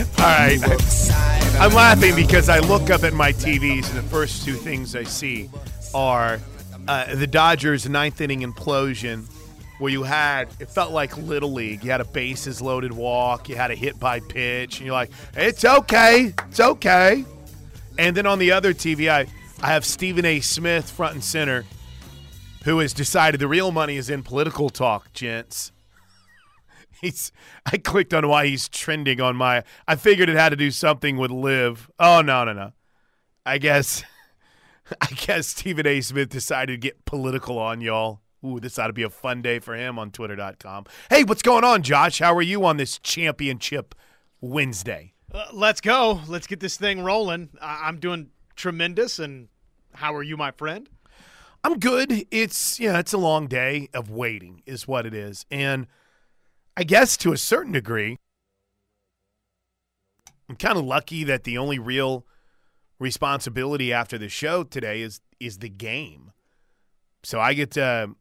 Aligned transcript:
All 0.00 0.24
right. 0.24 0.58
I'm 1.60 1.74
laughing 1.74 2.16
because 2.16 2.48
I 2.48 2.60
look 2.60 2.88
up 2.88 3.02
at 3.02 3.12
my 3.12 3.32
TVs 3.32 3.88
and 3.90 3.98
the 3.98 4.08
first 4.08 4.44
two 4.44 4.54
things 4.54 4.96
I 4.96 5.02
see 5.02 5.50
are 5.92 6.40
uh, 6.88 7.14
the 7.14 7.26
Dodgers' 7.26 7.88
ninth 7.88 8.20
inning 8.20 8.40
implosion, 8.40 9.26
where 9.78 9.92
you 9.92 10.02
had 10.02 10.48
it 10.58 10.70
felt 10.70 10.92
like 10.92 11.16
little 11.18 11.52
league. 11.52 11.84
You 11.84 11.90
had 11.90 12.00
a 12.00 12.06
bases 12.06 12.62
loaded 12.62 12.92
walk, 12.92 13.48
you 13.48 13.56
had 13.56 13.70
a 13.70 13.74
hit 13.74 14.00
by 14.00 14.20
pitch, 14.20 14.78
and 14.78 14.86
you're 14.86 14.94
like, 14.94 15.10
it's 15.34 15.64
okay, 15.64 16.32
it's 16.48 16.60
okay. 16.60 17.24
And 17.98 18.16
then 18.16 18.26
on 18.26 18.38
the 18.38 18.52
other 18.52 18.72
TV, 18.72 19.10
I 19.10 19.26
I 19.62 19.72
have 19.72 19.84
Stephen 19.84 20.24
A. 20.24 20.40
Smith 20.40 20.90
front 20.90 21.14
and 21.14 21.22
center, 21.22 21.66
who 22.64 22.78
has 22.78 22.94
decided 22.94 23.38
the 23.38 23.48
real 23.48 23.70
money 23.70 23.96
is 23.96 24.08
in 24.08 24.22
political 24.22 24.70
talk, 24.70 25.12
gents. 25.12 25.72
He's. 27.00 27.32
I 27.66 27.78
clicked 27.78 28.12
on 28.14 28.28
why 28.28 28.46
he's 28.46 28.68
trending 28.68 29.20
on 29.20 29.36
my. 29.36 29.64
I 29.88 29.96
figured 29.96 30.28
it 30.28 30.36
had 30.36 30.50
to 30.50 30.56
do 30.56 30.70
something 30.70 31.16
with 31.16 31.30
LIV. 31.30 31.90
Oh 31.98 32.20
no 32.20 32.44
no 32.44 32.52
no. 32.52 32.72
I 33.46 33.58
guess. 33.58 34.02
I 35.00 35.06
guess 35.06 35.46
Stephen 35.46 35.86
A. 35.86 36.00
Smith 36.00 36.30
decided 36.30 36.72
to 36.72 36.76
get 36.78 37.04
political 37.04 37.58
on 37.58 37.80
y'all. 37.80 38.20
Ooh, 38.44 38.58
this 38.58 38.78
ought 38.78 38.88
to 38.88 38.92
be 38.92 39.02
a 39.04 39.10
fun 39.10 39.40
day 39.40 39.58
for 39.60 39.74
him 39.76 39.98
on 39.98 40.10
Twitter.com. 40.10 40.86
Hey, 41.10 41.22
what's 41.24 41.42
going 41.42 41.62
on, 41.62 41.82
Josh? 41.82 42.18
How 42.18 42.34
are 42.34 42.42
you 42.42 42.64
on 42.64 42.76
this 42.76 42.98
championship 42.98 43.94
Wednesday? 44.40 45.12
Uh, 45.32 45.44
let's 45.52 45.80
go. 45.80 46.22
Let's 46.26 46.46
get 46.48 46.58
this 46.58 46.76
thing 46.76 47.02
rolling. 47.02 47.50
I- 47.60 47.82
I'm 47.84 48.00
doing 48.00 48.30
tremendous. 48.56 49.18
And 49.20 49.48
how 49.94 50.14
are 50.14 50.22
you, 50.24 50.36
my 50.36 50.50
friend? 50.50 50.88
I'm 51.62 51.78
good. 51.78 52.26
It's 52.30 52.80
yeah, 52.80 52.98
it's 52.98 53.12
a 53.12 53.18
long 53.18 53.46
day 53.46 53.90
of 53.92 54.10
waiting, 54.10 54.62
is 54.64 54.88
what 54.88 55.04
it 55.06 55.14
is, 55.14 55.44
and 55.50 55.86
I 56.80 56.82
guess 56.82 57.18
to 57.18 57.32
a 57.34 57.36
certain 57.36 57.72
degree, 57.72 58.16
I'm 60.48 60.56
kind 60.56 60.78
of 60.78 60.84
lucky 60.84 61.24
that 61.24 61.44
the 61.44 61.58
only 61.58 61.78
real 61.78 62.24
responsibility 62.98 63.92
after 63.92 64.16
the 64.16 64.30
show 64.30 64.64
today 64.64 65.02
is 65.02 65.20
is 65.38 65.58
the 65.58 65.68
game. 65.68 66.32
So 67.22 67.38
I 67.38 67.52
get 67.52 67.72
to, 67.72 68.12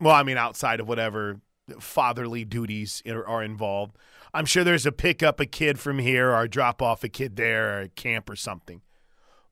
well, 0.00 0.14
I 0.14 0.22
mean, 0.22 0.38
outside 0.38 0.80
of 0.80 0.88
whatever 0.88 1.42
fatherly 1.78 2.46
duties 2.46 3.02
are, 3.06 3.42
involved, 3.42 3.98
I'm 4.32 4.46
sure 4.46 4.64
there's 4.64 4.86
a 4.86 4.92
pick 4.92 5.22
up 5.22 5.38
a 5.38 5.44
kid 5.44 5.78
from 5.78 5.98
here 5.98 6.34
or 6.34 6.48
drop 6.48 6.80
off 6.80 7.04
a 7.04 7.10
kid 7.10 7.36
there 7.36 7.76
or 7.76 7.80
a 7.82 7.88
camp 7.90 8.30
or 8.30 8.36
something. 8.36 8.80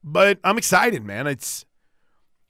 But 0.03 0.39
I'm 0.43 0.57
excited, 0.57 1.05
man. 1.05 1.27
It's 1.27 1.67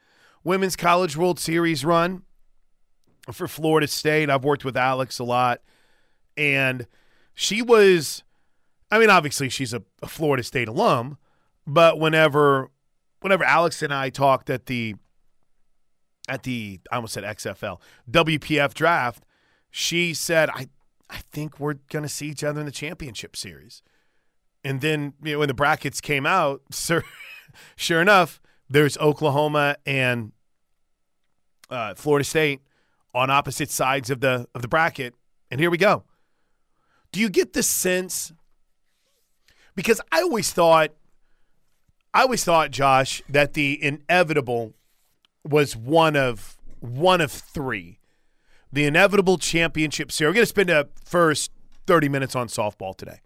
Women's 0.45 0.77
College 0.77 1.17
World 1.17 1.41
Series 1.41 1.85
run 1.85 2.23
for 3.33 3.49
Florida 3.49 3.87
State. 3.87 4.29
I've 4.29 4.45
worked 4.45 4.65
with 4.65 4.77
Alex 4.77 5.19
a 5.19 5.25
lot, 5.25 5.63
and 6.37 6.87
she 7.33 7.63
was. 7.63 8.23
I 8.91 8.99
mean, 8.99 9.11
obviously 9.11 9.49
she's 9.49 9.73
a, 9.73 9.83
a 10.03 10.07
Florida 10.07 10.43
State 10.43 10.69
alum, 10.69 11.17
but 11.67 11.99
whenever, 11.99 12.71
whenever 13.21 13.43
Alex 13.43 13.83
and 13.83 13.93
I 13.93 14.11
talked 14.11 14.51
at 14.51 14.67
the, 14.67 14.95
at 16.29 16.45
the 16.45 16.79
I 16.93 16.97
almost 16.97 17.15
said 17.15 17.25
XFL 17.25 17.81
WPF 18.09 18.75
draft 18.75 19.25
she 19.77 20.15
said, 20.15 20.51
I, 20.51 20.69
I 21.11 21.17
think 21.33 21.59
we're 21.59 21.75
going 21.91 22.05
to 22.05 22.09
see 22.09 22.29
each 22.29 22.45
other 22.45 22.61
in 22.61 22.67
the 22.67 22.71
championship 22.71 23.35
series. 23.35 23.83
And 24.63 24.81
then 24.81 25.15
you 25.21 25.33
know, 25.33 25.41
when 25.41 25.49
the 25.49 25.55
brackets 25.55 26.01
came 26.01 26.27
out, 26.27 26.63
sir, 26.71 27.03
sure 27.75 28.01
enough, 28.01 28.41
there's 28.71 28.97
Oklahoma 28.99 29.75
and 29.85 30.31
uh, 31.71 31.95
Florida 31.95 32.23
State 32.23 32.61
on 33.13 33.31
opposite 33.31 33.69
sides 33.69 34.11
of 34.11 34.21
the 34.21 34.47
of 34.55 34.63
the 34.63 34.69
bracket, 34.69 35.13
and 35.51 35.59
here 35.59 35.71
we 35.71 35.79
go. 35.79 36.05
Do 37.11 37.19
you 37.19 37.29
get 37.29 37.53
the 37.53 37.63
sense? 37.65 38.33
Because 39.75 40.01
I 40.13 40.23
always 40.23 40.53
thought, 40.53 40.93
I 42.13 42.23
always 42.23 42.45
thought, 42.45 42.71
Josh, 42.71 43.23
that 43.29 43.55
the 43.55 43.83
inevitable 43.83 44.75
was 45.43 45.75
one 45.75 46.15
of 46.15 46.59
one 46.79 47.21
of 47.21 47.33
three 47.33 47.99
the 48.75 48.85
inevitable 48.85 49.39
championship 49.39 50.11
series. 50.11 50.31
We're 50.31 50.35
going 50.35 50.43
to 50.43 50.47
spend 50.47 50.69
the 50.69 50.89
first 51.05 51.53
30 51.87 52.09
minutes 52.09 52.35
on 52.35 52.49
softball 52.49 52.97
today. 52.97 53.21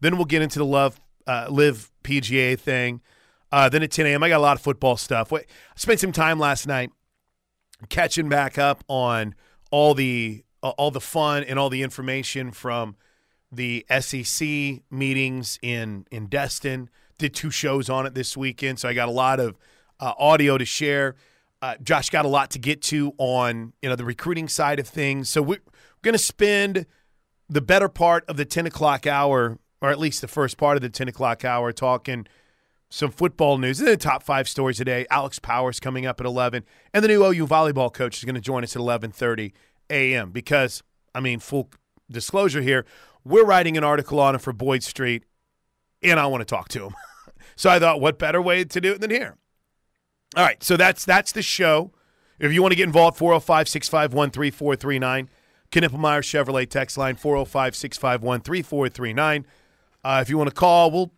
Then 0.00 0.16
we'll 0.16 0.24
get 0.24 0.42
into 0.42 0.58
the 0.58 0.64
love 0.64 1.00
uh, 1.26 1.46
LIV 1.48 1.92
PGA 2.02 2.58
thing. 2.58 3.00
Uh, 3.52 3.68
then 3.68 3.82
at 3.84 3.92
10 3.92 4.06
a.m., 4.06 4.22
I 4.22 4.28
got 4.28 4.38
a 4.38 4.42
lot 4.42 4.56
of 4.56 4.62
football 4.62 4.96
stuff. 4.96 5.32
I 5.32 5.44
spent 5.76 6.00
some 6.00 6.12
time 6.12 6.38
last 6.38 6.66
night 6.66 6.90
catching 7.88 8.28
back 8.28 8.58
up 8.58 8.84
on 8.88 9.34
all 9.70 9.94
the 9.94 10.44
uh, 10.62 10.70
all 10.70 10.90
the 10.90 11.00
fun 11.00 11.44
and 11.44 11.58
all 11.58 11.70
the 11.70 11.82
information 11.82 12.50
from 12.50 12.96
the 13.50 13.86
SEC 14.00 14.82
meetings 14.90 15.58
in 15.62 16.06
in 16.10 16.26
Destin. 16.26 16.90
Did 17.18 17.34
two 17.34 17.50
shows 17.50 17.88
on 17.88 18.06
it 18.06 18.14
this 18.14 18.36
weekend, 18.36 18.78
so 18.78 18.88
I 18.88 18.94
got 18.94 19.08
a 19.08 19.12
lot 19.12 19.40
of 19.40 19.56
uh, 20.00 20.14
audio 20.18 20.58
to 20.58 20.64
share. 20.64 21.16
Uh, 21.62 21.74
Josh 21.82 22.08
got 22.08 22.24
a 22.24 22.28
lot 22.28 22.50
to 22.50 22.58
get 22.58 22.80
to 22.82 23.12
on 23.18 23.72
you 23.82 23.88
know 23.88 23.96
the 23.96 24.04
recruiting 24.04 24.48
side 24.48 24.78
of 24.78 24.88
things. 24.88 25.28
So 25.28 25.42
we're 25.42 25.60
going 26.02 26.14
to 26.14 26.18
spend 26.18 26.86
the 27.48 27.60
better 27.60 27.88
part 27.88 28.24
of 28.28 28.36
the 28.36 28.44
ten 28.44 28.66
o'clock 28.66 29.06
hour, 29.06 29.58
or 29.82 29.90
at 29.90 29.98
least 29.98 30.20
the 30.20 30.28
first 30.28 30.56
part 30.56 30.76
of 30.76 30.82
the 30.82 30.88
ten 30.88 31.08
o'clock 31.08 31.44
hour, 31.44 31.72
talking 31.72 32.26
some 32.88 33.10
football 33.10 33.58
news. 33.58 33.78
And 33.78 33.88
the 33.88 33.96
top 33.96 34.22
five 34.22 34.48
stories 34.48 34.78
today. 34.78 35.06
Alex 35.10 35.38
Powers 35.38 35.80
coming 35.80 36.06
up 36.06 36.20
at 36.20 36.26
eleven, 36.26 36.64
and 36.94 37.04
the 37.04 37.08
new 37.08 37.24
OU 37.24 37.46
volleyball 37.46 37.92
coach 37.92 38.18
is 38.18 38.24
going 38.24 38.34
to 38.34 38.40
join 38.40 38.64
us 38.64 38.74
at 38.74 38.80
eleven 38.80 39.10
thirty 39.10 39.52
a.m. 39.90 40.30
Because 40.30 40.82
I 41.14 41.20
mean, 41.20 41.40
full 41.40 41.70
disclosure 42.10 42.62
here, 42.62 42.86
we're 43.24 43.44
writing 43.44 43.76
an 43.76 43.84
article 43.84 44.18
on 44.18 44.34
it 44.34 44.40
for 44.40 44.52
Boyd 44.52 44.82
Street, 44.82 45.24
and 46.02 46.18
I 46.18 46.26
want 46.26 46.40
to 46.40 46.46
talk 46.46 46.68
to 46.70 46.86
him. 46.86 46.94
so 47.56 47.68
I 47.68 47.78
thought, 47.78 48.00
what 48.00 48.18
better 48.18 48.40
way 48.40 48.64
to 48.64 48.80
do 48.80 48.92
it 48.92 49.00
than 49.00 49.10
here? 49.10 49.36
All 50.36 50.44
right, 50.44 50.62
so 50.62 50.76
that's 50.76 51.04
that's 51.04 51.32
the 51.32 51.42
show. 51.42 51.90
If 52.38 52.52
you 52.52 52.62
want 52.62 52.72
to 52.72 52.76
get 52.76 52.84
involved, 52.84 53.18
405 53.18 53.68
651 53.68 54.30
3439. 54.30 55.28
Knippelmeyer 55.70 56.22
Chevrolet 56.22 56.68
text 56.68 56.96
line 56.96 57.16
405 57.16 57.74
651 57.76 58.40
3439. 58.40 59.46
Uh, 60.02 60.18
If 60.22 60.30
you 60.30 60.38
want 60.38 60.48
to 60.48 60.54
call, 60.54 60.90
we'll 60.90 61.12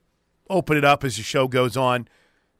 open 0.50 0.76
it 0.76 0.84
up 0.84 1.04
as 1.04 1.16
the 1.16 1.22
show 1.22 1.46
goes 1.46 1.76
on. 1.76 2.08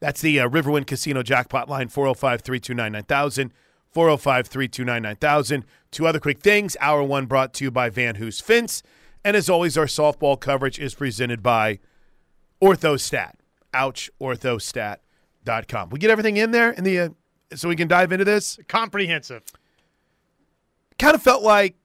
That's 0.01 0.21
the 0.21 0.41
uh, 0.41 0.49
Riverwind 0.49 0.87
Casino 0.87 1.23
jackpot 1.23 1.69
line 1.69 1.89
405 1.89 2.43
329 2.43 2.93
9000. 2.93 3.53
405 3.91 4.47
329 4.47 5.03
9000. 5.03 5.65
Two 5.91 6.07
other 6.07 6.21
quick 6.21 6.41
things. 6.41 6.77
Hour 6.81 7.03
one 7.03 7.27
brought 7.27 7.53
to 7.55 7.65
you 7.65 7.71
by 7.71 7.91
Van 7.91 8.17
Hoos 8.17 8.41
Fence. 8.41 8.83
And 9.25 9.37
as 9.37 9.49
always, 9.49 9.79
our 9.79 9.87
softball 9.87 10.39
coverage 10.39 10.79
is 10.79 10.95
presented 10.95 11.43
by 11.43 11.79
Orthostat. 12.63 13.34
Ouch, 13.75 14.11
Orthostat 14.21 14.99
com. 15.69 15.91
We 15.91 15.98
get 15.98 16.10
everything 16.10 16.36
in 16.36 16.50
there 16.50 16.70
in 16.70 16.84
the 16.84 16.98
uh, 16.98 17.08
so 17.54 17.69
we 17.69 17.76
can 17.76 17.88
dive 17.88 18.12
into 18.12 18.25
this. 18.25 18.58
Comprehensive. 18.69 19.42
Kind 20.98 21.14
of 21.14 21.22
felt 21.22 21.42
like 21.42 21.76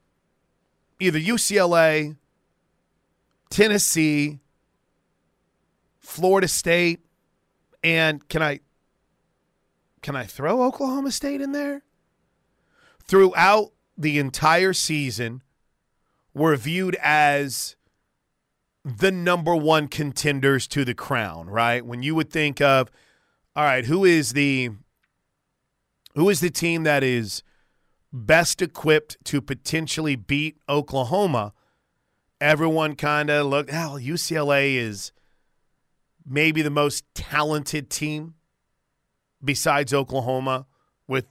either 1.00 1.20
UCLA, 1.20 2.16
Tennessee, 3.50 4.40
Florida 6.00 6.48
State, 6.48 7.02
and 7.84 8.28
can 8.30 8.42
I 8.42 8.60
can 10.02 10.16
I 10.16 10.24
throw 10.24 10.64
Oklahoma 10.64 11.12
State 11.12 11.42
in 11.42 11.52
there? 11.52 11.84
Throughout 13.04 13.72
the 13.98 14.20
entire 14.20 14.74
season, 14.74 15.42
were 16.34 16.56
viewed 16.56 16.96
as 17.02 17.76
the 18.86 19.12
number 19.12 19.56
one 19.56 19.88
contenders 19.88 20.68
to 20.68 20.86
the 20.86 20.94
crown, 20.94 21.48
right? 21.48 21.86
When 21.86 22.04
you 22.04 22.16
would 22.16 22.30
think 22.30 22.62
of 22.62 22.90
all 23.58 23.64
right, 23.64 23.86
who 23.86 24.06
is 24.06 24.34
the 24.34 24.70
who 26.14 26.30
is 26.30 26.42
the 26.42 26.52
team 26.52 26.84
that 26.84 27.04
is 27.04 27.42
best 28.14 28.62
equipped 28.62 29.18
to 29.26 29.42
potentially 29.42 30.16
beat 30.16 30.60
Oklahoma? 30.70 31.54
Everyone 32.40 32.96
kind 32.96 33.32
of 33.32 33.48
looked, 33.48 33.72
hell, 33.72 33.98
UCLA 33.98 34.76
is 34.76 35.12
maybe 36.24 36.62
the 36.62 36.70
most 36.70 37.04
talented 37.16 37.90
team 37.90 38.36
besides 39.44 39.92
Oklahoma 39.92 40.68
with 41.08 41.26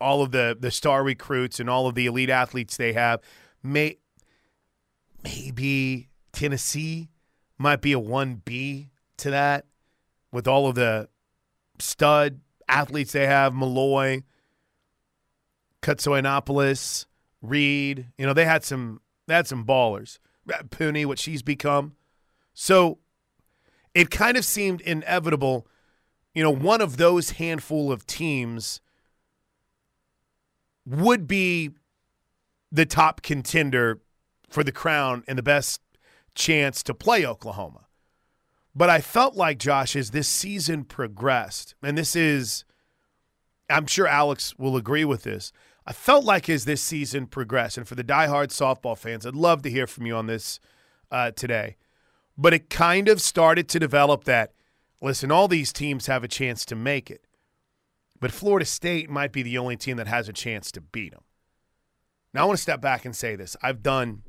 all 0.00 0.22
of 0.22 0.30
the 0.30 0.56
the 0.58 0.70
star 0.70 1.02
recruits 1.02 1.58
and 1.58 1.68
all 1.68 1.88
of 1.88 1.96
the 1.96 2.06
elite 2.06 2.30
athletes 2.30 2.76
they 2.76 2.92
have. 2.92 3.18
May 3.60 3.98
maybe 5.24 6.10
Tennessee 6.32 7.08
might 7.58 7.80
be 7.80 7.92
a 7.92 8.00
1B 8.00 8.90
to 9.16 9.30
that 9.30 9.66
with 10.30 10.46
all 10.46 10.68
of 10.68 10.76
the 10.76 11.08
stud 11.78 12.40
athletes 12.68 13.12
they 13.12 13.26
have, 13.26 13.52
Milloy, 13.52 14.22
Katsoanopoulos, 15.82 17.06
Reed. 17.42 18.06
You 18.18 18.26
know, 18.26 18.32
they 18.32 18.44
had 18.44 18.64
some 18.64 19.00
they 19.26 19.34
had 19.34 19.46
some 19.46 19.64
ballers. 19.64 20.18
Pooney, 20.48 21.06
what 21.06 21.18
she's 21.18 21.42
become. 21.42 21.94
So 22.52 22.98
it 23.94 24.10
kind 24.10 24.36
of 24.36 24.44
seemed 24.44 24.80
inevitable 24.82 25.66
you 26.34 26.42
know, 26.42 26.50
one 26.50 26.80
of 26.80 26.96
those 26.96 27.30
handful 27.30 27.92
of 27.92 28.06
teams 28.06 28.80
would 30.84 31.26
be 31.26 31.70
the 32.70 32.84
top 32.84 33.22
contender 33.22 34.00
for 34.50 34.64
the 34.64 34.72
crown 34.72 35.22
and 35.28 35.38
the 35.38 35.42
best 35.42 35.80
chance 36.34 36.82
to 36.82 36.92
play 36.92 37.24
Oklahoma. 37.24 37.86
But 38.74 38.90
I 38.90 39.00
felt 39.00 39.36
like, 39.36 39.58
Josh, 39.58 39.94
as 39.94 40.10
this 40.10 40.26
season 40.26 40.84
progressed, 40.84 41.74
and 41.82 41.96
this 41.96 42.16
is, 42.16 42.64
I'm 43.70 43.86
sure 43.86 44.08
Alex 44.08 44.54
will 44.58 44.76
agree 44.76 45.04
with 45.04 45.22
this. 45.22 45.52
I 45.86 45.92
felt 45.92 46.24
like 46.24 46.48
as 46.48 46.64
this 46.64 46.82
season 46.82 47.26
progressed, 47.26 47.78
and 47.78 47.86
for 47.86 47.94
the 47.94 48.02
diehard 48.02 48.48
softball 48.48 48.98
fans, 48.98 49.24
I'd 49.24 49.34
love 49.36 49.62
to 49.62 49.70
hear 49.70 49.86
from 49.86 50.06
you 50.06 50.16
on 50.16 50.26
this 50.26 50.58
uh, 51.12 51.30
today. 51.30 51.76
But 52.36 52.52
it 52.52 52.68
kind 52.68 53.08
of 53.08 53.20
started 53.20 53.68
to 53.68 53.78
develop 53.78 54.24
that, 54.24 54.52
listen, 55.00 55.30
all 55.30 55.46
these 55.46 55.72
teams 55.72 56.06
have 56.06 56.24
a 56.24 56.28
chance 56.28 56.64
to 56.64 56.74
make 56.74 57.10
it. 57.10 57.26
But 58.18 58.32
Florida 58.32 58.64
State 58.64 59.08
might 59.08 59.30
be 59.30 59.42
the 59.42 59.58
only 59.58 59.76
team 59.76 59.98
that 59.98 60.08
has 60.08 60.28
a 60.28 60.32
chance 60.32 60.72
to 60.72 60.80
beat 60.80 61.12
them. 61.12 61.22
Now, 62.32 62.42
I 62.42 62.46
want 62.46 62.56
to 62.56 62.62
step 62.62 62.80
back 62.80 63.04
and 63.04 63.14
say 63.14 63.36
this. 63.36 63.56
I've 63.62 63.82
done, 63.82 64.22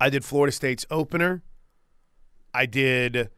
I 0.00 0.10
did 0.10 0.24
Florida 0.24 0.50
State's 0.50 0.86
opener. 0.90 1.44
I 2.52 2.66
did 2.66 3.30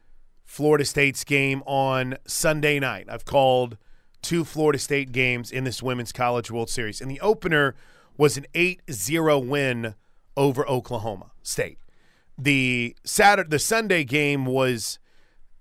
Florida 0.45 0.85
State's 0.85 1.23
game 1.23 1.63
on 1.65 2.17
Sunday 2.25 2.79
night. 2.79 3.07
I've 3.09 3.25
called 3.25 3.77
two 4.21 4.43
Florida 4.43 4.79
State 4.79 5.11
games 5.11 5.51
in 5.51 5.63
this 5.63 5.83
Women's 5.83 6.11
College 6.11 6.49
World 6.49 6.69
Series. 6.69 7.01
And 7.01 7.11
the 7.11 7.19
opener 7.21 7.75
was 8.17 8.37
an 8.37 8.45
8 8.53 8.81
0 8.91 9.39
win 9.39 9.95
over 10.35 10.67
Oklahoma 10.67 11.31
State. 11.43 11.77
The 12.37 12.95
Saturday, 13.03 13.49
the 13.49 13.59
Sunday 13.59 14.03
game 14.03 14.45
was 14.45 14.99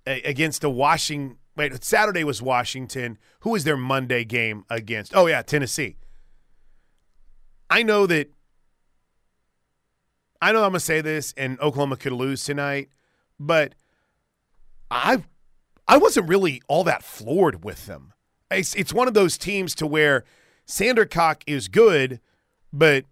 against 0.06 0.62
the 0.62 0.70
Washington. 0.70 1.38
Wait, 1.54 1.84
Saturday 1.84 2.24
was 2.24 2.40
Washington. 2.40 3.18
Who 3.40 3.50
was 3.50 3.64
their 3.64 3.76
Monday 3.76 4.24
game 4.24 4.64
against? 4.70 5.14
Oh 5.14 5.26
yeah, 5.26 5.42
Tennessee. 5.42 5.96
I 7.68 7.82
know 7.82 8.06
that. 8.06 8.30
I 10.40 10.52
know 10.52 10.64
I'm 10.64 10.70
gonna 10.70 10.80
say 10.80 11.00
this, 11.02 11.34
and 11.36 11.60
Oklahoma 11.60 11.96
could 11.96 12.12
lose 12.12 12.42
tonight, 12.42 12.88
but 13.46 13.74
I, 14.90 15.24
I 15.88 15.96
wasn't 15.98 16.28
really 16.28 16.62
all 16.68 16.84
that 16.84 17.02
floored 17.02 17.64
with 17.64 17.86
them. 17.86 18.12
It's, 18.50 18.74
it's 18.74 18.92
one 18.92 19.08
of 19.08 19.14
those 19.14 19.36
teams 19.36 19.74
to 19.76 19.86
where 19.86 20.24
Sandercock 20.66 21.42
is 21.46 21.68
good, 21.68 22.20
but 22.72 23.04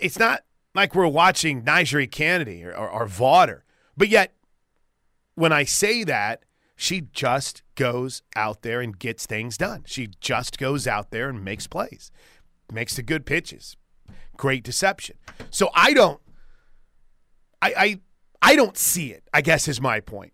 it's 0.00 0.18
not 0.18 0.42
like 0.74 0.94
we're 0.94 1.06
watching 1.06 1.62
NiJaree 1.62 2.10
Canady 2.10 2.64
or, 2.64 2.76
or, 2.76 2.90
or 2.90 3.06
Vaughter. 3.06 3.64
But 3.96 4.08
yet, 4.08 4.34
when 5.34 5.52
I 5.52 5.64
say 5.64 6.04
that, 6.04 6.44
she 6.74 7.02
just 7.12 7.62
goes 7.74 8.22
out 8.34 8.62
there 8.62 8.80
and 8.80 8.98
gets 8.98 9.26
things 9.26 9.56
done. 9.56 9.84
She 9.86 10.08
just 10.20 10.58
goes 10.58 10.86
out 10.86 11.10
there 11.10 11.28
and 11.28 11.44
makes 11.44 11.66
plays, 11.66 12.10
makes 12.72 12.96
the 12.96 13.02
good 13.02 13.24
pitches, 13.24 13.76
great 14.36 14.62
deception. 14.62 15.16
So 15.50 15.70
I 15.74 15.94
don't, 15.94 16.20
I, 17.62 17.74
I, 17.76 18.00
I 18.42 18.56
don't 18.56 18.76
see 18.76 19.12
it. 19.12 19.24
I 19.32 19.40
guess 19.40 19.68
is 19.68 19.80
my 19.80 20.00
point. 20.00 20.32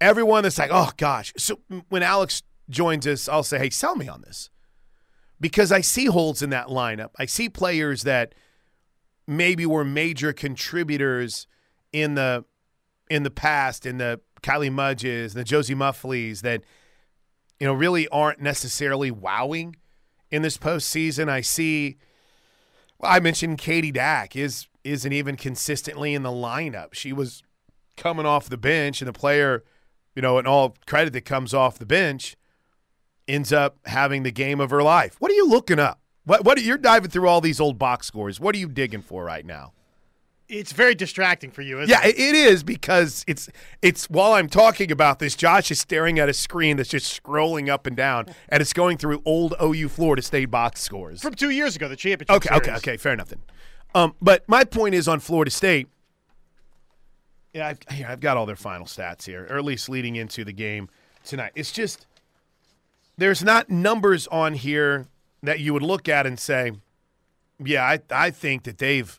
Everyone 0.00 0.42
that's 0.42 0.58
like, 0.58 0.70
oh 0.72 0.90
gosh. 0.96 1.32
So 1.36 1.60
when 1.88 2.02
Alex 2.02 2.42
joins 2.68 3.06
us, 3.06 3.28
I'll 3.28 3.42
say, 3.42 3.58
hey, 3.58 3.70
sell 3.70 3.94
me 3.96 4.08
on 4.08 4.22
this, 4.22 4.50
because 5.40 5.70
I 5.70 5.80
see 5.80 6.06
holes 6.06 6.42
in 6.42 6.50
that 6.50 6.68
lineup. 6.68 7.10
I 7.18 7.26
see 7.26 7.48
players 7.48 8.02
that 8.02 8.34
maybe 9.26 9.66
were 9.66 9.84
major 9.84 10.32
contributors 10.32 11.46
in 11.92 12.14
the 12.14 12.44
in 13.10 13.22
the 13.22 13.30
past, 13.30 13.84
in 13.86 13.98
the 13.98 14.20
Kylie 14.42 14.72
Mudges, 14.72 15.34
the 15.34 15.44
Josie 15.44 15.74
Muffleys 15.74 16.42
that 16.42 16.62
you 17.60 17.66
know 17.66 17.74
really 17.74 18.08
aren't 18.08 18.40
necessarily 18.40 19.10
wowing 19.10 19.76
in 20.30 20.42
this 20.42 20.58
postseason. 20.58 21.28
I 21.28 21.42
see. 21.42 21.98
I 23.02 23.20
mentioned 23.20 23.58
Katie 23.58 23.92
Dack 23.92 24.36
is 24.36 24.66
isn't 24.84 25.12
even 25.12 25.36
consistently 25.36 26.14
in 26.14 26.22
the 26.22 26.30
lineup. 26.30 26.94
She 26.94 27.12
was 27.12 27.42
coming 27.96 28.26
off 28.26 28.48
the 28.48 28.56
bench, 28.56 29.00
and 29.00 29.08
the 29.08 29.12
player, 29.12 29.64
you 30.14 30.22
know, 30.22 30.38
and 30.38 30.46
all 30.46 30.76
credit 30.86 31.12
that 31.12 31.24
comes 31.24 31.54
off 31.54 31.78
the 31.78 31.86
bench, 31.86 32.36
ends 33.28 33.52
up 33.52 33.78
having 33.86 34.22
the 34.22 34.32
game 34.32 34.60
of 34.60 34.70
her 34.70 34.82
life. 34.82 35.16
What 35.18 35.30
are 35.30 35.34
you 35.34 35.48
looking 35.48 35.78
up? 35.78 36.00
What 36.24 36.44
what 36.44 36.62
you're 36.62 36.78
diving 36.78 37.10
through 37.10 37.28
all 37.28 37.40
these 37.40 37.60
old 37.60 37.78
box 37.78 38.06
scores? 38.06 38.38
What 38.38 38.54
are 38.54 38.58
you 38.58 38.68
digging 38.68 39.02
for 39.02 39.24
right 39.24 39.44
now? 39.44 39.72
It's 40.48 40.72
very 40.72 40.94
distracting 40.94 41.50
for 41.50 41.62
you, 41.62 41.80
isn't 41.80 41.88
yeah, 41.88 42.06
it? 42.06 42.18
Yeah, 42.18 42.26
it 42.26 42.34
is 42.34 42.62
because 42.62 43.24
it's 43.26 43.48
it's 43.80 44.08
while 44.10 44.34
I'm 44.34 44.48
talking 44.48 44.92
about 44.92 45.18
this, 45.18 45.34
Josh 45.34 45.70
is 45.70 45.80
staring 45.80 46.18
at 46.18 46.28
a 46.28 46.34
screen 46.34 46.76
that's 46.76 46.90
just 46.90 47.22
scrolling 47.22 47.68
up 47.68 47.86
and 47.86 47.96
down, 47.96 48.26
and 48.48 48.60
it's 48.60 48.72
going 48.72 48.98
through 48.98 49.22
old 49.24 49.54
OU 49.62 49.88
Florida 49.88 50.22
State 50.22 50.50
box 50.50 50.80
scores 50.80 51.22
from 51.22 51.34
two 51.34 51.50
years 51.50 51.74
ago, 51.74 51.88
the 51.88 51.96
championship. 51.96 52.36
Okay, 52.36 52.48
series. 52.48 52.68
okay, 52.68 52.76
okay, 52.76 52.96
fair 52.96 53.14
enough 53.14 53.28
then. 53.28 53.40
Um, 53.94 54.14
but 54.20 54.48
my 54.48 54.64
point 54.64 54.94
is 54.94 55.06
on 55.08 55.20
Florida 55.20 55.50
State. 55.50 55.88
Yeah, 57.52 57.68
I've, 57.68 57.78
I've 58.06 58.20
got 58.20 58.36
all 58.36 58.46
their 58.46 58.56
final 58.56 58.86
stats 58.86 59.26
here, 59.26 59.46
or 59.50 59.58
at 59.58 59.64
least 59.64 59.88
leading 59.88 60.16
into 60.16 60.44
the 60.44 60.52
game 60.52 60.88
tonight. 61.24 61.52
It's 61.54 61.72
just 61.72 62.06
there's 63.18 63.44
not 63.44 63.68
numbers 63.68 64.26
on 64.28 64.54
here 64.54 65.06
that 65.42 65.60
you 65.60 65.72
would 65.74 65.82
look 65.82 66.08
at 66.08 66.26
and 66.26 66.38
say, 66.38 66.72
yeah, 67.62 67.84
I, 67.84 68.00
I 68.10 68.30
think 68.30 68.62
that 68.64 68.78
they've 68.78 69.18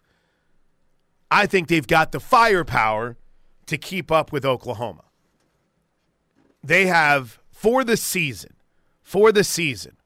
I 1.30 1.46
think 1.46 1.68
they've 1.68 1.88
got 1.88 2.12
the 2.12 2.20
firepower 2.20 3.18
to 3.66 3.78
keep 3.78 4.12
up 4.12 4.32
with 4.32 4.46
Oklahoma. 4.46 5.04
They 6.64 6.86
have 6.88 7.40
for 7.52 7.84
the 7.84 7.98
season, 7.98 8.54
for 9.02 9.32
the 9.32 9.44
season, 9.44 9.98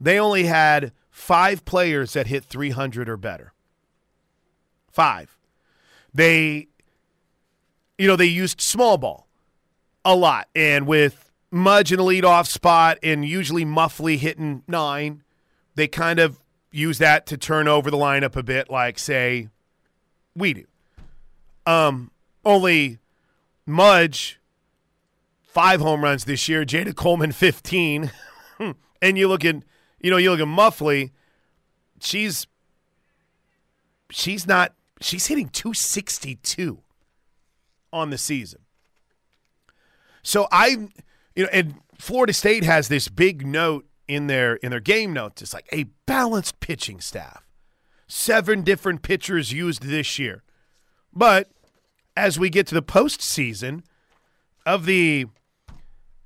they 0.00 0.18
only 0.18 0.44
had 0.44 0.92
five 1.10 1.64
players 1.64 2.12
that 2.14 2.26
hit 2.26 2.44
300 2.44 3.08
or 3.08 3.16
better. 3.16 3.53
Five. 4.94 5.36
They, 6.14 6.68
you 7.98 8.06
know, 8.06 8.14
they 8.14 8.26
used 8.26 8.60
small 8.60 8.96
ball 8.96 9.26
a 10.04 10.14
lot. 10.14 10.48
And 10.54 10.86
with 10.86 11.32
Mudge 11.50 11.90
in 11.90 11.98
the 11.98 12.04
leadoff 12.04 12.46
spot 12.46 12.98
and 13.02 13.24
usually 13.24 13.64
Muffley 13.64 14.18
hitting 14.18 14.62
nine, 14.68 15.24
they 15.74 15.88
kind 15.88 16.20
of 16.20 16.38
use 16.70 16.98
that 16.98 17.26
to 17.26 17.36
turn 17.36 17.66
over 17.66 17.90
the 17.90 17.96
lineup 17.96 18.36
a 18.36 18.44
bit, 18.44 18.70
like, 18.70 19.00
say, 19.00 19.48
we 20.36 20.54
do. 20.54 20.64
Um, 21.66 22.12
only 22.44 23.00
Mudge, 23.66 24.38
five 25.42 25.80
home 25.80 26.04
runs 26.04 26.24
this 26.24 26.48
year, 26.48 26.64
Jayda 26.64 26.94
Coleman, 26.94 27.32
15. 27.32 28.12
and 29.02 29.18
you 29.18 29.26
look 29.26 29.44
at, 29.44 29.56
you 30.00 30.10
know, 30.12 30.18
you 30.18 30.30
look 30.30 30.40
at 30.40 30.46
Muffley, 30.46 31.10
she's 31.98 32.46
she's 34.10 34.46
not 34.46 34.72
she's 35.00 35.26
hitting 35.26 35.48
262 35.48 36.78
on 37.92 38.10
the 38.10 38.18
season. 38.18 38.60
So 40.22 40.48
I 40.50 40.88
you 41.36 41.44
know, 41.44 41.48
and 41.52 41.74
Florida 41.98 42.32
State 42.32 42.64
has 42.64 42.88
this 42.88 43.08
big 43.08 43.46
note 43.46 43.86
in 44.08 44.26
their 44.26 44.56
in 44.56 44.70
their 44.70 44.80
game 44.80 45.12
notes. 45.12 45.42
It's 45.42 45.54
like 45.54 45.68
a 45.72 45.84
balanced 46.06 46.60
pitching 46.60 47.00
staff. 47.00 47.42
Seven 48.06 48.62
different 48.62 49.02
pitchers 49.02 49.52
used 49.52 49.82
this 49.82 50.18
year. 50.18 50.42
But 51.12 51.50
as 52.16 52.38
we 52.38 52.50
get 52.50 52.66
to 52.68 52.74
the 52.74 52.82
postseason, 52.82 53.82
of 54.66 54.86
the 54.86 55.26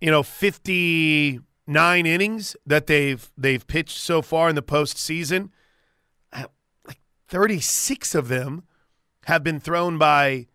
you 0.00 0.10
know 0.10 0.22
59 0.22 2.06
innings 2.06 2.56
that 2.66 2.86
they've 2.86 3.30
they've 3.36 3.66
pitched 3.66 3.98
so 3.98 4.22
far 4.22 4.48
in 4.48 4.54
the 4.54 4.62
postseason, 4.62 5.50
36 7.28 8.14
of 8.14 8.28
them 8.28 8.64
have 9.26 9.44
been 9.44 9.60
thrown 9.60 9.98
by 9.98 10.46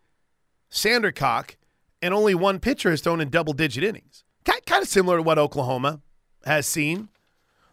Sandercock, 0.70 1.56
and 2.02 2.12
only 2.12 2.34
one 2.34 2.58
pitcher 2.58 2.90
has 2.90 3.00
thrown 3.00 3.20
in 3.20 3.30
double 3.30 3.52
digit 3.52 3.84
innings. 3.84 4.24
Kind 4.66 4.82
of 4.82 4.88
similar 4.88 5.18
to 5.18 5.22
what 5.22 5.38
Oklahoma 5.38 6.00
has 6.46 6.66
seen, 6.66 7.08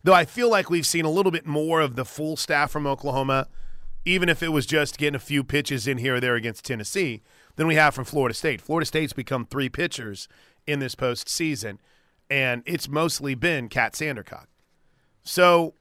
though 0.04 0.14
I 0.14 0.26
feel 0.26 0.50
like 0.50 0.70
we've 0.70 0.86
seen 0.86 1.06
a 1.06 1.10
little 1.10 1.32
bit 1.32 1.46
more 1.46 1.80
of 1.80 1.96
the 1.96 2.06
full 2.06 2.36
staff 2.36 2.70
from 2.70 2.86
Oklahoma, 2.86 3.48
even 4.06 4.30
if 4.30 4.44
it 4.44 4.50
was 4.50 4.66
just 4.66 4.98
getting 4.98 5.16
a 5.16 5.20
few 5.20 5.44
pitches 5.44 5.88
in 5.88 5.98
here 5.98 6.16
or 6.16 6.20
there 6.20 6.36
against 6.36 6.66
Tennessee, 6.66 7.22
than 7.56 7.66
we 7.68 7.76
have 7.76 7.96
from 7.96 8.06
Florida 8.06 8.34
State. 8.34 8.62
Florida 8.62 8.86
State's 8.86 9.14
become 9.14 9.46
three 9.46 9.70
pitchers 9.70 10.28
in 10.68 10.80
this 10.80 10.96
postseason, 10.96 11.78
and 12.30 12.62
it's 12.66 12.90
mostly 12.90 13.36
been 13.36 13.70
Kat 13.70 13.94
Sandercock. 13.94 14.46
So, 15.24 15.76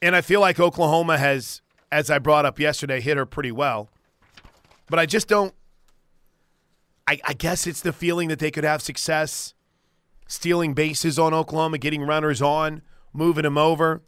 and 0.00 0.14
I 0.14 0.20
feel 0.20 0.40
like 0.40 0.60
Oklahoma 0.60 1.18
has, 1.18 1.62
as 1.92 2.10
I 2.10 2.18
brought 2.18 2.46
up 2.46 2.58
yesterday, 2.58 3.00
hit 3.00 3.18
her 3.18 3.26
pretty 3.26 3.52
well. 3.52 3.90
But 4.88 4.98
I 4.98 5.06
just 5.06 5.28
don't. 5.28 5.54
I, 7.06 7.20
I 7.24 7.34
guess 7.34 7.66
it's 7.66 7.82
the 7.82 7.92
feeling 7.92 8.28
that 8.28 8.38
they 8.38 8.50
could 8.50 8.64
have 8.64 8.80
success 8.80 9.54
stealing 10.26 10.72
bases 10.72 11.18
on 11.18 11.34
Oklahoma, 11.34 11.76
getting 11.76 12.02
runners 12.02 12.40
on, 12.40 12.80
moving 13.12 13.42
them 13.42 13.58
over. 13.58 14.02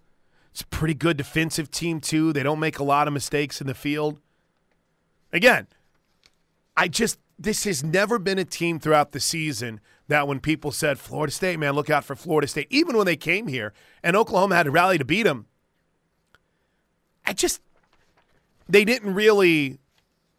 It's 0.52 0.62
a 0.62 0.66
pretty 0.66 0.94
good 0.94 1.16
defensive 1.16 1.70
team, 1.70 2.00
too. 2.00 2.32
They 2.32 2.42
don't 2.42 2.60
make 2.60 2.78
a 2.78 2.84
lot 2.84 3.06
of 3.06 3.12
mistakes 3.12 3.60
in 3.60 3.66
the 3.66 3.74
field. 3.74 4.20
Again, 5.32 5.66
I 6.76 6.88
just, 6.88 7.18
this 7.38 7.64
has 7.64 7.82
never 7.82 8.18
been 8.18 8.38
a 8.38 8.44
team 8.44 8.78
throughout 8.78 9.12
the 9.12 9.20
season 9.20 9.80
that 10.06 10.28
when 10.28 10.38
people 10.38 10.70
said 10.70 10.98
Florida 10.98 11.32
State, 11.32 11.58
man, 11.58 11.74
look 11.74 11.90
out 11.90 12.04
for 12.04 12.14
Florida 12.14 12.46
State, 12.46 12.68
even 12.70 12.96
when 12.96 13.06
they 13.06 13.16
came 13.16 13.48
here 13.48 13.74
and 14.02 14.16
Oklahoma 14.16 14.54
had 14.54 14.62
to 14.62 14.70
rally 14.70 14.96
to 14.96 15.04
beat 15.04 15.24
them, 15.24 15.46
I 17.26 17.32
just 17.32 17.60
they 18.68 18.84
didn't 18.84 19.14
really 19.14 19.78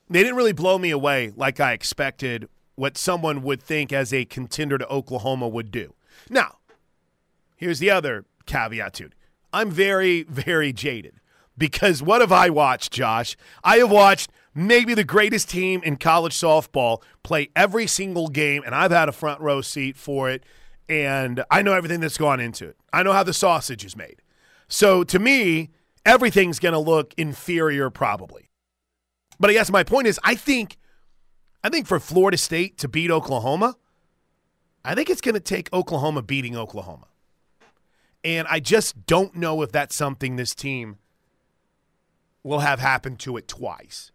they 0.10 0.22
didn't 0.22 0.36
really 0.36 0.54
blow 0.54 0.78
me 0.78 0.92
away 0.92 1.34
like 1.36 1.60
I 1.60 1.74
expected 1.74 2.48
what 2.76 2.98
someone 2.98 3.42
would 3.42 3.62
think 3.62 3.92
as 3.92 4.14
a 4.14 4.26
contender 4.26 4.78
to 4.78 4.88
Oklahoma 4.88 5.48
would 5.48 5.72
do. 5.72 5.94
Now, 6.30 6.58
here's 7.56 7.80
the 7.80 7.90
other 7.90 8.26
caveat 8.46 8.94
to 8.96 9.06
it. 9.06 9.14
I'm 9.54 9.72
very, 9.72 10.24
very 10.24 10.74
jaded 10.74 11.20
because 11.58 12.04
what 12.04 12.22
have 12.22 12.32
I 12.32 12.50
watched, 12.50 12.92
Josh? 12.92 13.38
I 13.64 13.78
have 13.78 13.90
watched 13.90 14.30
maybe 14.54 14.94
the 14.94 15.04
greatest 15.04 15.50
team 15.50 15.82
in 15.84 15.96
college 15.96 16.34
softball 16.34 17.02
play 17.24 17.50
every 17.56 17.88
single 17.88 18.28
game, 18.28 18.64
and 18.66 18.76
I've 18.76 18.92
had 18.92 19.10
a 19.10 19.14
front 19.14 19.42
row 19.42 19.62
seat 19.62 19.96
for 19.96 20.30
it, 20.30 20.44
and 20.90 21.44
I 21.50 21.62
know 21.62 21.74
everything 21.74 22.02
that's 22.02 22.18
gone 22.18 22.40
into 22.40 22.68
it. 22.68 22.78
I 22.92 23.04
know 23.04 23.14
how 23.14 23.24
the 23.24 23.34
sausage 23.34 23.86
is 23.86 23.96
made. 23.96 24.22
So 24.68 25.04
to 25.06 25.20
me, 25.20 25.70
everything's 26.06 26.60
going 26.60 26.74
to 26.74 26.80
look 26.80 27.14
inferior 27.18 27.90
probably. 27.90 28.50
But 29.40 29.50
I 29.50 29.54
guess 29.54 29.72
my 29.72 29.84
point 29.84 30.08
is 30.08 30.20
I 30.24 30.36
think 30.36 30.78
I 31.64 31.70
think 31.70 31.88
for 31.88 32.00
Florida 32.00 32.38
State 32.38 32.78
to 32.80 32.88
beat 32.88 33.12
Oklahoma, 33.12 33.76
I 34.84 34.94
think 34.96 35.10
it's 35.10 35.22
going 35.22 35.34
to 35.34 35.42
take 35.42 35.72
Oklahoma 35.74 36.22
beating 36.22 36.56
Oklahoma. 36.56 37.08
And 38.24 38.48
I 38.50 38.60
just 38.60 39.06
don't 39.06 39.36
know 39.36 39.62
if 39.62 39.72
that's 39.72 39.96
something 39.96 40.36
this 40.36 40.56
team 40.56 40.98
will 42.44 42.60
have 42.60 42.80
happen 42.80 43.16
to 43.18 43.38
it 43.38 43.48
twice. 43.48 44.12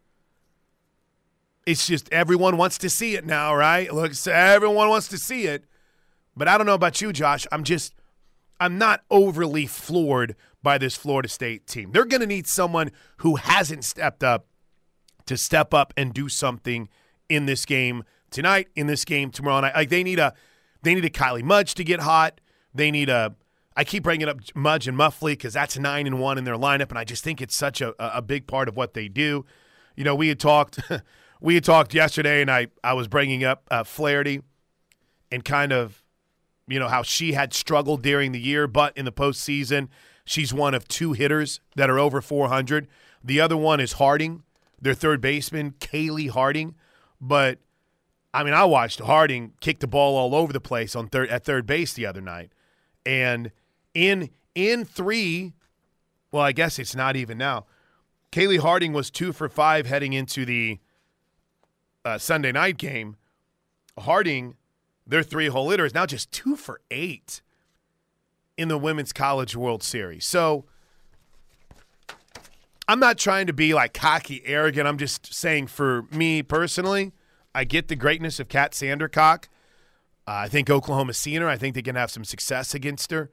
It's 1.66 1.86
just 1.86 2.12
everyone 2.12 2.56
wants 2.56 2.78
to 2.78 2.90
see 2.90 3.14
it 3.14 3.26
now, 3.26 3.54
right? 3.54 3.92
Look, 3.92 4.12
everyone 4.26 4.88
wants 4.88 5.08
to 5.08 5.18
see 5.18 5.44
it. 5.44 5.64
But 6.36 6.48
I 6.48 6.56
don't 6.56 6.66
know 6.66 6.74
about 6.74 7.00
you, 7.00 7.12
Josh. 7.12 7.46
I'm 7.52 7.64
just 7.64 7.94
I'm 8.60 8.78
not 8.78 9.02
overly 9.10 9.66
floored 9.66 10.36
by 10.62 10.78
this 10.78 10.96
Florida 10.96 11.28
State 11.28 11.66
team. 11.66 11.92
They're 11.92 12.04
going 12.04 12.20
to 12.20 12.26
need 12.26 12.46
someone 12.46 12.90
who 13.18 13.36
hasn't 13.36 13.84
stepped 13.84 14.22
up 14.22 14.46
to 15.26 15.36
step 15.36 15.72
up 15.72 15.94
and 15.96 16.12
do 16.12 16.28
something 16.28 16.88
in 17.28 17.46
this 17.46 17.64
game 17.64 18.04
tonight, 18.30 18.68
in 18.74 18.86
this 18.86 19.04
game 19.04 19.30
tomorrow 19.30 19.60
night. 19.60 19.74
Like 19.74 19.88
they 19.88 20.02
need 20.02 20.18
a 20.18 20.34
they 20.82 20.94
need 20.94 21.04
a 21.04 21.10
Kylie 21.10 21.42
Mudge 21.42 21.74
to 21.74 21.84
get 21.84 22.00
hot. 22.00 22.40
They 22.74 22.90
need 22.90 23.08
a 23.08 23.34
I 23.76 23.84
keep 23.84 24.02
bringing 24.02 24.28
up 24.28 24.40
Mudge 24.54 24.88
and 24.88 24.96
Muffley 24.96 25.32
because 25.32 25.54
that's 25.54 25.78
nine 25.78 26.06
and 26.06 26.20
one 26.20 26.36
in 26.36 26.44
their 26.44 26.56
lineup, 26.56 26.90
and 26.90 26.98
I 26.98 27.04
just 27.04 27.22
think 27.22 27.40
it's 27.40 27.54
such 27.54 27.80
a, 27.80 27.94
a 27.98 28.20
big 28.20 28.46
part 28.46 28.68
of 28.68 28.76
what 28.76 28.94
they 28.94 29.08
do. 29.08 29.46
You 29.96 30.04
know, 30.04 30.14
we 30.14 30.28
had 30.28 30.40
talked 30.40 30.80
we 31.40 31.54
had 31.54 31.64
talked 31.64 31.94
yesterday, 31.94 32.42
and 32.42 32.50
I 32.50 32.68
I 32.82 32.92
was 32.94 33.08
bringing 33.08 33.44
up 33.44 33.66
uh, 33.70 33.84
Flaherty 33.84 34.42
and 35.30 35.44
kind 35.44 35.72
of 35.72 36.02
you 36.66 36.78
know 36.78 36.88
how 36.88 37.02
she 37.02 37.32
had 37.32 37.54
struggled 37.54 38.02
during 38.02 38.32
the 38.32 38.40
year, 38.40 38.66
but 38.66 38.96
in 38.96 39.04
the 39.04 39.12
postseason, 39.12 39.88
she's 40.30 40.54
one 40.54 40.74
of 40.74 40.86
two 40.86 41.12
hitters 41.12 41.60
that 41.74 41.90
are 41.90 41.98
over 41.98 42.20
400. 42.20 42.86
The 43.22 43.40
other 43.40 43.56
one 43.56 43.80
is 43.80 43.94
Harding, 43.94 44.44
their 44.80 44.94
third 44.94 45.20
baseman, 45.20 45.72
Kaylee 45.80 46.30
Harding. 46.30 46.76
But 47.20 47.58
I 48.32 48.44
mean, 48.44 48.54
I 48.54 48.64
watched 48.64 49.00
Harding 49.00 49.54
kick 49.60 49.80
the 49.80 49.88
ball 49.88 50.16
all 50.16 50.34
over 50.34 50.52
the 50.52 50.60
place 50.60 50.94
on 50.94 51.08
third 51.08 51.28
at 51.30 51.44
third 51.44 51.66
base 51.66 51.92
the 51.92 52.06
other 52.06 52.20
night, 52.20 52.52
and 53.04 53.50
in 53.92 54.30
in 54.54 54.84
three, 54.84 55.52
well, 56.30 56.44
I 56.44 56.52
guess 56.52 56.78
it's 56.78 56.94
not 56.94 57.16
even 57.16 57.36
now. 57.36 57.66
Kaylee 58.30 58.60
Harding 58.60 58.92
was 58.92 59.10
two 59.10 59.32
for 59.32 59.48
five 59.48 59.86
heading 59.86 60.12
into 60.12 60.44
the 60.44 60.78
uh, 62.04 62.18
Sunday 62.18 62.52
night 62.52 62.78
game. 62.78 63.16
Harding, 63.98 64.54
their 65.04 65.24
three 65.24 65.48
hole 65.48 65.70
hitter, 65.70 65.84
is 65.84 65.92
now 65.92 66.06
just 66.06 66.30
two 66.30 66.54
for 66.54 66.80
eight 66.92 67.42
in 68.60 68.68
the 68.68 68.76
Women's 68.76 69.14
College 69.14 69.56
World 69.56 69.82
Series. 69.82 70.26
So 70.26 70.66
I'm 72.86 73.00
not 73.00 73.16
trying 73.16 73.46
to 73.46 73.54
be 73.54 73.72
like 73.72 73.94
cocky, 73.94 74.42
arrogant. 74.44 74.86
I'm 74.86 74.98
just 74.98 75.32
saying 75.32 75.68
for 75.68 76.02
me 76.10 76.42
personally, 76.42 77.12
I 77.54 77.64
get 77.64 77.88
the 77.88 77.96
greatness 77.96 78.38
of 78.38 78.48
Kat 78.48 78.72
Sandercock. 78.72 79.44
Uh, 80.28 80.44
I 80.44 80.48
think 80.48 80.68
Oklahoma's 80.68 81.16
seen 81.16 81.40
her. 81.40 81.48
I 81.48 81.56
think 81.56 81.74
they 81.74 81.80
can 81.80 81.96
have 81.96 82.10
some 82.10 82.22
success 82.22 82.74
against 82.74 83.10
her. 83.12 83.30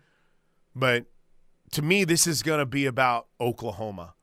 But 0.74 1.07
to 1.72 1.81
me, 1.81 2.05
this 2.05 2.25
is 2.25 2.41
going 2.41 2.60
to 2.60 2.65
be 2.65 2.86
about 2.86 3.27
Oklahoma 3.41 4.13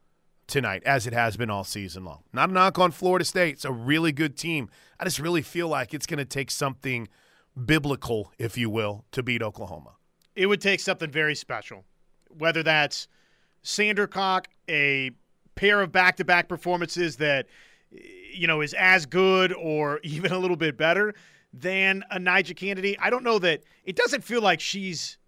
tonight, 0.46 0.82
as 0.87 1.06
it 1.06 1.12
has 1.12 1.37
been 1.37 1.50
all 1.50 1.64
season 1.64 2.06
long. 2.06 2.23
Not 2.32 2.49
a 2.49 2.52
knock 2.52 2.78
on 2.78 2.92
Florida 2.92 3.26
State. 3.26 3.56
It's 3.56 3.66
a 3.66 3.73
really 3.73 4.11
good 4.11 4.38
team. 4.38 4.70
I 4.99 5.04
just 5.04 5.18
really 5.18 5.42
feel 5.42 5.68
like 5.68 5.92
it's 5.92 6.06
going 6.06 6.18
to 6.18 6.25
take 6.25 6.50
something 6.50 7.08
biblical, 7.62 8.32
if 8.38 8.56
you 8.56 8.70
will, 8.70 9.04
to 9.12 9.23
beat 9.23 9.42
Oklahoma. 9.42 9.96
It 10.37 10.47
would 10.47 10.61
take 10.61 10.81
something 10.81 11.11
very 11.11 11.35
special, 11.35 11.85
whether 12.37 12.62
that's 12.62 13.09
Sandercock, 13.64 14.47
a 14.69 15.11
pair 15.55 15.81
of 15.81 15.93
back 15.93 16.17
to 16.17 16.25
back 16.25 16.49
performances 16.49 17.17
that, 17.17 17.47
you 17.91 18.47
know, 18.47 18.61
is 18.61 18.75
as 18.75 19.07
good 19.07 19.53
or 19.53 20.00
even 20.05 20.33
a 20.33 20.38
little 20.38 20.57
bit 20.57 20.76
better 20.76 21.14
than 21.53 22.05
a 22.11 22.19
Nija 22.19 22.57
Canady. 22.57 22.99
I 22.99 23.11
don't 23.11 23.25
know 23.25 23.38
that 23.38 23.62
it 23.85 23.97
doesn't 23.97 24.25
feel 24.25 24.43
like 24.43 24.61
she's 24.61 25.19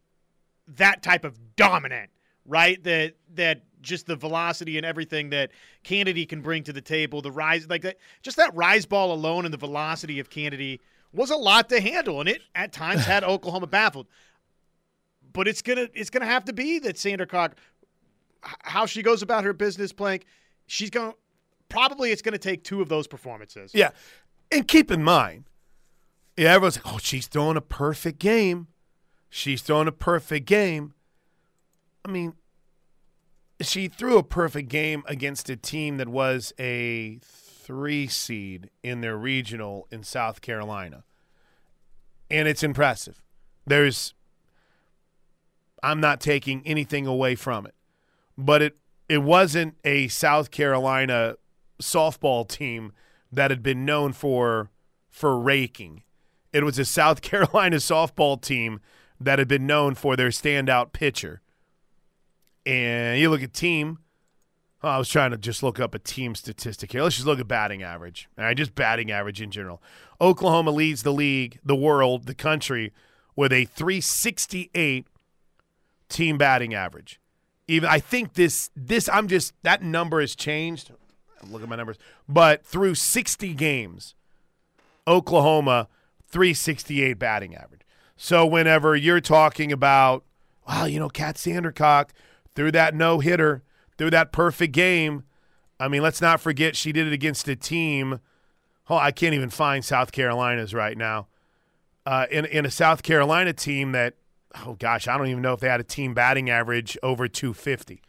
that 0.77 1.03
type 1.03 1.25
of 1.25 1.39
dominant, 1.57 2.11
right? 2.45 2.83
That 2.83 3.15
that 3.35 3.63
just 3.83 4.07
the 4.07 4.17
velocity 4.17 4.77
and 4.77 4.85
everything 4.85 5.31
that 5.31 5.53
Canady 5.85 6.27
can 6.27 6.43
bring 6.43 6.65
to 6.65 6.73
the 6.73 6.81
table, 6.81 7.23
the 7.23 7.31
rise 7.31 7.69
like 7.69 7.83
that 7.83 7.99
just 8.23 8.37
that 8.37 8.55
rise 8.55 8.85
ball 8.85 9.13
alone 9.13 9.45
and 9.45 9.55
the 9.55 9.59
velocity 9.59 10.19
of 10.19 10.29
Canady 10.29 10.81
was 11.13 11.31
a 11.31 11.37
lot 11.37 11.69
to 11.69 11.81
handle 11.81 12.21
and 12.21 12.29
it 12.29 12.43
at 12.55 12.73
times 12.73 13.05
had 13.05 13.23
Oklahoma 13.25 13.69
baffled. 13.69 14.09
But 15.37 15.47
it's 15.47 15.63
gonna 15.63 15.89
it's 15.95 16.11
gonna 16.11 16.27
have 16.27 16.47
to 16.47 16.53
be 16.53 16.81
that 16.81 16.97
Sandercock 16.97 17.53
how 18.63 18.87
she 18.87 19.03
goes 19.03 19.23
about 19.23 19.45
her 19.45 19.53
business 19.53 19.93
Plank. 19.93 20.25
she's 20.67 20.91
going 20.91 21.13
to 21.13 21.17
probably 21.69 22.13
it's 22.13 22.23
to 22.23 22.39
take 22.39 22.65
two 22.65 22.81
of 22.81 22.89
those 22.89 23.07
performances. 23.07 23.73
Yeah. 23.75 23.91
And 24.53 24.67
keep 24.67 24.91
in 24.91 25.03
mind, 25.03 25.45
yeah, 26.37 26.55
everyone's 26.55 26.77
like, 26.77 26.95
oh, 26.95 26.99
she's 26.99 27.27
throwing 27.27 27.57
a 27.57 27.63
perfect 27.63 28.19
game. 28.19 28.69
She's 29.29 29.63
throwing 29.63 29.89
a 29.89 29.93
perfect 29.93 30.47
game. 30.47 30.95
I 32.05 32.11
mean, 32.11 32.35
she 33.61 33.89
threw 33.89 34.19
a 34.19 34.23
perfect 34.23 34.69
game 34.69 35.03
against 35.07 35.51
a 35.51 35.57
team 35.57 35.97
that 35.97 36.09
was 36.09 36.53
a 36.59 37.19
three 37.23 38.07
seed 38.07 38.71
in 38.83 39.01
their 39.01 39.17
regional 39.17 39.89
in 39.91 40.05
South 40.05 40.41
Carolina. 40.41 41.03
And 42.31 42.47
it's 42.47 42.63
impressive. 42.63 43.23
There's, 43.67 44.15
I'm 45.87 46.01
not 46.01 46.21
taking 46.21 46.63
anything 46.67 47.07
away 47.07 47.35
from 47.35 47.67
it 47.67 47.75
but 48.37 48.63
it 48.63 48.77
it 49.09 49.19
wasn't 49.19 49.77
a 49.85 50.09
South 50.09 50.51
Carolina 50.51 51.37
softball 51.81 52.49
team 52.49 52.93
that 53.31 53.51
had 53.51 53.63
been 53.63 53.85
known 53.85 54.13
for 54.13 54.71
for 55.09 55.39
raking. 55.39 56.03
It 56.53 56.65
was 56.65 56.79
a 56.79 56.85
South 56.85 57.23
Carolina 57.23 57.77
softball 57.77 58.41
team 58.41 58.81
that 59.21 59.39
had 59.39 59.49
been 59.49 59.67
known 59.67 59.95
for 59.95 60.17
their 60.17 60.29
standout 60.29 60.93
pitcher. 60.93 61.41
And 62.65 63.19
you 63.19 63.31
look 63.31 63.43
at 63.43 63.55
team. 63.55 63.99
Oh, 64.83 64.89
I 64.89 64.99
was 64.99 65.09
trying 65.09 65.31
to 65.31 65.39
just 65.39 65.63
look 65.63 65.81
up 65.81 65.95
a 65.95 65.99
team 65.99 66.35
statistic 66.35 66.93
here. 66.93 67.03
Let's 67.03 67.17
just 67.17 67.27
look 67.27 67.41
at 67.41 67.49
batting 67.49 67.83
average. 67.83 68.29
All 68.37 68.45
right, 68.45 68.57
just 68.57 68.75
batting 68.75 69.11
average 69.11 69.41
in 69.41 69.51
general. 69.51 69.83
Oklahoma 70.21 70.71
leads 70.71 71.03
the 71.03 71.13
league, 71.13 71.59
the 71.65 71.75
world, 71.75 72.27
the 72.27 72.35
country 72.35 72.93
with 73.35 73.53
a 73.53 73.65
368 73.65 75.07
team 76.09 76.39
batting 76.39 76.75
average 76.75 77.21
even 77.69 77.89
I 77.89 77.99
think 77.99 78.35
this 78.35 78.71
this 78.77 79.09
I'm 79.09 79.29
just 79.29 79.53
that 79.63 79.83
number 79.83 80.21
has 80.21 80.35
changed. 80.35 80.91
Look 81.49 81.63
at 81.63 81.69
my 81.69 81.77
numbers. 81.77 81.99
But 82.29 82.65
through 82.65 82.95
60 82.97 83.55
games, 83.55 84.15
Oklahoma 85.07 85.89
368 86.29 87.19
batting 87.19 87.55
average. 87.55 87.83
So 88.17 88.47
whenever 88.47 88.97
you're 88.97 89.21
talking 89.21 89.71
about, 89.71 90.25
wow, 90.67 90.87
you 90.87 90.99
know, 90.99 91.09
Kat 91.09 91.37
Sandercock 91.37 92.11
threw 92.55 92.73
that 92.73 92.95
no 92.95 93.21
hitter, 93.21 93.63
threw 93.99 94.11
that 94.11 94.33
perfect 94.33 94.73
game. 94.73 95.25
I 95.79 95.89
mean, 95.89 96.03
let's 96.03 96.23
not 96.23 96.41
forget 96.41 96.75
she 96.75 96.91
did 96.91 97.07
it 97.07 97.13
against 97.13 97.47
a 97.49 97.55
team. 97.55 98.21
Oh, 98.89 98.97
I 98.97 99.13
can't 99.13 99.35
even 99.35 99.51
find 99.51 99.85
South 99.85 100.11
Carolina's 100.11 100.73
right 100.73 100.97
now. 100.97 101.29
Uh, 102.07 102.27
in 102.31 102.45
in 102.47 102.65
a 102.65 102.71
South 102.71 103.03
Carolina 103.03 103.53
team 103.53 103.93
that 103.93 104.15
oh 104.65 104.77
gosh, 104.79 105.09
I 105.09 105.19
don't 105.19 105.29
even 105.29 105.43
know 105.43 105.53
if 105.53 105.61
they 105.61 105.69
had 105.69 105.81
a 105.81 105.85
team 105.85 106.15
batting 106.15 106.51
average 106.51 106.97
over 107.03 107.29
250. 107.29 108.01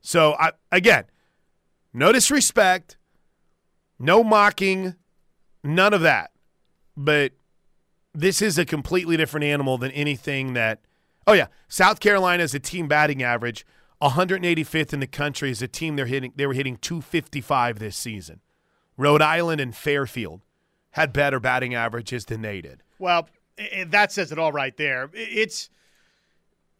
So 0.00 0.34
I, 0.38 0.52
again, 0.72 1.04
no 1.92 2.12
disrespect, 2.12 2.96
no 3.98 4.22
mocking, 4.22 4.94
none 5.64 5.92
of 5.92 6.02
that. 6.02 6.30
But 6.96 7.32
this 8.14 8.40
is 8.40 8.58
a 8.58 8.64
completely 8.64 9.16
different 9.16 9.44
animal 9.44 9.78
than 9.78 9.90
anything 9.92 10.54
that. 10.54 10.80
Oh 11.26 11.34
yeah, 11.34 11.48
South 11.68 12.00
Carolina 12.00 12.42
is 12.42 12.54
a 12.54 12.58
team 12.58 12.88
batting 12.88 13.22
average 13.22 13.66
185th 14.00 14.92
in 14.92 15.00
the 15.00 15.06
country 15.06 15.50
is 15.50 15.62
a 15.62 15.68
team 15.68 15.96
they're 15.96 16.06
hitting. 16.06 16.32
They 16.36 16.46
were 16.46 16.54
hitting 16.54 16.76
255 16.76 17.78
this 17.78 17.96
season. 17.96 18.40
Rhode 18.96 19.22
Island 19.22 19.60
and 19.60 19.74
Fairfield 19.74 20.42
had 20.92 21.12
better 21.12 21.40
batting 21.40 21.74
averages 21.74 22.24
than 22.24 22.42
they 22.42 22.60
did. 22.60 22.82
Well, 22.98 23.28
And 23.72 23.90
that 23.90 24.12
says 24.12 24.32
it 24.32 24.38
all 24.38 24.52
right 24.52 24.76
there. 24.76 25.10
It's 25.12 25.70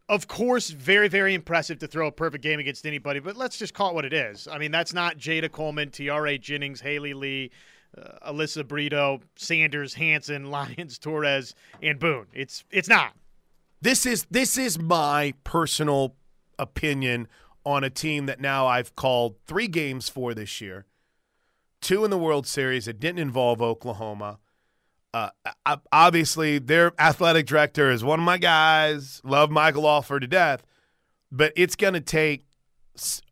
of 0.09 0.27
course, 0.27 0.71
very, 0.71 1.09
very 1.09 1.35
impressive 1.35 1.79
to 1.81 1.87
throw 1.87 2.07
a 2.07 2.13
perfect 2.13 2.43
game 2.43 2.59
against 2.59 2.87
anybody, 2.87 3.21
but 3.21 3.37
let's 3.37 3.59
just 3.59 3.75
call 3.75 3.91
it 3.91 3.95
what 3.95 4.07
it 4.07 4.15
is. 4.15 4.49
I 4.49 4.59
mean, 4.59 4.71
that's 4.71 4.95
not 4.95 5.19
Jayda 5.19 5.53
Coleman, 5.53 5.91
Tiare 5.91 6.41
Jennings, 6.41 6.81
Haley 6.81 7.13
Lee, 7.13 7.51
uh, 7.97 8.33
Alyssa 8.33 8.67
Brito, 8.67 9.21
Sanders, 9.37 9.95
Hansen, 9.95 10.47
Lyons, 10.51 10.99
Torres, 10.99 11.55
and 11.83 11.99
Boone. 11.99 12.27
It's 12.33 12.65
it's 12.71 12.89
not. 12.89 13.13
This 13.81 14.07
is 14.07 14.27
this 14.31 14.57
is 14.57 14.79
my 14.79 15.35
personal 15.45 16.15
opinion 16.59 17.29
on 17.65 17.85
a 17.85 17.91
team 17.91 18.27
that 18.27 18.41
now 18.41 18.67
I've 18.67 18.97
called 18.97 19.37
three 19.47 19.69
games 19.69 20.09
for 20.09 20.33
this 20.33 20.61
year, 20.61 20.87
two 21.83 22.05
in 22.05 22.11
the 22.11 22.19
World 22.19 22.47
Series 22.47 22.87
that 22.87 22.99
didn't 22.99 23.19
involve 23.19 23.61
Oklahoma. 23.61 24.39
Uh, 25.15 25.31
obviously, 25.93 26.59
their 26.59 26.93
athletic 26.99 27.47
director 27.47 27.91
is 27.91 28.05
one 28.05 28.19
of 28.21 28.25
my 28.25 28.39
guys. 28.39 29.21
Love 29.25 29.51
Michael 29.51 29.89
Alford 29.89 30.23
to 30.23 30.29
death, 30.29 30.65
but 31.33 31.53
it's 31.57 31.77
going 31.77 31.95
to 31.95 32.01
take 32.01 32.45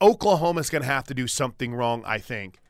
Oklahoma's 0.01 0.71
going 0.71 0.83
to 0.83 0.89
have 0.89 1.05
to 1.05 1.15
do 1.15 1.27
something 1.27 1.75
wrong, 1.75 2.03
I 2.07 2.19
think, 2.19 2.61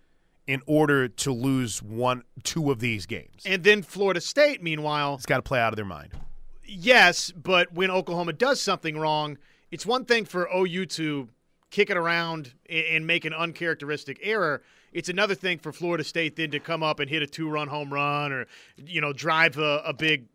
in 0.47 0.63
order 0.67 1.09
to 1.09 1.33
lose 1.33 1.83
one, 1.83 2.23
two 2.43 2.71
of 2.71 2.81
these 2.81 3.07
games. 3.07 3.43
And 3.45 3.63
then 3.63 3.83
Florida 3.83 4.21
State, 4.21 4.63
meanwhile, 4.63 5.15
it's 5.15 5.27
got 5.27 5.37
to 5.37 5.43
play 5.43 5.61
out 5.61 5.73
of 5.73 5.77
their 5.77 5.85
mind. 5.85 6.13
Yes, 6.65 7.31
but 7.31 7.73
when 7.73 7.91
Oklahoma 7.91 8.33
does 8.33 8.61
something 8.61 8.99
wrong, 8.99 9.39
it's 9.71 9.87
one 9.87 10.05
thing 10.05 10.25
for 10.25 10.49
OU 10.55 10.87
to 10.87 11.29
kick 11.71 11.91
it 11.91 11.97
around 11.97 12.55
and 12.69 13.07
make 13.07 13.25
an 13.25 13.33
uncharacteristic 13.33 14.19
error. 14.23 14.63
It's 14.93 15.09
another 15.09 15.35
thing 15.35 15.59
for 15.59 15.73
Florida 15.73 16.05
State 16.05 16.37
then 16.37 16.51
to 16.53 16.61
come 16.61 16.83
up 16.83 17.01
and 17.01 17.11
hit 17.11 17.23
a 17.23 17.27
two-run 17.27 17.69
home 17.69 17.93
run 17.93 18.33
or 18.33 18.47
you 18.77 19.01
know 19.01 19.13
drive 19.13 19.59
a, 19.59 19.83
a 19.85 19.93
big 19.93 20.27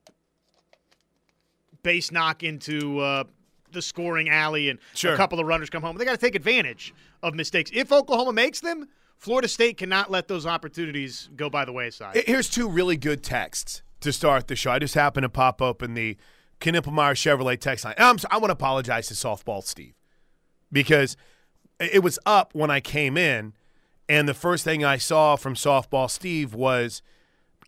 base 1.84 2.12
knock 2.12 2.44
into 2.44 3.00
uh, 3.00 3.24
the 3.72 3.82
scoring 3.82 4.30
alley 4.30 4.70
and 4.70 4.80
sure. 4.94 5.14
a 5.14 5.18
couple 5.18 5.40
of 5.40 5.48
runners 5.48 5.70
come 5.70 5.82
home. 5.82 5.98
They 5.98 6.06
got 6.06 6.12
to 6.12 6.18
take 6.18 6.36
advantage 6.36 6.94
of 7.24 7.34
mistakes. 7.34 7.72
If 7.74 7.92
Oklahoma 7.92 8.34
makes 8.34 8.60
them, 8.60 8.88
Florida 9.18 9.48
State 9.48 9.78
cannot 9.78 10.10
let 10.10 10.28
those 10.28 10.46
opportunities 10.46 11.30
go 11.36 11.50
by 11.50 11.66
the 11.66 11.72
wayside. 11.72 12.24
Here's 12.26 12.50
two 12.50 12.68
really 12.68 12.98
good 12.98 13.24
texts 13.24 13.84
to 14.02 14.12
start 14.12 14.48
the 14.48 14.56
show. 14.56 14.72
I 14.72 14.80
just 14.80 14.96
happened 14.96 15.24
to 15.24 15.30
pop 15.30 15.62
up 15.62 15.82
in 15.84 15.94
the 15.94 16.18
Knippelmeyer 16.60 17.14
Chevrolet 17.14 17.60
text 17.60 17.86
line. 17.86 17.96
I'm, 17.98 18.18
I 18.30 18.38
want 18.38 18.50
to 18.50 18.54
apologize 18.54 19.08
to 19.08 19.14
Softball 19.14 19.64
Steve 19.64 19.94
because 20.72 21.18
it 21.80 22.04
was 22.04 22.20
up 22.26 22.54
when 22.54 22.70
I 22.70 22.80
came 22.80 23.18
in, 23.18 23.54
and 24.12 24.28
the 24.28 24.34
first 24.34 24.66
thing 24.66 24.84
I 24.84 24.98
saw 24.98 25.38
from 25.38 25.54
Softball 25.54 26.12
Steve 26.12 26.54
was 26.54 27.02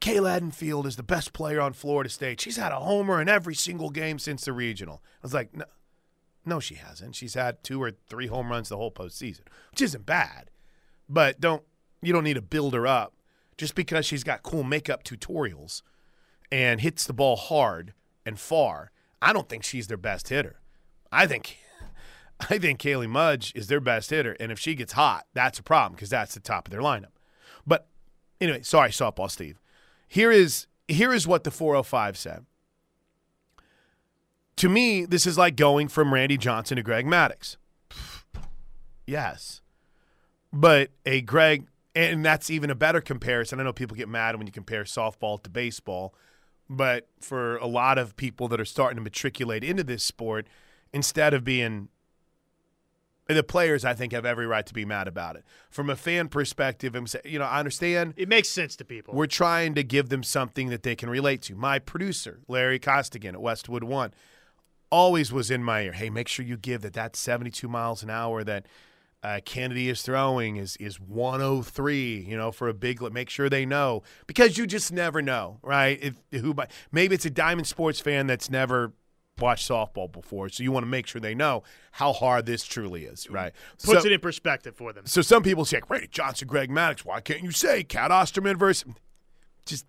Kay 0.02 0.18
Edenfield 0.18 0.86
is 0.86 0.98
the 0.98 1.02
best 1.02 1.32
player 1.32 1.62
on 1.62 1.72
Florida 1.72 2.10
State. 2.10 2.42
She's 2.42 2.58
had 2.58 2.74
a 2.74 2.82
homer 2.82 3.22
in 3.22 3.30
every 3.30 3.56
single 3.56 3.90
game 3.90 4.20
since 4.20 4.44
the 4.44 4.52
regional. 4.52 5.02
I 5.06 5.20
was 5.22 5.34
like, 5.34 5.56
no, 5.56 5.64
no, 6.46 6.60
she 6.60 6.76
hasn't. 6.76 7.16
She's 7.16 7.36
had 7.36 7.64
two 7.64 7.82
or 7.82 7.92
three 8.10 8.28
home 8.28 8.50
runs 8.50 8.68
the 8.68 8.76
whole 8.76 8.92
postseason, 8.92 9.44
which 9.72 9.82
isn't 9.82 10.06
bad. 10.06 10.52
But 11.08 11.40
don't 11.40 11.64
you 12.02 12.12
don't 12.12 12.26
need 12.26 12.34
to 12.34 12.42
build 12.42 12.74
her 12.74 12.86
up 12.86 13.14
just 13.58 13.74
because 13.74 14.06
she's 14.06 14.26
got 14.26 14.44
cool 14.44 14.64
makeup 14.64 15.06
tutorials 15.06 15.82
and 16.52 16.82
hits 16.82 17.06
the 17.06 17.14
ball 17.14 17.38
hard 17.38 17.94
and 18.26 18.38
far. 18.38 18.92
I 19.22 19.32
don't 19.32 19.48
think 19.48 19.64
she's 19.64 19.88
their 19.88 19.96
best 19.96 20.28
hitter. 20.28 20.60
I 21.10 21.26
think 21.26 21.58
I 22.50 22.58
think 22.58 22.80
Kaylee 22.80 23.10
Mudge 23.10 23.54
is 23.56 23.68
their 23.68 23.80
best 23.80 24.10
hitter, 24.10 24.36
and 24.40 24.52
if 24.52 24.60
she 24.60 24.76
gets 24.76 24.94
hot, 24.94 25.26
that's 25.34 25.60
a 25.60 25.64
problem 25.64 25.94
because 25.94 26.10
that's 26.10 26.34
the 26.34 26.40
top 26.40 26.68
of 26.68 26.72
their 26.72 26.82
lineup. 26.82 27.14
But 27.66 27.88
anyway, 28.42 28.62
sorry, 28.64 28.90
softball, 28.90 29.30
Steve. 29.30 29.60
Here 30.08 30.32
is 30.32 30.68
here 30.88 31.14
is 31.14 31.28
what 31.28 31.44
the 31.44 31.52
405 31.52 32.18
said. 32.18 32.46
To 34.58 34.70
me, 34.70 35.06
this 35.06 35.26
is 35.26 35.38
like 35.38 35.56
going 35.56 35.88
from 35.88 36.14
Randy 36.14 36.38
Johnson 36.38 36.78
to 36.78 36.84
Greg 36.84 37.06
Maddux. 37.06 37.58
Yes, 39.06 39.60
but 40.53 40.92
a 41.06 41.20
Greg, 41.20 41.68
and 41.94 42.24
that's 42.24 42.50
even 42.50 42.70
a 42.70 42.75
better 42.75 43.01
comparison. 43.01 43.60
I 43.60 43.64
know 43.64 43.74
people 43.74 43.98
get 43.98 44.08
mad 44.08 44.38
when 44.38 44.48
you 44.48 44.53
compare 44.53 44.86
softball 44.86 45.44
to 45.44 45.50
baseball, 45.50 46.16
but 46.70 47.10
for 47.20 47.58
a 47.58 47.68
lot 47.68 47.98
of 47.98 48.16
people 48.16 48.48
that 48.48 48.62
are 48.62 48.66
starting 48.66 48.96
to 48.96 49.01
matriculate 49.01 49.62
into 49.62 49.84
this 49.84 50.06
sport, 50.06 50.48
instead 50.94 51.34
of 51.34 51.44
being 51.44 51.90
the 53.27 53.44
players, 53.44 53.86
I 53.86 53.94
think, 53.94 54.12
have 54.14 54.25
every 54.25 54.46
right 54.46 54.66
to 54.66 54.74
be 54.74 54.86
mad 54.86 55.07
about 55.07 55.36
it. 55.36 55.46
From 55.70 55.90
a 55.90 55.96
fan 55.96 56.27
perspective, 56.27 56.96
you 57.24 57.40
know, 57.40 57.46
I 57.46 57.59
understand. 57.59 58.14
It 58.18 58.27
makes 58.27 58.50
sense 58.50 58.75
to 58.77 58.86
people. 58.86 59.14
We're 59.14 59.27
trying 59.27 59.75
to 59.75 59.83
give 59.83 60.09
them 60.09 60.24
something 60.24 60.70
that 60.70 60.83
they 60.83 60.96
can 60.96 61.09
relate 61.09 61.42
to. 61.44 61.55
My 61.55 61.79
producer, 61.79 62.40
Larry 62.48 62.79
Costigan 62.79 63.36
at 63.36 63.42
Westwood 63.42 63.83
One, 63.83 64.14
always 64.90 65.31
was 65.31 65.50
in 65.50 65.64
my 65.64 65.83
ear. 65.83 65.94
Hey, 65.94 66.09
make 66.09 66.27
sure 66.27 66.46
you 66.46 66.57
give 66.57 66.81
that 66.81 66.94
that 66.94 67.16
72 67.16 67.68
miles 67.68 68.03
an 68.03 68.09
hour 68.09 68.44
that 68.44 68.68
uh, 69.24 69.40
Canady 69.46 69.90
is 69.90 70.01
throwing 70.01 70.57
is 70.57 70.75
is 70.77 71.00
103. 71.00 72.25
You 72.27 72.36
know, 72.36 72.51
for 72.51 72.68
a 72.68 72.74
big, 72.74 73.01
make 73.14 73.29
sure 73.29 73.50
they 73.50 73.66
know 73.66 74.03
because 74.27 74.57
you 74.57 74.68
just 74.68 74.92
never 74.92 75.22
know, 75.22 75.59
right? 75.62 75.98
If 76.01 76.42
who, 76.42 76.53
maybe 76.92 77.16
it's 77.16 77.25
a 77.25 77.29
Diamond 77.29 77.68
Sports 77.68 78.01
fan 78.01 78.27
that's 78.27 78.50
never 78.50 78.92
watched 79.39 79.69
softball 79.69 80.11
before, 80.11 80.50
so 80.50 80.63
you 80.63 80.72
want 80.72 80.83
to 80.83 80.89
make 80.89 81.07
sure 81.07 81.19
they 81.19 81.35
know 81.35 81.63
how 81.93 82.13
hard 82.13 82.46
this 82.46 82.63
truly 82.65 83.05
is, 83.05 83.25
mm-hmm. 83.25 83.35
right? 83.35 83.53
Puts 83.83 84.01
so, 84.01 84.05
it 84.05 84.11
in 84.11 84.19
perspective 84.19 84.75
for 84.75 84.93
them. 84.93 85.05
So 85.05 85.22
some 85.22 85.43
people 85.43 85.65
say, 85.65 85.81
"Randy 85.87 86.07
Johnson, 86.07 86.48
Greg 86.48 86.69
Maddux, 86.69 87.05
Why 87.05 87.22
can't 87.22 87.43
you 87.43 87.51
say 87.51 87.83
Cat 87.83 88.11
Osterman 88.11 88.57
versus? 88.57 88.93
Just, 89.65 89.85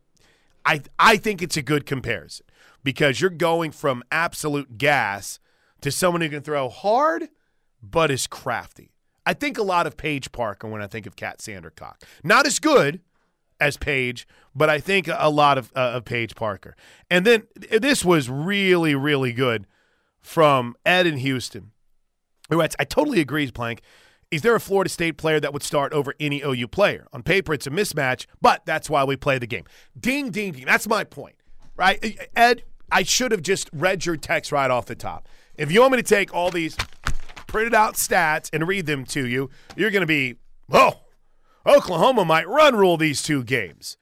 I 0.65 0.83
I 0.99 1.17
think 1.17 1.43
it's 1.43 1.57
a 1.57 1.63
good 1.63 1.87
comparison 1.87 2.47
because 2.83 3.21
you're 3.21 3.31
going 3.31 3.71
from 3.73 4.03
absolute 4.11 4.79
gas 4.79 5.39
to 5.81 5.91
someone 5.91 6.21
who 6.21 6.29
can 6.29 6.43
throw 6.43 6.69
hard 6.69 7.29
but 7.83 8.11
is 8.11 8.27
crafty. 8.27 8.93
I 9.27 9.35
think 9.35 9.59
a 9.59 9.63
lot 9.63 9.87
of 9.87 9.97
Paige 9.97 10.33
Parker 10.33 10.69
when 10.69 10.83
I 10.83 10.87
think 10.87 11.07
of 11.07 11.17
Kat 11.17 11.39
Sandercock. 11.39 12.03
Not 12.23 12.47
as 12.47 12.59
good 12.59 13.01
as 13.65 13.77
Paige, 13.77 14.29
but 14.55 14.69
I 14.69 14.79
think 14.79 15.09
a 15.11 15.31
lot 15.31 15.57
of, 15.59 15.73
uh, 15.75 15.93
of 15.95 16.05
Paige 16.05 16.35
Parker. 16.35 16.77
And 17.11 17.25
then 17.25 17.45
this 17.81 18.05
was 18.05 18.29
really, 18.29 18.95
really 18.95 19.33
good 19.33 19.67
from 20.21 20.77
Ed 20.85 21.07
in 21.07 21.17
Houston, 21.17 21.73
who 22.51 22.61
writes, 22.61 22.77
I 22.79 22.85
totally 22.85 23.21
agree, 23.21 23.51
Plank. 23.51 23.81
Is 24.31 24.43
there 24.43 24.55
a 24.55 24.61
Florida 24.61 24.91
State 24.91 25.17
player 25.17 25.41
that 25.41 25.53
would 25.53 25.63
start 25.63 25.93
over 25.93 26.15
any 26.21 26.43
OU 26.43 26.69
player? 26.69 27.07
On 27.13 27.23
paper, 27.23 27.55
it's 27.55 27.67
a 27.67 27.71
mismatch, 27.71 28.27
but 28.43 28.67
that's 28.67 28.91
why 28.91 29.05
we 29.05 29.17
play 29.17 29.39
the 29.39 29.47
game. 29.47 29.65
Ding, 29.99 30.31
ding, 30.31 30.53
ding. 30.53 30.65
That's 30.67 30.89
my 30.89 31.05
point, 31.05 31.37
right? 31.77 32.29
Ed, 32.37 32.65
I 32.91 33.03
should 33.03 33.33
have 33.33 33.43
just 33.43 33.71
read 33.73 34.05
your 34.05 34.17
text 34.17 34.53
right 34.53 34.71
off 34.71 34.87
the 34.87 34.95
top. 34.95 35.29
If 35.57 35.73
you 35.73 35.81
want 35.81 35.93
me 35.93 35.99
to 35.99 36.03
take 36.03 36.35
all 36.35 36.51
these 36.51 36.77
printed 37.47 37.75
out 37.75 37.95
stats 37.95 38.51
and 38.53 38.67
read 38.67 38.87
them 38.87 39.05
to 39.07 39.27
you, 39.27 39.51
you're 39.77 39.91
going 39.91 40.01
to 40.01 40.07
be, 40.07 40.37
oh, 40.73 41.01
Oklahoma 41.67 42.25
might 42.25 42.49
run 42.49 42.75
rule 42.75 42.97
these 42.97 43.23
two 43.23 43.43
games. 43.43 43.97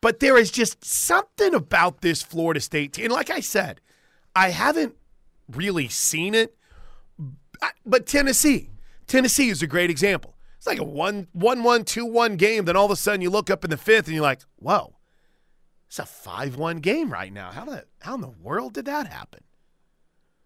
But 0.00 0.20
there 0.20 0.38
is 0.38 0.50
just 0.50 0.84
something 0.84 1.54
about 1.54 2.00
this 2.00 2.22
Florida 2.22 2.60
State 2.60 2.94
team. 2.94 3.06
And 3.06 3.14
like 3.14 3.30
I 3.30 3.40
said, 3.40 3.80
I 4.34 4.50
haven't 4.50 4.94
really 5.48 5.88
seen 5.88 6.34
it, 6.34 6.56
but 7.84 8.06
Tennessee, 8.06 8.70
Tennessee 9.06 9.48
is 9.48 9.62
a 9.62 9.66
great 9.66 9.90
example. 9.90 10.36
It's 10.56 10.66
like 10.66 10.78
a 10.78 10.84
1 10.84 11.28
1 11.32 11.62
1 11.62 11.84
2 11.84 12.06
1 12.06 12.36
game. 12.36 12.64
Then 12.64 12.76
all 12.76 12.84
of 12.84 12.90
a 12.90 12.96
sudden 12.96 13.20
you 13.22 13.30
look 13.30 13.50
up 13.50 13.64
in 13.64 13.70
the 13.70 13.76
fifth 13.76 14.06
and 14.06 14.14
you're 14.14 14.22
like, 14.22 14.42
whoa, 14.56 14.94
it's 15.88 15.98
a 15.98 16.06
5 16.06 16.56
1 16.56 16.78
game 16.78 17.12
right 17.12 17.32
now. 17.32 17.50
How, 17.50 17.64
did, 17.64 17.84
how 18.00 18.14
in 18.14 18.20
the 18.20 18.28
world 18.28 18.74
did 18.74 18.84
that 18.84 19.06
happen? 19.06 19.40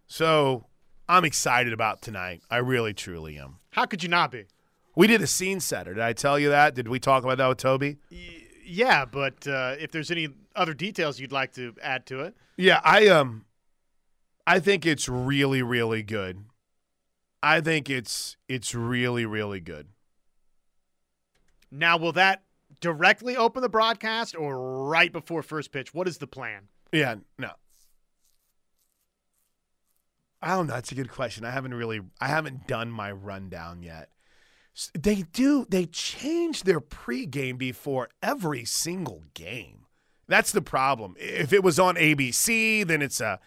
So 0.06 0.66
I'm 1.08 1.24
excited 1.24 1.72
about 1.72 2.00
tonight. 2.00 2.42
I 2.50 2.58
really, 2.58 2.94
truly 2.94 3.38
am. 3.38 3.58
How 3.70 3.86
could 3.86 4.02
you 4.02 4.08
not 4.08 4.30
be? 4.30 4.46
We 4.96 5.06
did 5.06 5.22
a 5.22 5.26
scene 5.26 5.60
setter. 5.60 5.94
Did 5.94 6.02
I 6.02 6.12
tell 6.12 6.38
you 6.38 6.50
that? 6.50 6.74
Did 6.74 6.88
we 6.88 6.98
talk 6.98 7.24
about 7.24 7.38
that 7.38 7.48
with 7.48 7.58
Toby? 7.58 7.98
Yeah, 8.64 9.04
but 9.04 9.46
uh, 9.46 9.74
if 9.78 9.90
there's 9.90 10.10
any 10.10 10.28
other 10.54 10.74
details 10.74 11.18
you'd 11.18 11.32
like 11.32 11.52
to 11.54 11.74
add 11.82 12.06
to 12.06 12.20
it, 12.20 12.36
yeah, 12.56 12.80
I 12.84 13.08
um, 13.08 13.44
I 14.46 14.60
think 14.60 14.86
it's 14.86 15.08
really, 15.08 15.62
really 15.62 16.02
good. 16.02 16.44
I 17.42 17.60
think 17.60 17.90
it's 17.90 18.36
it's 18.48 18.74
really, 18.74 19.26
really 19.26 19.60
good. 19.60 19.88
Now, 21.70 21.96
will 21.96 22.12
that 22.12 22.44
directly 22.80 23.36
open 23.36 23.62
the 23.62 23.68
broadcast 23.68 24.36
or 24.36 24.86
right 24.88 25.12
before 25.12 25.42
first 25.42 25.72
pitch? 25.72 25.92
What 25.92 26.06
is 26.06 26.18
the 26.18 26.26
plan? 26.26 26.68
Yeah, 26.92 27.16
no. 27.38 27.50
I 30.40 30.48
don't 30.56 30.66
know. 30.66 30.74
That's 30.74 30.92
a 30.92 30.94
good 30.94 31.10
question. 31.10 31.44
I 31.44 31.50
haven't 31.50 31.74
really, 31.74 32.00
I 32.20 32.28
haven't 32.28 32.66
done 32.66 32.90
my 32.90 33.10
rundown 33.10 33.82
yet. 33.82 34.10
They 34.92 35.22
do. 35.32 35.66
They 35.68 35.86
change 35.86 36.64
their 36.64 36.80
pregame 36.80 37.58
before 37.58 38.08
every 38.22 38.64
single 38.64 39.22
game. 39.34 39.86
That's 40.26 40.52
the 40.52 40.62
problem. 40.62 41.14
If 41.18 41.52
it 41.52 41.62
was 41.62 41.78
on 41.78 41.96
ABC, 41.96 42.86
then 42.86 43.02
it's 43.02 43.20
a 43.20 43.38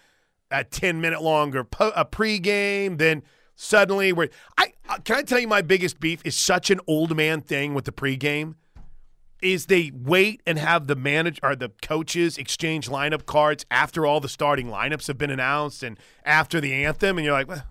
a 0.49 0.63
ten 0.63 1.01
minute 1.01 1.21
longer 1.21 1.63
po- 1.63 1.91
a 1.95 2.05
pregame. 2.05 2.97
Then 2.97 3.23
suddenly 3.55 4.13
we're. 4.13 4.29
I 4.57 4.73
uh, 4.87 4.99
can 5.03 5.17
I 5.17 5.21
tell 5.23 5.39
you 5.39 5.47
my 5.47 5.61
biggest 5.61 5.99
beef 5.99 6.21
is 6.23 6.35
such 6.35 6.69
an 6.69 6.79
old 6.87 7.15
man 7.17 7.41
thing 7.41 7.73
with 7.73 7.85
the 7.85 7.91
pregame. 7.91 8.55
is 9.41 9.65
they 9.65 9.91
wait 9.93 10.41
and 10.47 10.57
have 10.57 10.87
the 10.87 10.95
manager 10.95 11.39
or 11.43 11.55
the 11.55 11.71
coaches 11.81 12.37
exchange 12.37 12.87
lineup 12.89 13.25
cards 13.25 13.65
after 13.69 14.05
all 14.05 14.19
the 14.19 14.29
starting 14.29 14.67
lineups 14.67 15.07
have 15.07 15.17
been 15.17 15.29
announced 15.29 15.83
and 15.83 15.99
after 16.23 16.59
the 16.61 16.73
anthem, 16.73 17.17
and 17.17 17.25
you're 17.25 17.33
like, 17.33 17.47
well, 17.47 17.63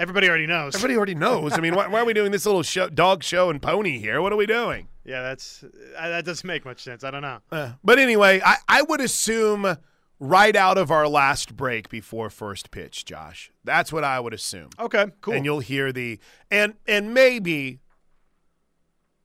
Everybody 0.00 0.30
already 0.30 0.46
knows. 0.46 0.74
everybody 0.74 0.96
already 0.96 1.14
knows. 1.14 1.52
I 1.52 1.60
mean, 1.60 1.74
why, 1.74 1.86
why 1.86 2.00
are 2.00 2.06
we 2.06 2.14
doing 2.14 2.32
this 2.32 2.46
little 2.46 2.62
show, 2.62 2.88
dog 2.88 3.22
show 3.22 3.50
and 3.50 3.60
pony 3.60 3.98
here? 3.98 4.22
What 4.22 4.32
are 4.32 4.36
we 4.36 4.46
doing? 4.46 4.88
yeah, 5.04 5.20
that's 5.20 5.62
uh, 5.62 6.08
that 6.08 6.24
doesn't 6.24 6.46
make 6.46 6.64
much 6.64 6.82
sense. 6.82 7.04
I 7.04 7.10
don't 7.10 7.20
know. 7.20 7.40
Uh, 7.52 7.72
but 7.84 7.98
anyway, 7.98 8.40
I, 8.42 8.56
I 8.66 8.80
would 8.80 9.02
assume 9.02 9.76
right 10.18 10.56
out 10.56 10.78
of 10.78 10.90
our 10.90 11.06
last 11.06 11.54
break 11.54 11.90
before 11.90 12.30
first 12.30 12.70
pitch, 12.70 13.04
Josh. 13.04 13.52
That's 13.62 13.92
what 13.92 14.02
I 14.02 14.20
would 14.20 14.32
assume. 14.32 14.70
Okay, 14.78 15.06
cool. 15.20 15.34
And 15.34 15.44
you'll 15.44 15.60
hear 15.60 15.92
the 15.92 16.18
and 16.50 16.74
and 16.86 17.12
maybe 17.12 17.80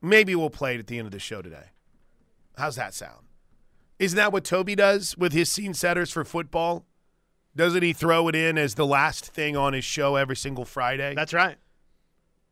maybe 0.02 0.34
we'll 0.34 0.50
play 0.50 0.74
it 0.74 0.80
at 0.80 0.88
the 0.88 0.98
end 0.98 1.06
of 1.06 1.12
the 1.12 1.18
show 1.18 1.40
today. 1.40 1.70
How's 2.58 2.76
that 2.76 2.92
sound? 2.92 3.26
Isn't 3.98 4.16
that 4.18 4.30
what 4.30 4.44
Toby 4.44 4.74
does 4.74 5.16
with 5.16 5.32
his 5.32 5.50
scene 5.50 5.72
setters 5.72 6.10
for 6.10 6.22
football? 6.22 6.84
Doesn't 7.56 7.82
he 7.82 7.92
throw 7.92 8.28
it 8.28 8.34
in 8.34 8.58
as 8.58 8.74
the 8.74 8.86
last 8.86 9.26
thing 9.26 9.56
on 9.56 9.72
his 9.72 9.84
show 9.84 10.16
every 10.16 10.36
single 10.36 10.64
Friday? 10.64 11.14
that's 11.14 11.32
right. 11.32 11.56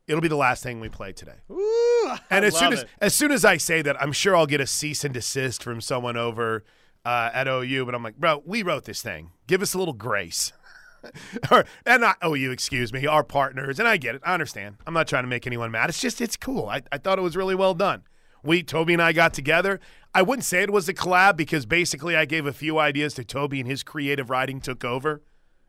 It'll 0.07 0.21
be 0.21 0.29
the 0.29 0.37
last 0.37 0.62
thing 0.62 0.81
we 0.81 0.88
play 0.88 1.12
today. 1.12 1.37
Ooh, 1.51 2.14
And 2.31 2.45
I 2.45 2.49
as 2.49 2.59
soon 2.59 2.73
as 2.73 2.83
it. 2.83 2.88
as 3.01 3.14
soon 3.14 3.31
as 3.33 3.45
I 3.45 3.57
say 3.57 3.81
that, 3.83 4.01
I'm 4.03 4.12
sure 4.12 4.37
I'll 4.37 4.47
get 4.47 4.61
a 4.61 4.67
cease 4.67 5.05
and 5.05 5.14
desist 5.14 5.62
from 5.62 5.81
someone 5.81 6.17
over 6.17 6.64
uh, 7.05 7.31
at 7.33 7.47
OU. 7.49 7.87
But 7.87 7.95
I'm 7.95 8.03
like, 8.03 8.17
bro, 8.17 8.43
we 8.45 8.62
wrote 8.62 8.85
this 8.85 9.01
thing. 9.03 9.31
Give 9.47 9.62
us 9.62 9.75
a 9.75 9.79
little 9.79 9.95
grace. 9.95 10.53
or 11.51 11.64
and 11.87 12.01
not 12.03 12.17
OU, 12.25 12.51
excuse 12.51 12.93
me, 12.93 13.07
our 13.07 13.25
partners. 13.25 13.79
And 13.79 13.88
I 13.88 13.97
get 13.97 14.14
it. 14.14 14.23
I 14.25 14.35
understand. 14.35 14.77
I'm 14.87 14.95
not 14.95 15.07
trying 15.09 15.25
to 15.25 15.29
make 15.29 15.47
anyone 15.47 15.71
mad. 15.71 15.88
It's 15.88 16.01
just 16.01 16.21
it's 16.21 16.37
cool. 16.37 16.69
I, 16.69 16.83
I 16.93 16.99
thought 16.99 17.19
it 17.19 17.23
was 17.23 17.37
really 17.37 17.55
well 17.55 17.75
done. 17.75 18.03
We 18.43 18.62
Toby 18.62 18.93
and 18.93 19.03
I 19.03 19.12
got 19.12 19.33
together. 19.33 19.81
I 20.14 20.22
wouldn't 20.22 20.44
say 20.44 20.62
it 20.62 20.70
was 20.70 20.88
a 20.88 20.94
collab 20.94 21.37
because 21.37 21.66
basically 21.66 22.14
I 22.16 22.24
gave 22.24 22.46
a 22.46 22.53
few 22.53 22.79
ideas 22.79 23.14
to 23.14 23.24
Toby 23.24 23.59
and 23.59 23.68
his 23.68 23.83
creative 23.83 24.31
writing 24.31 24.61
took 24.61 24.85
over. 24.85 25.22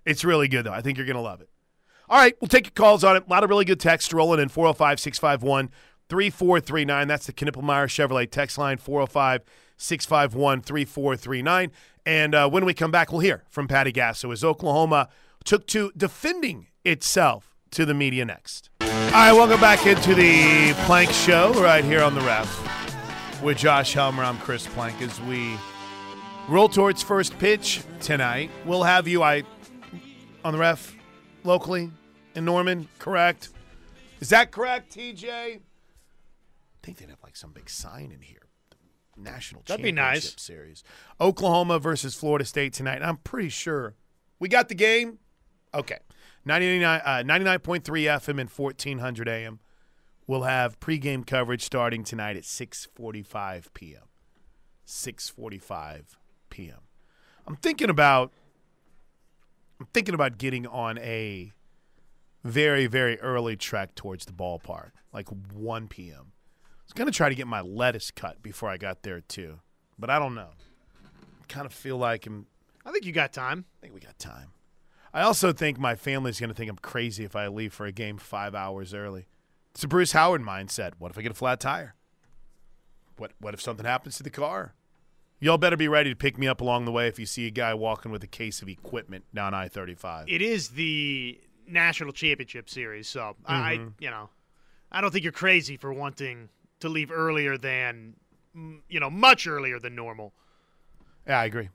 It's 0.06 0.24
really 0.24 0.48
good 0.48 0.66
though. 0.66 0.72
I 0.72 0.82
think 0.82 0.98
you're 0.98 1.08
gonna 1.08 1.22
love 1.22 1.42
it. 1.42 1.50
All 2.08 2.20
right, 2.20 2.36
we'll 2.40 2.48
take 2.48 2.68
your 2.68 2.72
calls 2.72 3.04
on 3.04 3.16
it. 3.16 3.24
A 3.26 3.30
lot 3.30 3.44
of 3.44 3.50
really 3.50 3.66
good 3.66 3.80
text 3.80 4.14
rolling 4.14 4.40
in 4.40 4.50
405 4.50 5.00
651 5.00 5.70
3439. 6.10 7.08
That's 7.08 7.26
the 7.26 7.34
Knippelmeyer 7.34 7.88
Chevrolet 7.88 8.30
text 8.30 8.60
line 8.60 8.78
405 8.78 9.42
651 9.78 10.62
3439. 10.62 11.72
And 12.06 12.36
uh, 12.36 12.48
when 12.48 12.66
we 12.66 12.76
come 12.76 12.92
back, 12.92 13.12
we'll 13.12 13.22
hear 13.22 13.44
from 13.50 13.68
Patty 13.68 13.92
Gasso 13.92 14.32
as 14.32 14.44
Oklahoma 14.44 15.10
took 15.44 15.66
to 15.68 15.92
defending 15.98 16.68
itself 16.84 17.56
to 17.72 17.84
the 17.84 17.96
media 17.96 18.24
next. 18.24 18.70
All 18.82 18.88
right, 18.88 19.34
welcome 19.34 19.60
back 19.60 19.88
into 19.88 20.14
the 20.14 20.74
Plank 20.86 21.10
Show 21.10 21.52
right 21.54 21.84
here 21.84 22.04
on 22.04 22.14
the 22.14 22.22
ref 22.22 22.85
with 23.46 23.60
Josh 23.60 23.94
Helmer. 23.94 24.24
I'm 24.24 24.40
Chris 24.40 24.66
Plank 24.66 25.00
as 25.04 25.22
we 25.22 25.56
roll 26.50 26.68
towards 26.68 27.04
first 27.04 27.38
pitch 27.38 27.84
tonight. 28.02 28.50
We'll 28.66 28.82
have 28.82 29.08
you 29.08 29.22
I 29.22 29.44
on 30.44 30.52
the 30.52 30.58
ref 30.58 30.96
locally 31.44 31.92
in 32.34 32.44
Norman, 32.44 32.88
correct? 32.98 33.50
Is 34.20 34.30
that 34.30 34.50
correct, 34.50 34.96
TJ? 34.96 35.30
I 35.30 35.60
think 36.82 36.98
they'd 36.98 37.10
have 37.10 37.22
like 37.22 37.36
some 37.36 37.52
big 37.52 37.70
sign 37.70 38.12
in 38.12 38.22
here. 38.22 38.48
National 39.16 39.62
That'd 39.68 39.84
be 39.84 39.92
Championship 39.92 40.34
nice. 40.34 40.42
Series. 40.42 40.84
Oklahoma 41.22 41.78
versus 41.78 42.16
Florida 42.16 42.46
State 42.46 42.74
tonight. 42.74 43.04
I'm 43.04 43.18
pretty 43.18 43.50
sure 43.50 43.94
we 44.40 44.50
got 44.50 44.70
the 44.70 44.76
game. 44.76 45.20
Okay. 45.72 46.00
99, 46.46 47.02
uh, 47.06 47.24
99.3 47.24 47.82
FM 47.84 48.42
and 48.42 48.50
1400 48.50 49.30
AM. 49.30 49.60
We'll 50.28 50.44
have 50.44 50.80
pregame 50.80 51.26
coverage 51.26 51.64
starting 51.64 52.04
tonight 52.04 52.36
at 52.36 52.44
6:45 52.44 53.74
p.m. 53.74 54.02
6:45 54.88 56.02
p.m. 56.50 56.80
I'm 57.48 57.56
thinking 57.56 57.90
about 57.90 58.32
I'm 59.80 59.88
thinking 59.94 60.16
about 60.16 60.38
getting 60.38 60.66
on 60.66 60.98
a 60.98 61.54
very 62.44 62.88
very 62.88 63.20
early 63.20 63.56
trek 63.56 63.94
towards 63.94 64.26
the 64.26 64.34
ballpark, 64.34 64.92
like 65.14 65.28
1 65.30 65.88
p.m. 65.90 66.32
I 66.64 66.84
was 66.86 66.94
going 66.94 67.12
to 67.12 67.16
try 67.16 67.30
to 67.30 67.36
get 67.36 67.48
my 67.48 67.62
lettuce 67.62 68.12
cut 68.12 68.42
before 68.42 68.70
I 68.70 68.78
got 68.78 69.04
there 69.04 69.22
too, 69.22 69.60
but 70.00 70.10
I 70.10 70.18
don't 70.18 70.36
know. 70.36 70.50
I 71.04 71.46
kind 71.48 71.66
of 71.66 71.74
feel 71.74 71.98
like 71.98 72.26
I'm 72.26 72.48
I 72.84 72.92
think 72.92 73.06
you 73.06 73.12
got 73.12 73.32
time. 73.32 73.66
I 73.78 73.82
think 73.82 73.94
we 73.94 74.00
got 74.00 74.18
time. 74.18 74.54
I 75.14 75.22
also 75.22 75.54
think 75.54 75.80
my 75.80 75.96
family's 75.96 76.40
going 76.40 76.50
to 76.50 76.54
think 76.56 76.70
I'm 76.70 76.78
crazy 76.78 77.24
if 77.24 77.36
I 77.36 77.48
leave 77.48 77.74
for 77.74 77.86
a 77.86 77.92
game 77.92 78.18
5 78.18 78.54
hours 78.54 78.94
early. 78.94 79.28
It's 79.76 79.84
a 79.84 79.88
Bruce 79.90 80.14
Howard 80.14 80.42
mindset. 80.42 80.94
What 81.00 81.12
if 81.12 81.18
I 81.18 81.22
get 81.22 81.32
a 81.32 81.36
flat 81.36 81.60
tire? 81.60 81.96
What 83.18 83.32
what 83.40 83.54
if 83.54 83.62
something 83.62 83.86
happens 83.86 84.16
to 84.18 84.24
the 84.24 84.30
car? 84.30 84.74
Y'all 85.40 85.58
better 85.58 85.76
be 85.76 85.90
ready 85.90 86.10
to 86.10 86.16
pick 86.16 86.38
me 86.38 86.48
up 86.48 86.62
along 86.62 86.86
the 86.86 86.92
way 86.94 87.08
if 87.10 87.20
you 87.20 87.26
see 87.26 87.46
a 87.46 87.52
guy 87.52 87.74
walking 87.74 88.10
with 88.10 88.24
a 88.24 88.28
case 88.28 88.62
of 88.62 88.70
equipment 88.70 89.26
down 89.34 89.54
I-35. 89.54 90.26
It 90.28 90.42
is 90.42 90.70
the 90.70 91.40
national 91.68 92.14
championship 92.14 92.70
series, 92.70 93.10
so 93.10 93.36
I, 93.46 93.76
Mm-hmm. 93.76 93.88
you 94.00 94.10
know, 94.12 94.30
I 94.94 95.02
don't 95.02 95.12
think 95.12 95.24
you're 95.24 95.34
crazy 95.34 95.76
for 95.76 95.92
wanting 95.92 96.48
to 96.80 96.88
leave 96.88 97.12
earlier 97.12 97.58
than, 97.58 98.16
you 98.88 99.00
know, 99.02 99.10
much 99.10 99.46
earlier 99.46 99.78
than 99.78 99.94
normal. 99.94 100.34
Yeah, 101.28 101.40
I 101.42 101.46
agree. 101.46 101.68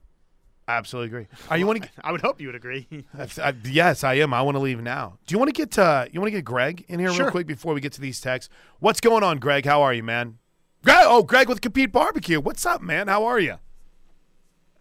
I 0.70 0.76
absolutely 0.76 1.08
agree. 1.08 1.26
Are 1.48 1.58
you 1.58 1.66
want 1.66 1.82
to? 1.82 1.88
I 2.04 2.12
would 2.12 2.20
hope 2.20 2.40
you 2.40 2.46
would 2.46 2.54
agree. 2.54 2.86
I, 3.18 3.54
yes, 3.64 4.04
I 4.04 4.14
am. 4.14 4.32
I 4.32 4.40
want 4.42 4.54
to 4.54 4.60
leave 4.60 4.80
now. 4.80 5.18
Do 5.26 5.34
you 5.34 5.38
want 5.38 5.48
to 5.48 5.52
get 5.52 5.76
uh, 5.76 6.06
you 6.12 6.20
want 6.20 6.28
to 6.28 6.38
get 6.38 6.44
Greg 6.44 6.84
in 6.88 7.00
here 7.00 7.12
Sure. 7.12 7.24
real 7.24 7.30
quick 7.32 7.46
before 7.48 7.74
we 7.74 7.80
get 7.80 7.92
to 7.94 8.00
these 8.00 8.20
texts? 8.20 8.52
What's 8.78 9.00
going 9.00 9.24
on, 9.24 9.38
Greg? 9.38 9.64
How 9.64 9.82
are 9.82 9.92
you, 9.92 10.04
man? 10.04 10.38
Greg, 10.84 11.04
oh, 11.08 11.24
Greg 11.24 11.48
with 11.48 11.60
Compete 11.60 11.90
Barbecue. 11.90 12.40
What's 12.40 12.64
up, 12.64 12.80
man? 12.82 13.08
How 13.08 13.24
are 13.24 13.40
you? 13.40 13.56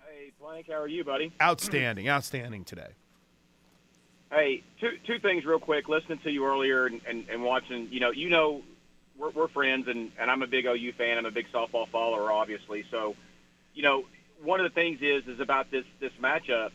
Hey, 0.07 0.31
Plank, 0.39 0.67
how 0.67 0.75
are 0.79 0.87
you, 0.87 1.03
buddy? 1.03 1.33
Outstanding, 1.41 2.07
outstanding 2.07 2.63
today. 2.65 2.91
Hey, 4.31 4.61
two 4.79 4.91
two 5.07 5.17
things 5.19 5.43
real 5.43 5.59
quick. 5.59 5.89
Listening 5.89 6.19
to 6.19 6.29
you 6.29 6.45
earlier 6.45 6.85
and, 6.85 7.01
and, 7.09 7.27
and 7.29 7.41
watching, 7.43 7.87
you 7.91 7.99
know, 7.99 8.11
you 8.11 8.29
know, 8.29 8.61
we're, 9.17 9.31
we're 9.31 9.47
friends, 9.47 9.87
and, 9.87 10.11
and 10.19 10.29
I'm 10.29 10.43
a 10.43 10.47
big 10.47 10.67
OU 10.67 10.93
fan. 10.99 11.17
I'm 11.17 11.25
a 11.25 11.31
big 11.31 11.47
softball 11.51 11.89
follower, 11.89 12.31
obviously. 12.31 12.85
So, 12.91 13.15
you 13.73 13.81
know, 13.81 14.03
one 14.43 14.59
of 14.59 14.63
the 14.63 14.73
things 14.73 14.99
is 15.01 15.27
is 15.27 15.39
about 15.39 15.71
this 15.71 15.85
this 15.99 16.11
matchup. 16.21 16.71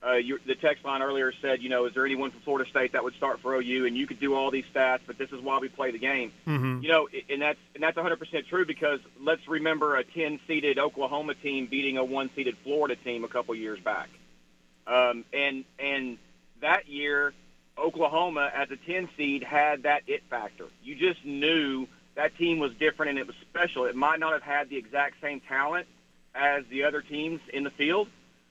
Uh, 0.00 0.12
you, 0.12 0.38
the 0.46 0.54
text 0.54 0.84
line 0.84 1.02
earlier 1.02 1.32
said, 1.42 1.60
you 1.60 1.68
know, 1.68 1.86
is 1.86 1.92
there 1.92 2.06
anyone 2.06 2.30
from 2.30 2.40
Florida 2.42 2.70
State 2.70 2.92
that 2.92 3.02
would 3.02 3.14
start 3.16 3.40
for 3.40 3.56
OU? 3.56 3.84
And 3.84 3.96
you 3.96 4.06
could 4.06 4.20
do 4.20 4.32
all 4.32 4.48
these 4.52 4.64
stats, 4.72 5.00
but 5.04 5.18
this 5.18 5.28
is 5.32 5.40
why 5.40 5.58
we 5.58 5.68
play 5.68 5.90
the 5.90 5.98
game. 5.98 6.30
Mm-hmm. 6.46 6.84
You 6.84 6.88
know, 6.88 7.08
and 7.28 7.42
that's 7.42 7.58
and 7.74 7.82
that's 7.82 7.98
100% 7.98 8.46
true 8.46 8.64
because 8.64 9.00
let's 9.20 9.46
remember 9.48 9.96
a 9.96 10.04
10-seeded 10.04 10.78
Oklahoma 10.78 11.34
team 11.34 11.66
beating 11.66 11.96
a 11.96 12.04
one-seeded 12.04 12.56
Florida 12.62 12.94
team 12.94 13.24
a 13.24 13.28
couple 13.28 13.56
years 13.56 13.80
back, 13.80 14.08
um, 14.86 15.24
and 15.32 15.64
and 15.80 16.18
that 16.60 16.88
year 16.88 17.32
Oklahoma 17.76 18.50
as 18.54 18.70
a 18.70 18.76
10 18.76 19.08
seed 19.16 19.42
had 19.42 19.84
that 19.84 20.02
it 20.06 20.22
factor. 20.30 20.66
You 20.82 20.94
just 20.94 21.24
knew 21.24 21.86
that 22.14 22.36
team 22.36 22.58
was 22.58 22.72
different 22.78 23.10
and 23.10 23.18
it 23.18 23.26
was 23.26 23.36
special. 23.50 23.84
It 23.84 23.96
might 23.96 24.20
not 24.20 24.32
have 24.32 24.42
had 24.42 24.68
the 24.68 24.76
exact 24.76 25.20
same 25.20 25.40
talent 25.40 25.86
as 26.38 26.64
the 26.70 26.84
other 26.84 27.02
teams 27.02 27.40
in 27.52 27.64
the 27.64 27.70
field, 27.70 28.08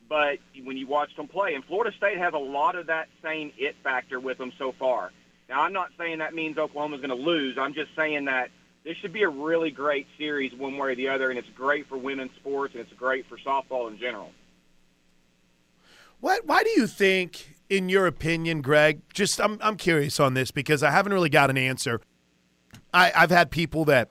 but 0.10 0.40
when 0.64 0.78
you 0.78 0.88
watched 0.88 1.16
them 1.18 1.28
play, 1.28 1.54
and 1.56 1.64
Florida 1.66 1.96
State 1.98 2.18
has 2.18 2.34
a 2.34 2.40
lot 2.40 2.76
of 2.76 2.88
that 2.88 3.08
same 3.24 3.52
it 3.58 3.76
factor 3.84 4.20
with 4.20 4.38
them 4.38 4.52
so 4.58 4.74
far. 4.78 5.12
Now, 5.50 5.62
I'm 5.62 5.74
not 5.74 5.90
saying 5.98 6.20
that 6.20 6.34
means 6.34 6.58
Oklahoma's 6.58 7.00
going 7.00 7.10
to 7.10 7.16
lose. 7.16 7.58
I'm 7.58 7.74
just 7.74 7.90
saying 7.96 8.26
that 8.26 8.50
this 8.84 8.98
should 8.98 9.14
be 9.14 9.24
a 9.24 9.30
really 9.30 9.72
great 9.72 10.08
series 10.18 10.54
one 10.54 10.78
way 10.78 10.92
or 10.92 10.96
the 10.96 11.10
other, 11.10 11.30
and 11.30 11.40
it's 11.40 11.50
great 11.56 11.88
for 11.88 11.98
women's 11.98 12.32
sports 12.36 12.74
and 12.74 12.82
it's 12.82 12.94
great 12.94 13.26
for 13.28 13.38
softball 13.38 13.90
in 13.90 13.98
general. 13.98 14.32
What? 16.20 16.46
Why 16.46 16.64
do 16.64 16.70
you 16.72 16.88
think, 16.88 17.56
in 17.70 17.90
your 17.90 18.08
opinion, 18.08 18.62
Greg? 18.62 19.02
Just 19.14 19.40
I'm 19.40 19.58
I'm 19.62 19.78
curious 19.78 20.20
on 20.20 20.34
this 20.34 20.52
because 20.52 20.84
I 20.84 20.92
haven't 20.92 21.14
really 21.14 21.30
got 21.30 21.50
an 21.50 21.58
answer. 21.58 22.02
I, 22.94 23.12
I've 23.16 23.30
had 23.30 23.52
people 23.52 23.86
that 23.86 24.10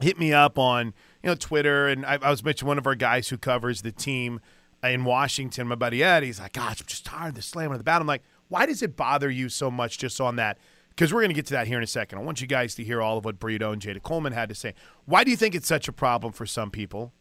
hit 0.00 0.18
me 0.18 0.32
up 0.32 0.58
on 0.58 0.92
you 1.24 1.30
know 1.30 1.34
Twitter, 1.34 1.88
and 1.88 2.04
I, 2.04 2.18
I 2.20 2.28
was 2.28 2.44
mentioning 2.44 2.68
one 2.68 2.76
of 2.76 2.86
our 2.86 2.94
guys 2.94 3.30
who 3.30 3.38
covers 3.38 3.80
the 3.80 3.92
team 3.92 4.40
in 4.82 5.04
Washington, 5.04 5.66
my 5.66 5.74
buddy 5.74 6.04
Ed. 6.04 6.22
He's 6.22 6.38
like, 6.38 6.52
"Gosh, 6.52 6.82
I'm 6.82 6.86
just 6.86 7.06
tired 7.06 7.30
of 7.30 7.34
the 7.36 7.42
slamming 7.42 7.72
of 7.72 7.78
the 7.78 7.84
bat." 7.84 8.02
I'm 8.02 8.06
like, 8.06 8.22
"Why 8.48 8.66
does 8.66 8.82
it 8.82 8.94
bother 8.94 9.30
you 9.30 9.48
so 9.48 9.70
much 9.70 9.96
just 9.96 10.20
on 10.20 10.36
that?" 10.36 10.58
Because 10.90 11.14
we're 11.14 11.22
going 11.22 11.30
to 11.30 11.34
get 11.34 11.46
to 11.46 11.54
that 11.54 11.66
here 11.66 11.78
in 11.78 11.82
a 11.82 11.86
second. 11.86 12.18
I 12.18 12.22
want 12.22 12.42
you 12.42 12.46
guys 12.46 12.74
to 12.74 12.84
hear 12.84 13.00
all 13.00 13.16
of 13.16 13.24
what 13.24 13.40
Brito 13.40 13.72
and 13.72 13.80
Jayda 13.80 14.02
Coleman 14.02 14.34
had 14.34 14.50
to 14.50 14.54
say. 14.54 14.74
Why 15.06 15.24
do 15.24 15.30
you 15.30 15.36
think 15.36 15.54
it's 15.54 15.66
such 15.66 15.88
a 15.88 15.92
problem 15.92 16.32
for 16.32 16.44
some 16.44 16.70
people? 16.70 17.12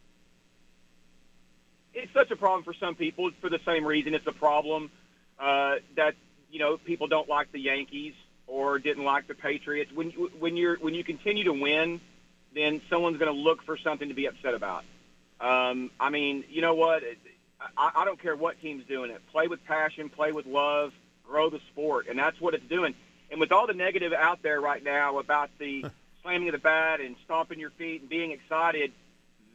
it's 1.96 2.12
such 2.12 2.32
a 2.32 2.36
problem 2.36 2.64
for 2.64 2.74
some 2.74 2.96
people 2.96 3.30
for 3.40 3.52
the 3.52 3.60
same 3.68 3.86
reason 3.86 4.16
it's 4.16 4.26
a 4.26 4.32
problem 4.32 4.90
uh, 5.40 5.76
that 5.96 6.16
you 6.50 6.58
know 6.58 6.76
people 6.78 7.08
don't 7.08 7.30
like 7.30 7.52
the 7.52 7.60
Yankees 7.60 8.16
or 8.48 8.80
didn't 8.80 9.04
like 9.04 9.28
the 9.28 9.34
Patriots. 9.34 9.92
When 9.94 10.10
when 10.40 10.56
you're 10.56 10.78
when 10.78 10.94
you 10.94 11.04
continue 11.04 11.44
to 11.46 11.54
win, 11.54 12.02
then 12.56 12.82
someone's 12.90 13.18
going 13.18 13.34
to 13.34 13.40
look 13.40 13.64
for 13.64 13.78
something 13.78 14.10
to 14.10 14.14
be 14.14 14.26
upset 14.26 14.54
about. 14.54 14.84
Um, 15.40 15.92
I 16.00 16.10
mean, 16.10 16.44
you 16.50 16.62
know 16.62 16.76
what? 16.76 17.04
I, 17.78 17.92
I 17.96 18.06
don't 18.06 18.22
care 18.22 18.36
what 18.36 18.62
team's 18.62 18.86
doing 18.86 19.12
it. 19.12 19.22
Play 19.32 19.48
with 19.48 19.64
passion, 19.66 20.10
play 20.10 20.32
with 20.32 20.46
love, 20.46 20.94
grow 21.26 21.50
the 21.50 21.60
sport, 21.72 22.08
and 22.08 22.18
that's 22.18 22.40
what 22.40 22.54
it's 22.54 22.68
doing. 22.68 22.96
And 23.32 23.40
with 23.40 23.52
all 23.52 23.68
the 23.68 23.74
negative 23.74 24.14
out 24.14 24.42
there 24.44 24.62
right 24.62 24.84
now 24.84 25.18
about 25.20 25.50
the 25.58 25.86
slamming 26.22 26.48
of 26.50 26.54
the 26.54 26.60
bat 26.60 27.02
and 27.02 27.16
stomping 27.26 27.60
your 27.60 27.72
feet 27.72 28.02
and 28.02 28.10
being 28.10 28.32
excited, 28.32 28.92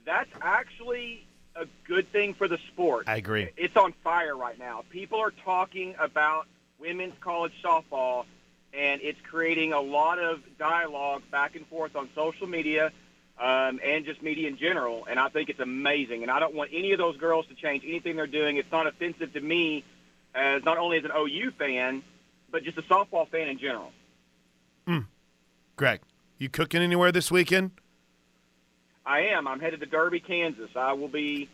that's 0.04 0.30
actually 0.40 1.24
a 1.54 1.66
good 1.86 2.10
thing 2.12 2.34
for 2.34 2.48
the 2.48 2.58
sport. 2.72 3.04
I 3.08 3.16
agree. 3.16 3.50
It's 3.56 3.76
on 3.76 3.92
fire 4.04 4.36
right 4.36 4.58
now. 4.58 4.84
People 4.90 5.20
are 5.20 5.32
talking 5.44 5.94
about 5.98 6.46
women's 6.78 7.14
college 7.20 7.52
softball, 7.62 8.24
and 8.72 9.00
it's 9.02 9.20
creating 9.22 9.72
a 9.72 9.80
lot 9.80 10.18
of 10.18 10.40
dialogue 10.58 11.22
back 11.30 11.56
and 11.56 11.66
forth 11.66 11.96
on 11.96 12.08
social 12.14 12.46
media 12.46 12.92
um, 13.40 13.80
and 13.84 14.04
just 14.04 14.22
media 14.22 14.48
in 14.48 14.58
general. 14.58 15.06
And 15.08 15.18
I 15.18 15.28
think 15.28 15.48
it's 15.48 15.60
amazing. 15.60 16.22
And 16.22 16.30
I 16.30 16.40
don't 16.40 16.54
want 16.54 16.70
any 16.72 16.92
of 16.92 16.98
those 16.98 17.16
girls 17.16 17.46
to 17.46 17.54
change 17.54 17.84
anything 17.84 18.16
they're 18.16 18.26
doing. 18.26 18.56
It's 18.56 18.70
not 18.70 18.86
offensive 18.86 19.32
to 19.32 19.40
me, 19.40 19.84
as 20.34 20.62
not 20.64 20.78
only 20.78 20.98
as 20.98 21.04
an 21.04 21.12
OU 21.16 21.52
fan, 21.58 22.02
but 22.50 22.64
just 22.64 22.78
a 22.78 22.82
softball 22.82 23.28
fan 23.28 23.48
in 23.48 23.58
general. 23.58 23.92
Greg, 25.78 26.00
you 26.38 26.48
cooking 26.48 26.82
anywhere 26.82 27.12
this 27.12 27.30
weekend? 27.30 27.70
I 29.06 29.20
am. 29.28 29.46
I'm 29.46 29.60
headed 29.60 29.78
to 29.78 29.86
Derby, 29.86 30.18
Kansas. 30.18 30.70
I 30.74 30.92
will 30.94 31.06
be. 31.06 31.48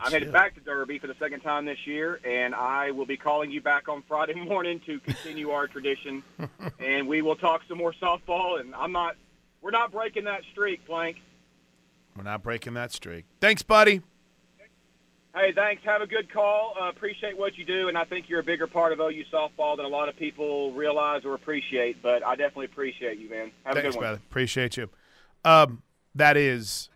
I'm 0.00 0.12
headed 0.12 0.32
back 0.32 0.54
to 0.54 0.60
Derby 0.60 0.98
for 0.98 1.06
the 1.06 1.14
second 1.18 1.40
time 1.40 1.64
this 1.64 1.86
year, 1.86 2.20
and 2.24 2.54
I 2.54 2.90
will 2.90 3.06
be 3.06 3.16
calling 3.16 3.50
you 3.50 3.60
back 3.60 3.88
on 3.88 4.02
Friday 4.08 4.34
morning 4.48 4.80
to 4.86 5.00
continue 5.00 5.50
our 5.50 5.66
tradition, 5.66 6.22
and 6.78 7.06
we 7.08 7.22
will 7.22 7.36
talk 7.36 7.62
some 7.68 7.78
more 7.78 7.92
softball. 8.00 8.60
And 8.60 8.74
I'm 8.74 8.92
not. 8.92 9.16
We're 9.62 9.70
not 9.70 9.92
breaking 9.92 10.24
that 10.24 10.42
streak, 10.52 10.84
Plank. 10.86 11.16
We're 12.16 12.24
not 12.24 12.42
breaking 12.42 12.74
that 12.74 12.92
streak. 12.92 13.24
Thanks, 13.40 13.62
buddy. 13.62 14.02
Hey, 15.34 15.52
thanks. 15.52 15.82
Have 15.84 16.00
a 16.00 16.06
good 16.06 16.32
call. 16.32 16.76
Uh, 16.80 16.90
appreciate 16.90 17.36
what 17.36 17.58
you 17.58 17.64
do, 17.64 17.88
and 17.88 17.98
I 17.98 18.04
think 18.04 18.28
you're 18.28 18.38
a 18.38 18.44
bigger 18.44 18.68
part 18.68 18.92
of 18.92 19.00
OU 19.00 19.24
softball 19.32 19.76
than 19.76 19.84
a 19.84 19.88
lot 19.88 20.08
of 20.08 20.16
people 20.16 20.72
realize 20.72 21.24
or 21.24 21.34
appreciate. 21.34 22.00
But 22.02 22.24
I 22.24 22.36
definitely 22.36 22.66
appreciate 22.66 23.18
you, 23.18 23.28
man. 23.30 23.50
Have 23.64 23.76
a 23.76 23.80
Thanks, 23.80 23.94
good 23.94 23.96
one. 23.96 24.02
brother. 24.02 24.20
Appreciate 24.30 24.76
you. 24.76 24.90
Um, 25.44 25.82
that 26.14 26.36
is 26.36 26.88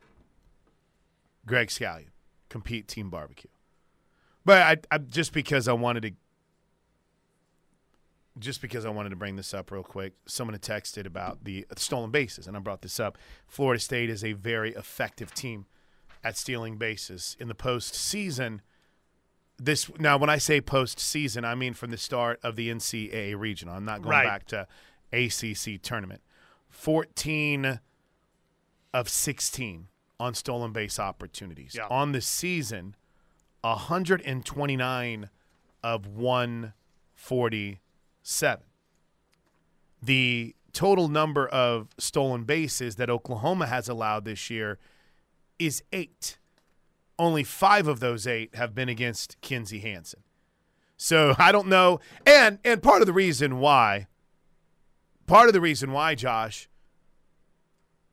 Greg 1.46 1.68
Scallion, 1.68 2.10
compete 2.48 2.88
team 2.88 3.10
barbecue. 3.10 3.50
But 4.44 4.62
I, 4.90 4.94
I 4.94 4.98
just 4.98 5.32
because 5.32 5.68
I 5.68 5.72
wanted 5.74 6.02
to, 6.02 6.10
just 8.38 8.62
because 8.62 8.84
I 8.86 8.90
wanted 8.90 9.10
to 9.10 9.16
bring 9.16 9.36
this 9.36 9.52
up 9.52 9.70
real 9.70 9.82
quick. 9.82 10.12
Someone 10.26 10.54
had 10.54 10.62
texted 10.62 11.06
about 11.06 11.44
the 11.44 11.66
stolen 11.76 12.10
bases, 12.10 12.46
and 12.46 12.56
I 12.56 12.60
brought 12.60 12.82
this 12.82 13.00
up. 13.00 13.18
Florida 13.46 13.80
State 13.80 14.10
is 14.10 14.22
a 14.24 14.32
very 14.32 14.72
effective 14.74 15.34
team 15.34 15.66
at 16.22 16.36
stealing 16.36 16.76
bases 16.76 17.36
in 17.40 17.48
the 17.48 17.54
postseason. 17.54 18.60
This 19.58 19.90
now, 19.98 20.16
when 20.18 20.30
I 20.30 20.38
say 20.38 20.60
postseason, 20.60 21.44
I 21.44 21.54
mean 21.56 21.74
from 21.74 21.90
the 21.90 21.96
start 21.96 22.38
of 22.44 22.54
the 22.54 22.70
NCAA 22.70 23.34
regional. 23.36 23.74
I'm 23.74 23.84
not 23.84 24.02
going 24.02 24.12
Right. 24.12 24.24
back 24.26 24.46
to 24.46 24.68
ACC 25.12 25.82
tournament. 25.82 26.22
14 26.70 27.80
of 28.94 29.08
16 29.08 29.88
on 30.20 30.34
stolen 30.34 30.72
base 30.72 30.98
opportunities. 30.98 31.74
Yeah. 31.76 31.86
On 31.90 32.12
the 32.12 32.20
season, 32.20 32.94
129 33.62 35.30
of 35.82 36.06
147. 36.06 38.64
The 40.00 40.54
total 40.72 41.08
number 41.08 41.48
of 41.48 41.88
stolen 41.98 42.44
bases 42.44 42.94
that 42.96 43.10
Oklahoma 43.10 43.66
has 43.66 43.88
allowed 43.88 44.24
this 44.24 44.48
year 44.50 44.78
is 45.58 45.82
eight. 45.92 46.38
Only 47.18 47.42
five 47.42 47.88
of 47.88 47.98
those 48.00 48.26
eight 48.26 48.54
have 48.54 48.74
been 48.74 48.88
against 48.88 49.40
Kinzie 49.40 49.80
Hansen. 49.80 50.22
So 50.96 51.34
I 51.38 51.52
don't 51.52 51.68
know. 51.68 52.00
And 52.26 52.58
and 52.64 52.82
part 52.82 53.02
of 53.02 53.06
the 53.06 53.12
reason 53.12 53.58
why, 53.58 54.06
part 55.26 55.48
of 55.48 55.52
the 55.52 55.60
reason 55.60 55.92
why, 55.92 56.14
Josh, 56.14 56.68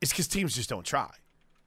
is 0.00 0.10
because 0.10 0.26
teams 0.26 0.56
just 0.56 0.68
don't 0.68 0.84
try. 0.84 1.10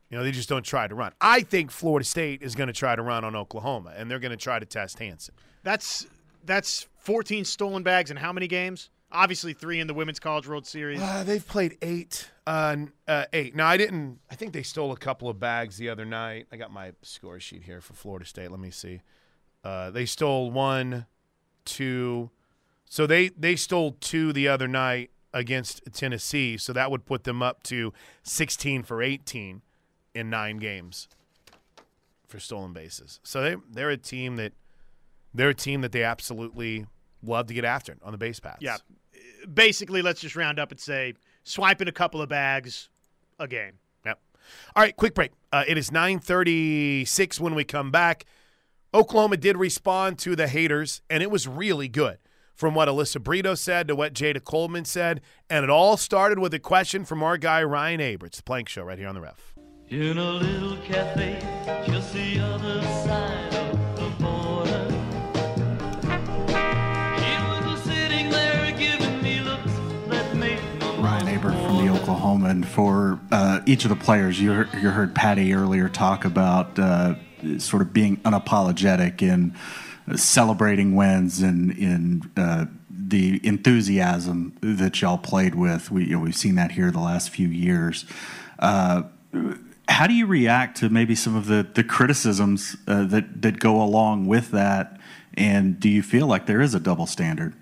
You 0.09 0.17
know, 0.17 0.23
they 0.23 0.31
just 0.31 0.49
don't 0.49 0.65
try 0.65 0.87
to 0.87 0.95
run. 0.95 1.13
I 1.21 1.41
think 1.41 1.69
Florida 1.69 2.03
State 2.03 2.41
is 2.41 2.55
going 2.55 2.67
to 2.67 2.73
try 2.73 2.95
to 2.95 3.01
run 3.01 3.23
on 3.23 3.35
Oklahoma, 3.35 3.93
and 3.95 4.09
they're 4.09 4.19
going 4.19 4.31
to 4.31 4.37
try 4.37 4.57
to 4.57 4.65
test 4.65 4.97
Hansen. 4.97 5.35
That's 5.63 6.07
that's 6.45 6.87
14 6.97 7.45
stolen 7.45 7.83
bags 7.83 8.09
in 8.09 8.17
how 8.17 8.33
many 8.33 8.47
games? 8.47 8.89
Obviously, 9.11 9.53
three 9.53 9.79
in 9.79 9.87
the 9.87 9.93
Women's 9.93 10.19
College 10.19 10.47
World 10.47 10.65
Series. 10.67 11.01
Uh, 11.01 11.23
they've 11.23 11.47
played 11.47 11.77
eight. 11.81 12.29
Uh, 12.45 12.75
uh, 13.07 13.25
eight. 13.33 13.55
Now 13.55 13.67
I 13.67 13.77
didn't. 13.77 14.19
I 14.31 14.35
think 14.35 14.53
they 14.53 14.63
stole 14.63 14.91
a 14.91 14.97
couple 14.97 15.29
of 15.29 15.39
bags 15.39 15.77
the 15.77 15.89
other 15.89 16.05
night. 16.05 16.47
I 16.51 16.57
got 16.57 16.71
my 16.71 16.93
score 17.01 17.39
sheet 17.39 17.63
here 17.63 17.81
for 17.81 17.93
Florida 17.93 18.25
State. 18.25 18.51
Let 18.51 18.59
me 18.59 18.71
see. 18.71 19.01
Uh, 19.63 19.91
they 19.91 20.05
stole 20.05 20.51
one, 20.51 21.05
two. 21.65 22.29
So 22.85 23.05
they 23.05 23.29
they 23.29 23.55
stole 23.55 23.97
two 23.99 24.33
the 24.33 24.47
other 24.47 24.67
night 24.67 25.11
against 25.33 25.81
Tennessee. 25.93 26.57
So 26.57 26.73
that 26.73 26.89
would 26.89 27.05
put 27.05 27.23
them 27.23 27.41
up 27.41 27.63
to 27.63 27.93
sixteen 28.23 28.83
for 28.83 29.01
eighteen 29.01 29.61
in 30.13 30.29
nine 30.29 30.57
games 30.57 31.07
for 32.27 32.39
stolen 32.39 32.73
bases. 32.73 33.19
So 33.23 33.41
they 33.41 33.55
they're 33.71 33.89
a 33.89 33.97
team 33.97 34.37
that 34.37 34.53
they're 35.33 35.49
a 35.49 35.55
team 35.55 35.81
that 35.81 35.91
they 35.91 36.03
absolutely 36.03 36.85
love 37.23 37.47
to 37.47 37.53
get 37.53 37.65
after 37.65 37.97
on 38.03 38.11
the 38.11 38.17
base 38.17 38.39
paths. 38.39 38.61
Yeah. 38.61 38.77
Basically, 39.51 40.01
let's 40.01 40.21
just 40.21 40.35
round 40.35 40.59
up 40.59 40.71
and 40.71 40.79
say 40.79 41.13
swiping 41.43 41.87
a 41.87 41.91
couple 41.91 42.21
of 42.21 42.29
bags 42.29 42.89
a 43.39 43.47
game. 43.47 43.73
Yep. 44.05 44.19
All 44.75 44.83
right, 44.83 44.95
quick 44.95 45.13
break. 45.13 45.31
Uh, 45.51 45.63
it 45.67 45.77
is 45.77 45.89
9:36 45.91 47.39
when 47.39 47.55
we 47.55 47.63
come 47.63 47.91
back. 47.91 48.25
Oklahoma 48.93 49.37
did 49.37 49.57
respond 49.57 50.17
to 50.19 50.35
the 50.35 50.47
haters, 50.47 51.01
and 51.09 51.21
it 51.21 51.29
was 51.29 51.47
really 51.47 51.87
good. 51.87 52.17
From 52.55 52.75
what 52.75 52.89
Alyssa 52.89 53.23
Brito 53.23 53.55
said 53.55 53.87
to 53.87 53.95
what 53.95 54.13
Jayda 54.13 54.43
Coleman 54.43 54.83
said, 54.83 55.21
and 55.49 55.63
it 55.63 55.69
all 55.69 55.95
started 55.95 56.39
with 56.39 56.53
a 56.53 56.59
question 56.59 57.05
from 57.05 57.23
our 57.23 57.37
guy 57.37 57.63
Ryan 57.63 58.01
Aberts. 58.01 58.35
The 58.35 58.43
Plank 58.43 58.67
Show 58.67 58.83
right 58.83 58.99
here 58.99 59.07
on 59.07 59.15
the 59.15 59.21
Ref. 59.21 59.55
In 59.91 60.19
a 60.19 60.31
little 60.33 60.77
cafe, 60.83 61.39
just 61.87 62.13
the 62.13 62.39
other 62.39 62.79
side 62.83 63.55
of 63.55 63.95
the 63.95 64.23
border. 64.23 64.85
Was 67.65 67.81
sitting 67.81 68.29
there 68.29 68.71
giving 68.77 69.19
me 69.23 69.39
looks 69.39 69.73
that 70.09 70.35
made 70.35 70.59
my 70.79 70.95
Ryan 70.97 71.39
Aber 71.39 71.51
from 71.53 71.87
the. 71.87 71.91
Oklahoma, 71.91 72.49
and 72.49 72.67
for 72.67 73.19
uh, 73.31 73.61
each 73.65 73.83
of 73.83 73.89
the 73.89 73.95
players, 73.95 74.39
you 74.39 74.51
heard, 74.51 74.71
you 74.75 74.91
heard 74.91 75.15
Patty 75.15 75.55
earlier 75.55 75.89
talk 75.89 76.23
about 76.23 76.77
uh, 76.77 77.15
sort 77.57 77.81
of 77.81 77.91
being 77.91 78.17
unapologetic 78.17 79.23
in 79.23 79.55
celebrating 80.15 80.95
wins 80.95 81.41
and 81.41 81.71
in 81.71 82.31
uh, 82.37 82.65
the 82.91 83.41
enthusiasm 83.43 84.55
that 84.61 85.01
y'all 85.01 85.17
played 85.17 85.55
with. 85.55 85.89
We, 85.89 86.05
you 86.05 86.11
know, 86.11 86.19
we've 86.19 86.35
seen 86.35 86.53
that 86.55 86.73
here 86.73 86.91
the 86.91 86.99
last 86.99 87.31
few 87.31 87.47
years. 87.47 88.05
Uh, 88.59 89.03
how 89.89 90.07
do 90.07 90.13
you 90.13 90.27
react 90.27 90.77
to 90.77 90.89
maybe 90.89 91.15
some 91.15 91.35
of 91.35 91.47
the, 91.47 91.67
the 91.73 91.83
criticisms 91.83 92.77
uh, 92.87 93.03
that, 93.05 93.41
that 93.41 93.59
go 93.59 93.81
along 93.81 94.27
with 94.27 94.51
that? 94.51 94.99
And 95.33 95.79
do 95.79 95.89
you 95.89 96.03
feel 96.03 96.27
like 96.27 96.45
there 96.45 96.61
is 96.61 96.73
a 96.75 96.79
double 96.79 97.05
standard? 97.05 97.53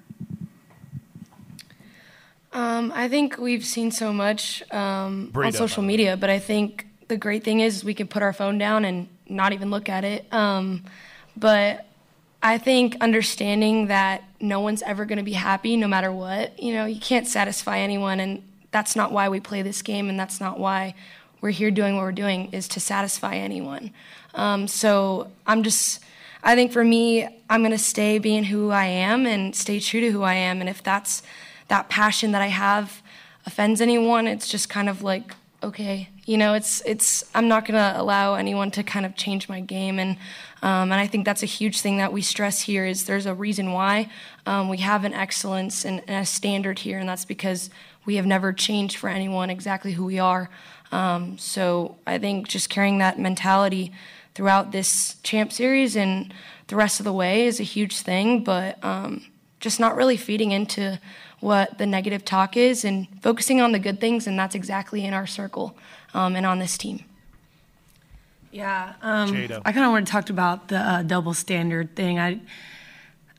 Um, 2.52 2.92
I 2.96 3.08
think 3.08 3.38
we've 3.38 3.66
seen 3.66 3.92
so 3.92 4.12
much 4.12 4.64
um, 4.72 5.32
on 5.36 5.52
social 5.52 5.68
by 5.68 5.76
the 5.76 5.82
way. 5.82 5.88
media, 5.88 6.18
but 6.18 6.30
I 6.30 6.40
think 6.40 6.88
the 7.08 7.18
great 7.18 7.44
thing 7.44 7.60
is 7.60 7.84
we 7.84 7.94
can 7.94 8.08
put 8.08 8.22
our 8.24 8.34
phone 8.34 8.58
down 8.58 8.84
and 8.84 9.08
not 9.30 9.54
even 9.54 9.70
look 9.70 9.90
at 9.90 10.04
it. 10.04 10.32
Um, 10.34 10.84
but 11.36 11.86
I 12.42 12.58
think 12.58 12.98
understanding 13.00 13.88
that 13.88 14.24
no 14.42 14.60
one's 14.60 14.82
ever 14.82 15.06
going 15.06 15.18
to 15.18 15.24
be 15.24 15.34
happy 15.34 15.78
no 15.78 15.88
matter 15.88 16.12
what, 16.12 16.62
you 16.62 16.74
know, 16.74 16.86
you 16.86 17.00
can't 17.00 17.28
satisfy 17.28 17.80
anyone, 17.80 18.20
and 18.20 18.44
that's 18.72 18.96
not 18.96 19.12
why 19.12 19.30
we 19.30 19.40
play 19.40 19.62
this 19.62 19.82
game, 19.82 20.10
and 20.10 20.20
that's 20.20 20.40
not 20.40 20.60
why 20.60 20.96
we're 21.42 21.52
here 21.52 21.72
doing 21.72 21.96
what 21.96 22.04
we're 22.04 22.12
doing 22.12 22.50
is 22.52 22.68
to 22.70 22.80
satisfy 22.80 23.36
anyone. 23.36 23.92
Um, 24.34 24.68
so 24.68 25.30
I'm 25.46 25.64
just, 25.64 26.00
I 26.44 26.56
think 26.56 26.72
for 26.72 26.84
me, 26.84 27.28
I'm 27.50 27.62
going 27.62 27.72
to 27.72 27.78
stay 27.78 28.20
being 28.20 28.46
who 28.46 28.72
I 28.72 28.86
am 28.86 29.26
and 29.26 29.56
stay 29.56 29.80
true 29.80 30.02
to 30.02 30.12
who 30.12 30.24
I 30.24 30.36
am, 30.36 30.60
and 30.62 30.70
if 30.70 30.84
that's 30.84 31.24
that 31.68 31.90
passion 31.90 32.32
that 32.32 32.42
I 32.42 32.48
have 32.48 33.02
offends 33.46 33.82
anyone, 33.82 34.28
it's 34.28 34.48
just 34.48 34.70
kind 34.70 34.90
of 34.90 35.02
like 35.04 35.34
okay, 35.64 36.10
you 36.26 36.38
know, 36.38 36.54
it's 36.54 36.82
it's 36.86 37.24
I'm 37.34 37.48
not 37.48 37.66
gonna 37.66 37.94
allow 37.96 38.36
anyone 38.36 38.72
to 38.72 38.84
kind 38.84 39.06
of 39.06 39.16
change 39.16 39.50
my 39.50 39.60
game, 39.60 40.00
and 40.00 40.18
um, 40.62 40.92
and 40.92 40.96
I 40.96 41.08
think 41.08 41.26
that's 41.26 41.44
a 41.44 41.48
huge 41.48 41.82
thing 41.82 41.98
that 41.98 42.14
we 42.14 42.22
stress 42.22 42.62
here 42.62 42.86
is 42.86 43.06
there's 43.06 43.26
a 43.26 43.34
reason 43.34 43.72
why 43.72 44.10
um, 44.46 44.70
we 44.70 44.78
have 44.78 45.04
an 45.04 45.14
excellence 45.14 45.86
and, 45.86 46.02
and 46.08 46.24
a 46.24 46.26
standard 46.26 46.80
here, 46.80 47.00
and 47.00 47.10
that's 47.10 47.26
because 47.26 47.70
we 48.06 48.16
have 48.16 48.26
never 48.26 48.54
changed 48.54 48.98
for 48.98 49.10
anyone 49.10 49.50
exactly 49.50 49.94
who 49.94 50.06
we 50.06 50.20
are. 50.20 50.50
Um, 50.92 51.38
so 51.38 51.98
I 52.08 52.18
think 52.18 52.48
just 52.48 52.70
carrying 52.70 53.00
that 53.00 53.20
mentality 53.20 53.92
throughout 54.36 54.72
this 54.72 55.16
champ 55.24 55.52
series 55.52 55.96
and 55.96 56.34
the 56.68 56.76
rest 56.76 57.00
of 57.00 57.04
the 57.04 57.14
way 57.14 57.46
is 57.46 57.60
a 57.60 57.64
huge 57.64 58.00
thing, 58.02 58.44
but 58.44 58.84
um, 58.84 59.26
just 59.60 59.80
not 59.80 59.96
really 59.96 60.18
feeding 60.18 60.52
into 60.52 61.00
what 61.40 61.78
the 61.78 61.86
negative 61.86 62.26
talk 62.26 62.58
is 62.58 62.84
and 62.84 63.08
focusing 63.22 63.62
on 63.62 63.72
the 63.72 63.80
good 63.80 64.00
things, 64.00 64.28
and 64.28 64.38
that's 64.38 64.56
exactly 64.56 65.06
in 65.06 65.14
our 65.14 65.28
circle 65.28 65.76
um, 66.14 66.36
and 66.36 66.46
on 66.46 66.60
this 66.60 66.78
team. 66.78 67.04
Yeah, 68.52 68.94
um, 69.02 69.36
I 69.66 69.72
kind 69.72 69.86
of 69.86 69.92
want 69.92 70.08
to 70.08 70.12
talk 70.12 70.30
about 70.30 70.70
the 70.70 70.78
uh, 70.78 71.04
double 71.04 71.34
standard 71.34 71.96
thing. 71.96 72.18
I, 72.18 72.40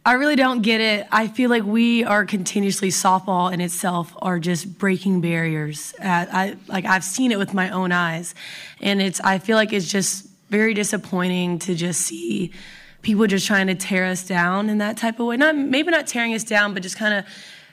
I 0.09 0.13
really 0.13 0.37
don't 0.37 0.63
get 0.63 0.81
it. 0.81 1.07
I 1.13 1.29
feel 1.29 1.51
like 1.51 1.65
we 1.65 2.03
are 2.03 2.25
continuously 2.25 2.89
softball 2.89 3.53
in 3.53 3.61
itself 3.61 4.17
are 4.23 4.39
just 4.39 4.79
breaking 4.79 5.21
barriers. 5.21 5.93
At, 5.99 6.33
I 6.33 6.57
like 6.67 6.87
I've 6.87 7.05
seen 7.05 7.31
it 7.31 7.37
with 7.37 7.53
my 7.53 7.69
own 7.69 7.93
eyes, 7.93 8.35
and 8.81 9.03
it's 9.03 9.21
I 9.21 9.37
feel 9.39 9.57
like 9.57 9.71
it's 9.75 9.87
just 9.87 10.27
very 10.49 10.73
disappointing 10.73 11.59
to 11.59 11.75
just 11.75 12.01
see 12.01 12.53
people 13.03 13.27
just 13.27 13.47
trying 13.47 13.67
to 13.67 13.75
tear 13.75 14.07
us 14.07 14.27
down 14.27 14.71
in 14.71 14.79
that 14.79 14.97
type 14.97 15.21
of 15.21 15.27
way. 15.27 15.37
Not 15.37 15.55
maybe 15.55 15.91
not 15.91 16.07
tearing 16.07 16.33
us 16.33 16.43
down, 16.43 16.73
but 16.73 16.83
just 16.83 16.97
kind 16.97 17.13
of 17.13 17.27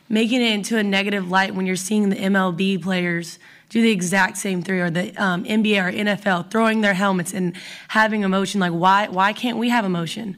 making 0.10 0.42
it 0.42 0.52
into 0.52 0.78
a 0.78 0.84
negative 0.84 1.30
light 1.32 1.56
when 1.56 1.66
you're 1.66 1.78
seeing 1.78 2.10
the 2.10 2.18
MLB 2.18 2.84
players 2.84 3.40
do 3.70 3.82
the 3.82 3.92
exact 3.92 4.36
same 4.36 4.62
thing, 4.62 4.82
or 4.82 4.90
the 4.90 5.16
um, 5.16 5.46
NBA 5.46 5.82
or 5.82 5.90
NFL 5.90 6.52
throwing 6.52 6.82
their 6.82 6.96
helmets 6.96 7.34
and 7.34 7.56
having 7.88 8.24
emotion. 8.24 8.60
Like 8.60 8.74
why 8.74 9.08
why 9.08 9.32
can't 9.32 9.58
we 9.58 9.70
have 9.70 9.86
emotion? 9.86 10.36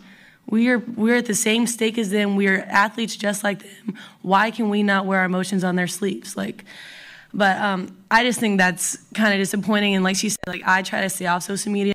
We're 0.49 0.79
we're 0.79 1.17
at 1.17 1.25
the 1.25 1.35
same 1.35 1.67
stake 1.67 1.97
as 1.97 2.09
them. 2.09 2.35
We're 2.35 2.61
athletes 2.61 3.15
just 3.15 3.43
like 3.43 3.63
them. 3.63 3.97
Why 4.21 4.51
can 4.51 4.69
we 4.69 4.81
not 4.83 5.05
wear 5.05 5.19
our 5.19 5.25
emotions 5.25 5.63
on 5.63 5.75
their 5.75 5.87
sleeves? 5.87 6.37
Like, 6.37 6.63
but 7.33 7.57
um, 7.57 7.97
I 8.09 8.23
just 8.23 8.39
think 8.39 8.57
that's 8.57 8.97
kind 9.13 9.33
of 9.33 9.39
disappointing. 9.39 9.95
And 9.95 10.03
like 10.03 10.15
she 10.15 10.29
said, 10.29 10.39
like 10.47 10.63
I 10.65 10.81
try 10.83 11.01
to 11.01 11.09
stay 11.09 11.25
off 11.25 11.43
social 11.43 11.71
media. 11.71 11.93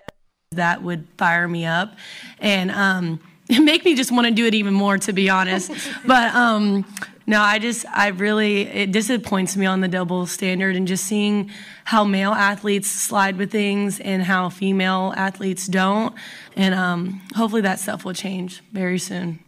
That 0.53 0.83
would 0.83 1.07
fire 1.17 1.49
me 1.49 1.65
up, 1.65 1.97
and 2.39 2.71
um, 2.71 3.21
make 3.49 3.85
me 3.85 3.95
just 3.95 4.13
want 4.13 4.27
to 4.27 4.33
do 4.33 4.47
it 4.47 4.55
even 4.55 4.75
more, 4.75 4.99
to 4.99 5.13
be 5.13 5.31
honest. 5.31 5.73
but 6.07 6.35
um, 6.35 6.85
no, 7.27 7.41
I 7.41 7.59
just, 7.59 7.87
I 7.87 8.09
really, 8.09 8.63
it 8.63 8.93
disappoints 8.93 9.57
me 9.57 9.67
on 9.67 9.81
the 9.81 9.89
double 9.89 10.27
standard 10.27 10.75
and 10.75 10.89
just 10.89 11.05
seeing 11.05 11.51
how 11.85 12.05
male 12.05 12.33
athletes 12.33 12.91
slide 12.91 13.37
with 13.37 13.51
things 13.51 14.01
and 14.01 14.23
how 14.23 14.49
female 14.49 15.13
athletes 15.17 15.67
don't. 15.67 16.15
And 16.57 16.75
um, 16.75 17.23
hopefully 17.35 17.63
that 17.63 17.79
stuff 17.79 18.05
will 18.05 18.15
change 18.15 18.63
very 18.73 18.99
soon. 18.99 19.41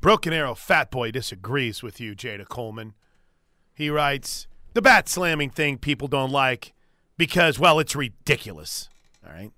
Broken 0.00 0.34
Arrow 0.34 0.54
Fat 0.54 0.90
Boy 0.90 1.10
disagrees 1.10 1.82
with 1.82 1.98
you, 1.98 2.14
Jayda 2.14 2.46
Coleman. 2.46 2.92
He 3.74 3.88
writes, 3.88 4.46
The 4.74 4.82
bat 4.82 5.08
slamming 5.08 5.50
thing 5.50 5.78
people 5.78 6.08
don't 6.08 6.30
like 6.30 6.74
because, 7.16 7.58
well, 7.58 7.78
it's 7.78 7.96
ridiculous. 7.96 8.90
All 9.26 9.32
right. 9.32 9.50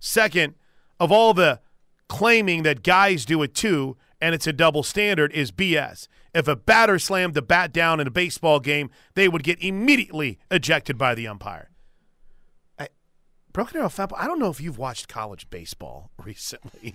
Second, 0.00 0.54
of 0.98 1.12
all 1.12 1.34
the 1.34 1.60
claiming 2.08 2.62
that 2.62 2.82
guys 2.82 3.24
do 3.24 3.42
it 3.42 3.54
too, 3.54 3.96
and 4.22 4.36
it's 4.36 4.46
a 4.46 4.52
double 4.52 4.84
standard 4.84 5.32
is 5.32 5.50
BS. 5.50 6.06
If 6.32 6.46
a 6.46 6.54
batter 6.54 6.98
slammed 7.00 7.34
the 7.34 7.42
bat 7.42 7.72
down 7.72 7.98
in 7.98 8.06
a 8.06 8.10
baseball 8.10 8.60
game, 8.60 8.88
they 9.14 9.28
would 9.28 9.42
get 9.42 9.60
immediately 9.60 10.38
ejected 10.48 10.96
by 10.96 11.16
the 11.16 11.26
umpire. 11.26 11.70
I, 12.78 12.88
Broken 13.52 13.78
Arrow 13.78 13.88
Fat 13.88 14.10
Boy, 14.10 14.16
I 14.16 14.28
don't 14.28 14.38
know 14.38 14.48
if 14.48 14.60
you've 14.60 14.78
watched 14.78 15.08
college 15.08 15.50
baseball 15.50 16.12
recently. 16.24 16.94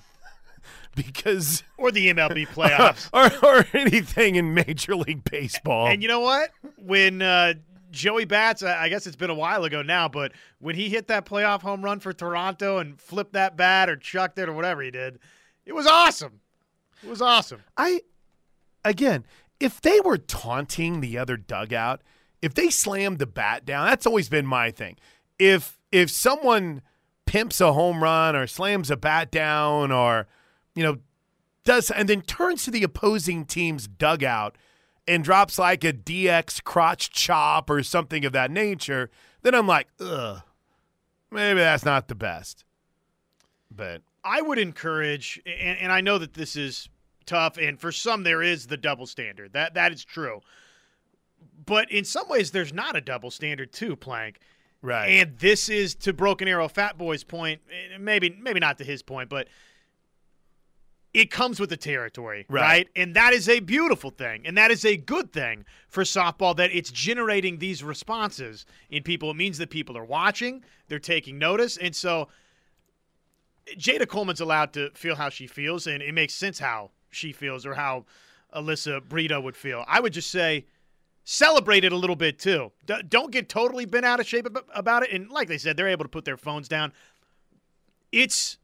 because 0.95 1.63
or 1.77 1.91
the 1.91 2.11
MLB 2.13 2.47
playoffs 2.55 3.09
or, 3.11 3.45
or 3.45 3.65
anything 3.73 4.35
in 4.35 4.53
Major 4.53 4.95
League 4.95 5.23
Baseball. 5.29 5.87
And 5.87 6.01
you 6.01 6.07
know 6.07 6.21
what? 6.21 6.51
When 6.77 7.21
uh, 7.21 7.55
Joey 7.91 8.23
Bats, 8.23 8.63
I 8.63 8.87
guess 8.87 9.05
it's 9.05 9.15
been 9.17 9.29
a 9.29 9.35
while 9.35 9.65
ago 9.65 9.81
now, 9.81 10.07
but 10.07 10.31
when 10.59 10.75
he 10.75 10.87
hit 10.87 11.07
that 11.07 11.25
playoff 11.25 11.61
home 11.61 11.83
run 11.83 11.99
for 11.99 12.13
Toronto 12.13 12.77
and 12.77 12.99
flipped 12.99 13.33
that 13.33 13.57
bat 13.57 13.89
or 13.89 13.97
chucked 13.97 14.39
it 14.39 14.47
or 14.47 14.53
whatever 14.53 14.81
he 14.81 14.91
did, 14.91 15.19
it 15.65 15.75
was 15.75 15.85
awesome. 15.85 16.39
It 17.03 17.09
was 17.09 17.21
awesome. 17.21 17.61
I, 17.75 18.01
again, 18.83 19.25
if 19.59 19.81
they 19.81 19.99
were 20.01 20.17
taunting 20.17 21.01
the 21.01 21.17
other 21.17 21.37
dugout, 21.37 22.01
if 22.41 22.53
they 22.53 22.69
slammed 22.69 23.19
the 23.19 23.25
bat 23.25 23.65
down, 23.65 23.87
that's 23.87 24.05
always 24.05 24.29
been 24.29 24.45
my 24.45 24.71
thing. 24.71 24.97
If 25.39 25.79
if 25.91 26.11
someone 26.11 26.81
pimps 27.25 27.61
a 27.61 27.73
home 27.73 28.03
run 28.03 28.35
or 28.35 28.47
slams 28.47 28.89
a 28.91 28.97
bat 28.97 29.31
down 29.31 29.91
or 29.91 30.27
you 30.75 30.83
know 30.83 30.97
does 31.63 31.91
and 31.91 32.07
then 32.07 32.21
turns 32.21 32.63
to 32.63 32.71
the 32.71 32.83
opposing 32.83 33.45
team's 33.45 33.87
dugout 33.87 34.57
and 35.07 35.23
drops 35.23 35.57
like 35.57 35.83
a 35.83 35.93
DX 35.93 36.63
crotch 36.63 37.09
chop 37.09 37.69
or 37.69 37.81
something 37.83 38.25
of 38.25 38.33
that 38.33 38.51
nature, 38.51 39.09
then 39.41 39.55
I'm 39.55 39.67
like, 39.67 39.87
ugh, 39.99 40.41
maybe 41.31 41.59
that's 41.59 41.85
not 41.85 42.07
the 42.07 42.15
best. 42.15 42.65
But 43.69 44.01
I 44.27 44.41
would 44.41 44.59
encourage, 44.59 45.41
and, 45.45 45.77
and 45.79 45.91
I 45.91 46.01
know 46.01 46.17
that 46.17 46.33
this 46.33 46.55
is 46.55 46.89
tough, 47.25 47.57
and 47.57 47.79
for 47.79 47.91
some 47.91 48.23
there 48.23 48.41
is 48.41 48.67
the 48.67 48.77
double 48.77 49.05
standard. 49.05 49.53
That 49.53 49.73
that 49.75 49.93
is 49.93 50.03
true. 50.03 50.41
But 51.65 51.91
in 51.91 52.03
some 52.03 52.27
ways, 52.29 52.51
there's 52.51 52.73
not 52.73 52.95
a 52.95 53.01
double 53.01 53.31
standard 53.31 53.71
too, 53.71 53.95
Plank. 53.95 54.39
Right. 54.81 55.07
And 55.07 55.37
this 55.39 55.69
is 55.69 55.95
to 55.95 56.13
Broken 56.13 56.47
Arrow 56.47 56.67
Fat 56.67 56.97
Boy's 56.97 57.23
point, 57.23 57.61
eh, 57.71 57.97
maybe 57.97 58.37
maybe 58.41 58.59
not 58.59 58.77
to 58.79 58.83
his 58.83 59.01
point, 59.01 59.29
but 59.29 59.47
it 61.13 61.31
comes 61.31 61.59
with 61.59 61.69
the 61.69 61.77
territory, 61.77 62.45
right. 62.47 62.61
right. 62.61 62.89
And 62.95 63.15
that 63.15 63.33
is 63.33 63.49
a 63.49 63.59
beautiful 63.59 64.11
thing. 64.11 64.45
And 64.45 64.55
that 64.57 64.69
is 64.69 64.85
a 64.85 64.97
good 64.97 65.33
thing 65.33 65.65
for 65.87 66.03
softball 66.03 66.55
that 66.57 66.69
it's 66.71 66.91
generating 66.91 67.57
these 67.57 67.83
responses 67.83 68.65
in 68.89 69.01
people. 69.01 69.31
It 69.31 69.35
means 69.35 69.57
that 69.57 69.71
people 69.71 69.97
are 69.97 70.05
watching, 70.05 70.63
they're 70.87 70.99
taking 70.99 71.39
notice. 71.39 71.77
And 71.77 71.95
so 71.95 72.27
Jayda 73.75 74.07
Coleman's 74.07 74.41
allowed 74.41 74.73
to 74.73 74.91
feel 74.91 75.15
how 75.15 75.29
she 75.29 75.47
feels, 75.47 75.87
and 75.87 76.01
it 76.01 76.13
makes 76.13 76.33
sense 76.33 76.59
how 76.59 76.91
she 77.09 77.31
feels 77.31 77.65
or 77.65 77.73
how 77.73 78.05
Alyssa 78.55 79.01
Brito 79.07 79.41
would 79.41 79.55
feel. 79.55 79.83
I 79.87 79.99
would 79.99 80.13
just 80.13 80.31
say 80.31 80.65
celebrate 81.23 81.83
it 81.83 81.91
a 81.91 81.95
little 81.95 82.15
bit 82.15 82.39
too. 82.39 82.71
D- 82.85 83.01
don't 83.07 83.31
get 83.31 83.49
totally 83.49 83.85
bent 83.85 84.05
out 84.05 84.19
of 84.19 84.27
shape 84.27 84.47
about 84.73 85.03
it. 85.03 85.11
And 85.11 85.29
like 85.29 85.47
they 85.47 85.57
said, 85.57 85.75
they're 85.75 85.89
able 85.89 86.05
to 86.05 86.09
put 86.09 86.25
their 86.25 86.37
phones 86.37 86.67
down. 86.67 86.93
It's 88.11 88.57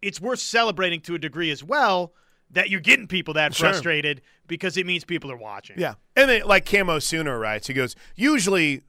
it's 0.00 0.20
worth 0.20 0.38
celebrating 0.38 1.00
to 1.02 1.14
a 1.14 1.18
degree 1.18 1.50
as 1.50 1.62
well 1.62 2.12
that 2.50 2.70
you're 2.70 2.80
getting 2.80 3.06
people 3.06 3.34
that 3.34 3.54
sure. 3.54 3.68
frustrated 3.68 4.22
because 4.46 4.76
it 4.76 4.86
means 4.86 5.04
people 5.04 5.30
are 5.32 5.36
watching. 5.36 5.78
Yeah. 5.78 5.94
And 6.14 6.30
then, 6.30 6.42
like 6.46 6.64
Camo 6.64 6.98
Sooner 7.00 7.38
writes, 7.38 7.66
he 7.66 7.74
goes, 7.74 7.96
usually 8.14 8.82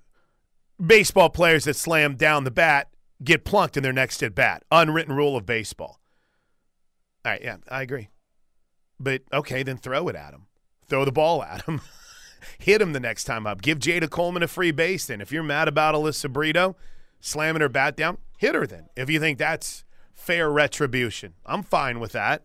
baseball 0.84 1.30
players 1.30 1.66
that 1.66 1.76
slam 1.76 2.16
down 2.16 2.44
the 2.44 2.52
bat 2.52 2.90
get 3.24 3.46
plunked 3.46 3.78
in 3.78 3.84
their 3.84 3.94
next 3.94 4.24
at 4.24 4.36
bat. 4.36 4.64
Unwritten 4.72 5.16
rule 5.16 5.36
of 5.36 5.46
baseball. 5.46 6.00
All 7.26 7.32
right, 7.32 7.42
yeah, 7.42 7.58
I 7.70 7.82
agree. 7.82 8.10
But 9.00 9.22
okay, 9.34 9.64
then 9.64 9.78
throw 9.78 10.08
it 10.08 10.16
at 10.16 10.34
him. 10.34 10.48
Throw 10.88 11.06
the 11.06 11.12
ball 11.12 11.44
at 11.44 11.64
him. 11.66 11.82
Hit 12.60 12.82
him 12.82 12.94
the 12.94 13.00
next 13.00 13.26
time 13.26 13.46
up. 13.46 13.62
Give 13.62 13.80
Jayda 13.80 14.10
Coleman 14.10 14.44
a 14.44 14.48
free 14.48 14.72
base 14.72 15.08
then. 15.08 15.22
If 15.22 15.32
you're 15.32 15.44
mad 15.44 15.68
about 15.68 15.96
Alyssa 15.96 16.32
Brito 16.32 16.76
slamming 17.20 17.62
her 17.62 17.70
bat 17.70 17.98
down, 17.98 18.20
hit 18.38 18.56
her 18.56 18.66
then. 18.66 18.88
If 18.96 19.10
you 19.10 19.20
think 19.20 19.38
that's 19.38 19.84
fair 20.14 20.50
retribution, 20.50 21.34
I'm 21.46 21.64
fine 21.64 22.00
with 22.00 22.12
that. 22.14 22.44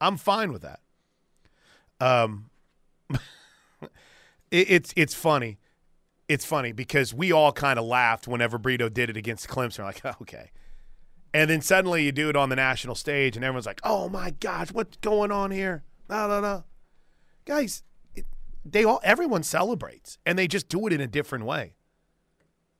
I'm 0.00 0.16
fine 0.16 0.52
with 0.52 0.62
that. 0.62 0.80
Um, 2.00 2.50
it, 3.10 3.90
it's 4.50 4.94
it's 4.96 5.14
funny 5.14 5.58
it's 6.32 6.44
funny 6.46 6.72
because 6.72 7.12
we 7.12 7.30
all 7.30 7.52
kind 7.52 7.78
of 7.78 7.84
laughed 7.84 8.26
whenever 8.26 8.56
Brito 8.56 8.88
did 8.88 9.10
it 9.10 9.16
against 9.16 9.48
Clemson. 9.48 9.80
We're 9.80 9.84
like, 9.84 10.04
okay. 10.22 10.50
And 11.34 11.48
then 11.48 11.60
suddenly 11.60 12.04
you 12.04 12.12
do 12.12 12.28
it 12.28 12.36
on 12.36 12.48
the 12.48 12.56
national 12.56 12.94
stage, 12.94 13.36
and 13.36 13.44
everyone's 13.44 13.66
like, 13.66 13.80
oh 13.84 14.08
my 14.08 14.30
gosh, 14.30 14.72
what's 14.72 14.96
going 14.98 15.30
on 15.30 15.50
here? 15.50 15.84
No, 16.08 16.28
no, 16.28 16.40
no. 16.40 16.64
Guys, 17.44 17.82
it, 18.14 18.24
they 18.64 18.84
all 18.84 19.00
everyone 19.02 19.42
celebrates, 19.42 20.18
and 20.24 20.38
they 20.38 20.46
just 20.46 20.68
do 20.68 20.86
it 20.86 20.92
in 20.92 21.00
a 21.00 21.06
different 21.06 21.44
way. 21.44 21.74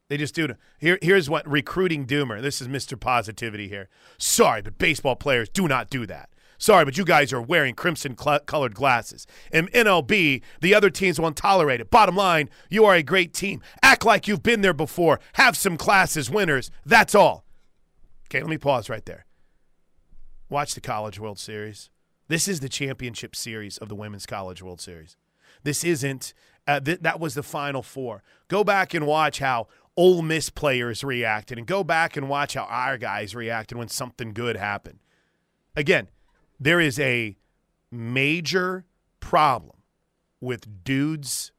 They 0.08 0.16
just 0.16 0.34
do 0.34 0.44
it. 0.44 0.56
Here, 0.78 0.98
here's 1.00 1.30
what 1.30 1.48
recruiting 1.48 2.06
doomer. 2.06 2.42
This 2.42 2.60
is 2.60 2.68
Mr. 2.68 2.98
Positivity 2.98 3.68
here. 3.68 3.88
Sorry, 4.18 4.60
but 4.60 4.76
baseball 4.76 5.16
players 5.16 5.48
do 5.48 5.66
not 5.68 5.88
do 5.88 6.06
that. 6.06 6.28
Sorry, 6.62 6.84
but 6.84 6.96
you 6.96 7.04
guys 7.04 7.32
are 7.32 7.42
wearing 7.42 7.74
crimson 7.74 8.16
cl- 8.16 8.38
colored 8.38 8.72
glasses. 8.72 9.26
In 9.50 9.66
MLB, 9.74 10.42
the 10.60 10.76
other 10.76 10.90
teams 10.90 11.18
won't 11.18 11.36
tolerate 11.36 11.80
it. 11.80 11.90
Bottom 11.90 12.14
line, 12.14 12.48
you 12.70 12.84
are 12.84 12.94
a 12.94 13.02
great 13.02 13.34
team. 13.34 13.60
Act 13.82 14.04
like 14.04 14.28
you've 14.28 14.44
been 14.44 14.60
there 14.60 14.72
before. 14.72 15.18
Have 15.32 15.56
some 15.56 15.76
classes, 15.76 16.30
winners. 16.30 16.70
That's 16.86 17.16
all. 17.16 17.44
Okay, 18.28 18.40
let 18.40 18.48
me 18.48 18.58
pause 18.58 18.88
right 18.88 19.04
there. 19.04 19.26
Watch 20.48 20.76
the 20.76 20.80
College 20.80 21.18
World 21.18 21.40
Series. 21.40 21.90
This 22.28 22.46
is 22.46 22.60
the 22.60 22.68
championship 22.68 23.34
series 23.34 23.76
of 23.78 23.88
the 23.88 23.96
Women's 23.96 24.24
College 24.24 24.62
World 24.62 24.80
Series. 24.80 25.16
This 25.64 25.82
isn't, 25.82 26.32
uh, 26.68 26.78
th- 26.78 27.00
that 27.00 27.18
was 27.18 27.34
the 27.34 27.42
final 27.42 27.82
four. 27.82 28.22
Go 28.46 28.62
back 28.62 28.94
and 28.94 29.04
watch 29.04 29.40
how 29.40 29.66
Ole 29.96 30.22
Miss 30.22 30.48
players 30.48 31.02
reacted 31.02 31.58
and 31.58 31.66
go 31.66 31.82
back 31.82 32.16
and 32.16 32.28
watch 32.28 32.54
how 32.54 32.66
our 32.66 32.98
guys 32.98 33.34
reacted 33.34 33.76
when 33.76 33.88
something 33.88 34.32
good 34.32 34.56
happened. 34.56 35.00
Again, 35.74 36.06
there 36.64 36.80
is 36.80 36.98
a 37.00 37.36
major 37.90 38.84
problem 39.18 39.76
with 40.40 40.84
dudes 40.84 41.50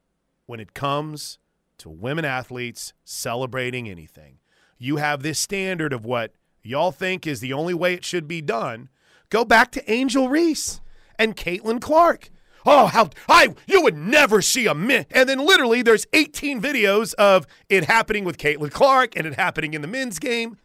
when 0.46 0.60
it 0.60 0.74
comes 0.74 1.38
to 1.78 1.90
women 1.90 2.24
athletes 2.24 2.94
celebrating 3.04 3.90
anything. 3.90 4.40
You 4.78 4.98
have 4.98 5.22
this 5.22 5.40
standard 5.40 5.92
of 5.92 6.06
what 6.06 6.34
y'all 6.62 6.92
think 6.92 7.28
is 7.28 7.42
the 7.42 7.54
only 7.54 7.74
way 7.74 7.94
it 7.94 8.06
should 8.06 8.28
be 8.28 8.42
done. 8.42 8.90
Go 9.30 9.44
back 9.44 9.72
to 9.72 9.92
Angel 9.92 10.30
Reese 10.30 10.80
and 11.20 11.36
Caitlin 11.36 11.82
Clark. 11.82 12.30
Oh, 12.66 12.86
how 12.88 13.10
I 13.28 13.56
you 13.68 13.82
would 13.82 13.98
never 13.98 14.42
see 14.42 14.68
a 14.68 14.74
min. 14.74 15.06
And 15.12 15.28
then 15.28 15.40
literally 15.40 15.82
there's 15.82 16.08
18 16.14 16.62
videos 16.62 17.14
of 17.16 17.46
it 17.68 17.86
happening 17.86 18.24
with 18.24 18.38
Caitlin 18.38 18.72
Clark 18.72 19.18
and 19.18 19.28
it 19.28 19.36
happening 19.36 19.74
in 19.74 19.82
the 19.82 19.88
men's 19.88 20.18
game. 20.18 20.58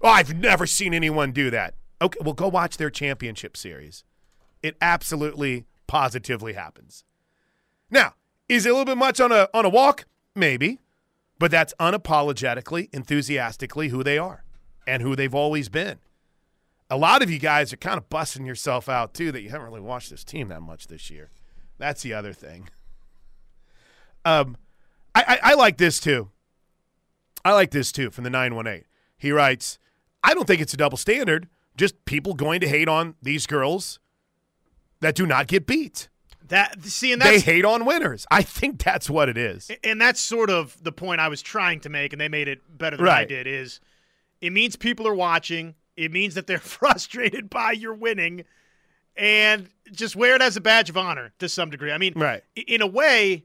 Oh, 0.00 0.08
I've 0.08 0.34
never 0.34 0.66
seen 0.66 0.94
anyone 0.94 1.30
do 1.30 1.48
that. 1.50 1.74
Okay, 2.02 2.18
well, 2.20 2.34
go 2.34 2.48
watch 2.48 2.76
their 2.76 2.90
championship 2.90 3.56
series. 3.56 4.02
It 4.60 4.76
absolutely, 4.82 5.66
positively 5.86 6.54
happens. 6.54 7.04
Now, 7.90 8.14
is 8.48 8.66
it 8.66 8.70
a 8.70 8.72
little 8.72 8.84
bit 8.84 8.98
much 8.98 9.20
on 9.20 9.30
a 9.30 9.48
on 9.54 9.64
a 9.64 9.68
walk? 9.68 10.06
Maybe, 10.34 10.80
but 11.38 11.50
that's 11.50 11.72
unapologetically, 11.78 12.88
enthusiastically 12.92 13.88
who 13.88 14.02
they 14.02 14.18
are 14.18 14.44
and 14.86 15.02
who 15.02 15.14
they've 15.14 15.34
always 15.34 15.68
been. 15.68 15.98
A 16.90 16.96
lot 16.96 17.22
of 17.22 17.30
you 17.30 17.38
guys 17.38 17.72
are 17.72 17.78
kind 17.78 17.98
of 17.98 18.08
busting 18.08 18.46
yourself 18.46 18.88
out 18.88 19.14
too 19.14 19.30
that 19.32 19.42
you 19.42 19.50
haven't 19.50 19.68
really 19.68 19.80
watched 19.80 20.10
this 20.10 20.24
team 20.24 20.48
that 20.48 20.60
much 20.60 20.88
this 20.88 21.08
year. 21.08 21.30
That's 21.78 22.02
the 22.02 22.14
other 22.14 22.32
thing. 22.32 22.68
Um, 24.24 24.56
I, 25.14 25.24
I, 25.42 25.50
I 25.50 25.54
like 25.54 25.78
this 25.78 26.00
too. 26.00 26.30
I 27.44 27.52
like 27.52 27.70
this 27.70 27.92
too 27.92 28.10
from 28.10 28.24
the 28.24 28.30
918. 28.30 28.84
He 29.16 29.32
writes, 29.32 29.78
I 30.22 30.34
don't 30.34 30.46
think 30.46 30.60
it's 30.60 30.74
a 30.74 30.76
double 30.76 30.98
standard, 30.98 31.48
just 31.76 32.04
people 32.04 32.34
going 32.34 32.60
to 32.60 32.68
hate 32.68 32.88
on 32.88 33.14
these 33.22 33.46
girls 33.46 33.98
that 35.00 35.14
do 35.14 35.26
not 35.26 35.46
get 35.46 35.66
beat. 35.66 36.08
That 36.48 36.82
see, 36.84 37.12
and 37.12 37.22
They 37.22 37.40
hate 37.40 37.64
on 37.64 37.84
winners. 37.86 38.26
I 38.30 38.42
think 38.42 38.82
that's 38.82 39.08
what 39.08 39.28
it 39.28 39.38
is. 39.38 39.70
and 39.82 40.00
that's 40.00 40.20
sort 40.20 40.50
of 40.50 40.76
the 40.82 40.92
point 40.92 41.20
I 41.20 41.28
was 41.28 41.40
trying 41.40 41.80
to 41.80 41.88
make, 41.88 42.12
and 42.12 42.20
they 42.20 42.28
made 42.28 42.46
it 42.48 42.60
better 42.76 42.96
than 42.96 43.08
I 43.08 43.24
did. 43.24 43.46
Is 43.46 43.80
it 44.40 44.50
means 44.52 44.76
people 44.76 45.06
are 45.08 45.14
watching. 45.14 45.74
It 45.96 46.12
means 46.12 46.34
that 46.34 46.46
they're 46.46 46.58
frustrated 46.78 47.48
by 47.48 47.72
your 47.72 47.94
winning, 47.94 48.44
and 49.16 49.68
just 49.92 50.14
wear 50.14 50.34
it 50.34 50.42
as 50.42 50.56
a 50.56 50.60
badge 50.60 50.90
of 50.90 50.96
honor 50.96 51.32
to 51.38 51.48
some 51.48 51.70
degree. 51.70 51.90
I 51.92 51.98
mean, 51.98 52.12
Right. 52.16 52.42
in 52.54 52.82
a 52.82 52.86
way, 52.86 53.44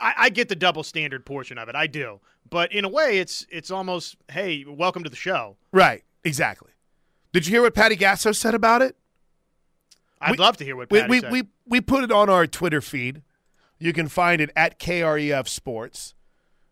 I, 0.00 0.14
I 0.18 0.28
get 0.30 0.48
the 0.48 0.56
double 0.56 0.82
standard 0.84 1.26
portion 1.26 1.58
of 1.58 1.68
it. 1.68 1.74
I 1.74 1.86
do, 1.86 2.20
but 2.48 2.72
in 2.72 2.84
a 2.84 2.88
way, 2.88 3.18
it's 3.18 3.46
it's 3.50 3.70
almost 3.70 4.16
hey, 4.30 4.64
welcome 4.66 5.04
to 5.04 5.10
the 5.10 5.16
show. 5.16 5.56
Right. 5.72 6.02
Exactly. 6.24 6.70
Did 7.34 7.46
you 7.48 7.50
hear 7.52 7.62
what 7.62 7.74
Patty 7.74 7.96
Gasso 7.96 8.34
said 8.34 8.54
about 8.54 8.80
it? 8.80 8.96
I'd 10.20 10.30
We- 10.30 10.36
love 10.36 10.56
to 10.58 10.64
hear 10.64 10.76
what 10.76 10.88
We, 10.90 11.00
Patty 11.00 11.10
we, 11.10 11.20
said. 11.20 11.32
we, 11.32 11.42
we 11.66 11.80
put 11.80 12.04
it 12.04 12.12
on 12.12 12.30
our 12.30 12.46
Twitter 12.46 12.80
feed. 12.80 13.22
You 13.80 13.92
can 13.92 14.08
find 14.08 14.40
it 14.40 14.50
at 14.54 14.78
KREF 14.78 15.48
Sports. 15.48 16.14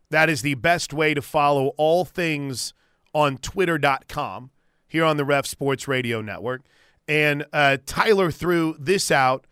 That 0.09 0.29
is 0.29 0.41
the 0.41 0.53
best 0.55 0.93
way 0.93 1.13
to 1.13 1.21
follow 1.21 1.73
all 1.77 2.05
things 2.05 2.73
on 3.13 3.37
twitter.com 3.39 4.51
here 4.87 5.03
on 5.03 5.17
the 5.17 5.25
Ref 5.25 5.45
Sports 5.45 5.85
Radio 5.87 6.21
Network. 6.21 6.61
And 7.09 7.45
uh, 7.51 7.77
Tyler 7.85 8.31
threw 8.31 8.77
this 8.79 9.11
out 9.11 9.45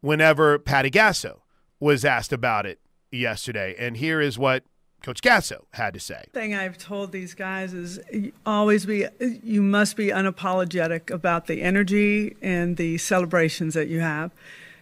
whenever 0.00 0.58
Patty 0.58 0.90
Gasso 0.90 1.40
was 1.78 2.06
asked 2.06 2.32
about 2.32 2.64
it 2.64 2.80
yesterday. 3.12 3.74
And 3.78 3.98
here 3.98 4.18
is 4.22 4.38
what 4.38 4.64
Coach 5.02 5.22
Gasso 5.22 5.64
had 5.72 5.94
to 5.94 6.00
say. 6.00 6.24
thing 6.32 6.54
I've 6.54 6.76
told 6.76 7.12
these 7.12 7.34
guys 7.34 7.72
is 7.72 8.00
always 8.44 8.84
be 8.84 9.06
you 9.20 9.62
must 9.62 9.96
be 9.96 10.08
unapologetic 10.08 11.10
about 11.10 11.46
the 11.46 11.62
energy 11.62 12.36
and 12.42 12.76
the 12.76 12.98
celebrations 12.98 13.74
that 13.74 13.88
you 13.88 14.00
have 14.00 14.32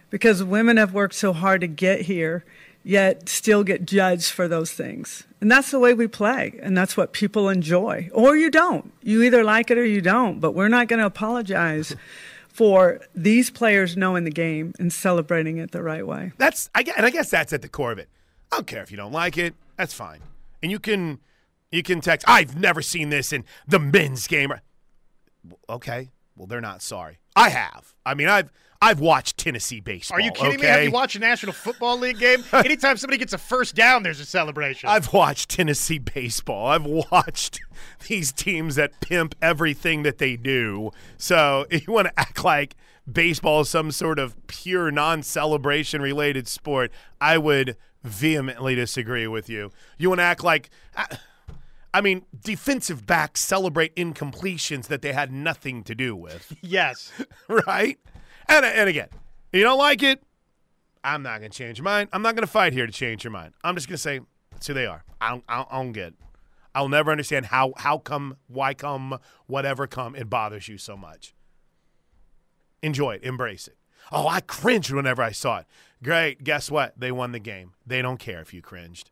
because 0.09 0.43
women 0.43 0.77
have 0.77 0.93
worked 0.93 1.15
so 1.15 1.33
hard 1.33 1.61
to 1.61 1.67
get 1.67 2.01
here 2.01 2.43
yet 2.83 3.27
still 3.27 3.63
get 3.63 3.85
judged 3.85 4.31
for 4.31 4.47
those 4.47 4.71
things. 4.71 5.25
And 5.41 5.51
that's 5.51 5.71
the 5.71 5.79
way 5.79 5.93
we 5.93 6.07
play 6.07 6.57
and 6.63 6.75
that's 6.75 6.95
what 6.95 7.11
people 7.11 7.49
enjoy. 7.49 8.09
Or 8.13 8.35
you 8.35 8.49
don't. 8.49 8.91
You 9.03 9.23
either 9.23 9.43
like 9.43 9.69
it 9.69 9.77
or 9.77 9.85
you 9.85 10.01
don't, 10.01 10.39
but 10.39 10.53
we're 10.53 10.69
not 10.69 10.87
going 10.87 10.99
to 10.99 11.05
apologize 11.05 11.95
for 12.47 13.01
these 13.13 13.51
players 13.51 13.95
knowing 13.95 14.23
the 14.23 14.31
game 14.31 14.73
and 14.79 14.91
celebrating 14.91 15.57
it 15.57 15.71
the 15.71 15.83
right 15.83 16.07
way. 16.07 16.31
That's 16.37 16.69
I 16.73 16.83
and 16.95 17.05
I 17.05 17.11
guess 17.11 17.29
that's 17.29 17.53
at 17.53 17.61
the 17.61 17.69
core 17.69 17.91
of 17.91 17.99
it. 17.99 18.09
I 18.51 18.55
don't 18.55 18.67
care 18.67 18.81
if 18.81 18.89
you 18.89 18.97
don't 18.97 19.11
like 19.11 19.37
it. 19.37 19.53
That's 19.77 19.93
fine. 19.93 20.19
And 20.61 20.71
you 20.71 20.79
can 20.79 21.19
you 21.71 21.83
can 21.83 22.01
text. 22.01 22.27
I've 22.27 22.57
never 22.57 22.81
seen 22.81 23.09
this 23.09 23.31
in 23.31 23.45
the 23.67 23.79
men's 23.79 24.27
game. 24.27 24.51
Okay, 25.69 26.09
well 26.35 26.47
they're 26.47 26.61
not 26.61 26.81
sorry. 26.81 27.19
I 27.35 27.49
have. 27.49 27.93
I 28.05 28.15
mean, 28.15 28.27
I've 28.27 28.51
I've 28.81 28.99
watched 28.99 29.37
Tennessee 29.37 29.79
baseball. 29.79 30.17
Are 30.17 30.21
you 30.21 30.31
kidding 30.31 30.59
me? 30.59 30.67
Have 30.67 30.83
you 30.83 30.91
watched 30.91 31.15
a 31.15 31.19
National 31.19 31.53
Football 31.53 31.97
League 31.97 32.19
game? 32.19 32.43
Anytime 32.53 32.97
somebody 32.97 33.17
gets 33.17 33.33
a 33.33 33.37
first 33.37 33.75
down, 33.75 34.03
there's 34.03 34.19
a 34.19 34.25
celebration. 34.25 34.89
I've 34.89 35.11
watched 35.13 35.49
Tennessee 35.49 35.97
baseball. 35.97 36.67
I've 36.67 36.85
watched 36.85 37.59
these 38.07 38.31
teams 38.31 38.75
that 38.75 38.99
pimp 38.99 39.35
everything 39.41 40.03
that 40.03 40.19
they 40.19 40.35
do. 40.35 40.91
So 41.17 41.65
if 41.71 41.87
you 41.87 41.93
want 41.93 42.07
to 42.07 42.19
act 42.19 42.43
like 42.43 42.75
baseball 43.11 43.61
is 43.61 43.69
some 43.69 43.91
sort 43.91 44.19
of 44.19 44.35
pure 44.47 44.91
non-celebration 44.91 46.01
related 46.01 46.47
sport, 46.47 46.91
I 47.19 47.37
would 47.39 47.77
vehemently 48.03 48.75
disagree 48.75 49.27
with 49.27 49.49
you. 49.49 49.71
You 49.97 50.09
want 50.09 50.19
to 50.19 50.23
act 50.23 50.43
like 50.43 50.69
I, 50.95 51.17
I 51.93 52.01
mean, 52.01 52.25
defensive 52.43 53.05
backs 53.05 53.41
celebrate 53.41 53.95
incompletions 53.95 54.87
that 54.87 55.01
they 55.01 55.13
had 55.13 55.31
nothing 55.31 55.83
to 55.85 55.95
do 55.95 56.15
with, 56.15 56.55
yes. 56.61 57.11
right? 57.49 57.97
And 58.47 58.65
and 58.65 58.89
again, 58.89 59.09
you 59.51 59.63
don't 59.63 59.79
like 59.79 60.03
it, 60.03 60.21
I'm 61.07 61.23
not 61.23 61.39
going 61.39 61.51
to 61.51 61.57
change 61.57 61.77
your 61.77 61.85
mind. 61.85 62.09
I'm 62.11 62.21
not 62.21 62.35
going 62.35 62.45
to 62.45 62.51
fight 62.51 62.73
here 62.73 62.85
to 62.85 62.91
change 62.91 63.23
your 63.23 63.31
mind. 63.31 63.53
I'm 63.63 63.75
just 63.75 63.87
going 63.87 63.95
to 63.95 64.01
say 64.01 64.19
that's 64.51 64.67
who 64.67 64.73
they 64.73 64.85
are. 64.85 65.05
I 65.21 65.29
don't, 65.29 65.43
I 65.47 65.65
don't, 65.71 65.93
get 65.93 66.07
it. 66.07 66.15
I'll 66.75 66.89
never 66.89 67.11
understand 67.11 67.47
how, 67.47 67.73
how 67.77 67.97
come, 67.97 68.35
why 68.47 68.73
come, 68.73 69.17
whatever 69.45 69.87
come, 69.87 70.15
it 70.15 70.29
bothers 70.29 70.67
you 70.67 70.77
so 70.77 70.97
much. 70.97 71.33
Enjoy 72.83 73.15
it. 73.15 73.23
Embrace 73.23 73.69
it. 73.69 73.77
Oh, 74.11 74.27
I 74.27 74.41
cringed 74.41 74.91
whenever 74.91 75.21
I 75.21 75.31
saw 75.31 75.59
it. 75.59 75.65
Great. 76.03 76.43
Guess 76.43 76.69
what? 76.69 76.99
They 76.99 77.11
won 77.11 77.31
the 77.31 77.39
game. 77.39 77.73
They 77.85 78.01
don't 78.01 78.19
care 78.19 78.41
if 78.41 78.53
you 78.53 78.61
cringed. 78.61 79.11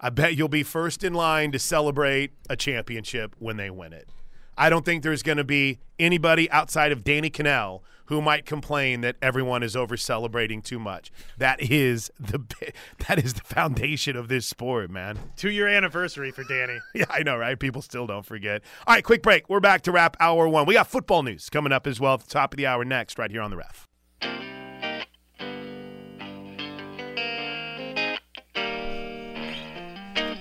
I 0.00 0.10
bet 0.10 0.36
you'll 0.36 0.48
be 0.48 0.62
first 0.62 1.02
in 1.02 1.12
line 1.12 1.52
to 1.52 1.58
celebrate 1.58 2.32
a 2.48 2.56
championship 2.56 3.34
when 3.38 3.56
they 3.56 3.70
win 3.70 3.92
it. 3.92 4.08
I 4.56 4.70
don't 4.70 4.84
think 4.84 5.02
there's 5.02 5.22
going 5.22 5.38
to 5.38 5.44
be 5.44 5.78
anybody 5.98 6.50
outside 6.50 6.90
of 6.92 7.04
Danny 7.04 7.30
Kanell 7.30 7.82
who 8.06 8.22
might 8.22 8.46
complain 8.46 9.02
that 9.02 9.16
everyone 9.20 9.62
is 9.62 9.76
over 9.76 9.96
celebrating 9.96 10.62
too 10.62 10.78
much. 10.78 11.12
That 11.36 11.60
is 11.60 12.10
the 12.18 12.40
that 13.06 13.22
is 13.22 13.34
the 13.34 13.42
foundation 13.42 14.16
of 14.16 14.28
this 14.28 14.46
sport, 14.46 14.90
man. 14.90 15.18
Two 15.36 15.50
year 15.50 15.68
anniversary 15.68 16.30
for 16.30 16.42
Danny. 16.44 16.78
Yeah, 16.94 17.04
I 17.10 17.22
know, 17.22 17.36
right? 17.36 17.58
People 17.58 17.82
still 17.82 18.06
don't 18.06 18.24
forget. 18.24 18.62
All 18.86 18.94
right, 18.94 19.04
quick 19.04 19.22
break. 19.22 19.48
We're 19.48 19.60
back 19.60 19.82
to 19.82 19.92
wrap 19.92 20.16
hour 20.18 20.48
one. 20.48 20.66
We 20.66 20.74
got 20.74 20.88
football 20.88 21.22
news 21.22 21.48
coming 21.48 21.70
up 21.70 21.86
as 21.86 22.00
well 22.00 22.14
at 22.14 22.20
the 22.20 22.30
top 22.30 22.52
of 22.52 22.56
the 22.56 22.66
hour 22.66 22.84
next, 22.84 23.18
right 23.18 23.30
here 23.30 23.42
on 23.42 23.50
the 23.50 23.56
ref. 23.56 23.86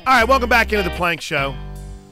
All 0.08 0.14
right, 0.14 0.26
welcome 0.26 0.48
back 0.48 0.72
into 0.72 0.90
the 0.90 0.96
Plank 0.96 1.20
Show. 1.20 1.54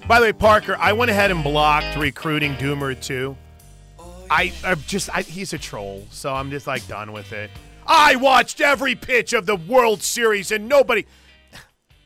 By 0.05 0.19
the 0.19 0.25
way, 0.25 0.33
Parker, 0.33 0.75
I 0.77 0.91
went 0.91 1.11
ahead 1.11 1.31
and 1.31 1.41
blocked 1.41 1.95
recruiting 1.95 2.53
Doomer 2.55 3.01
too. 3.01 3.37
I, 4.29 4.51
I 4.65 4.75
just, 4.75 5.09
I, 5.15 5.21
he's 5.21 5.53
a 5.53 5.57
troll, 5.57 6.05
so 6.11 6.33
I'm 6.33 6.51
just 6.51 6.67
like 6.67 6.85
done 6.89 7.13
with 7.13 7.31
it. 7.31 7.49
I 7.87 8.17
watched 8.17 8.59
every 8.59 8.95
pitch 8.95 9.31
of 9.31 9.45
the 9.45 9.55
World 9.55 10.03
Series 10.03 10.51
and 10.51 10.67
nobody. 10.67 11.05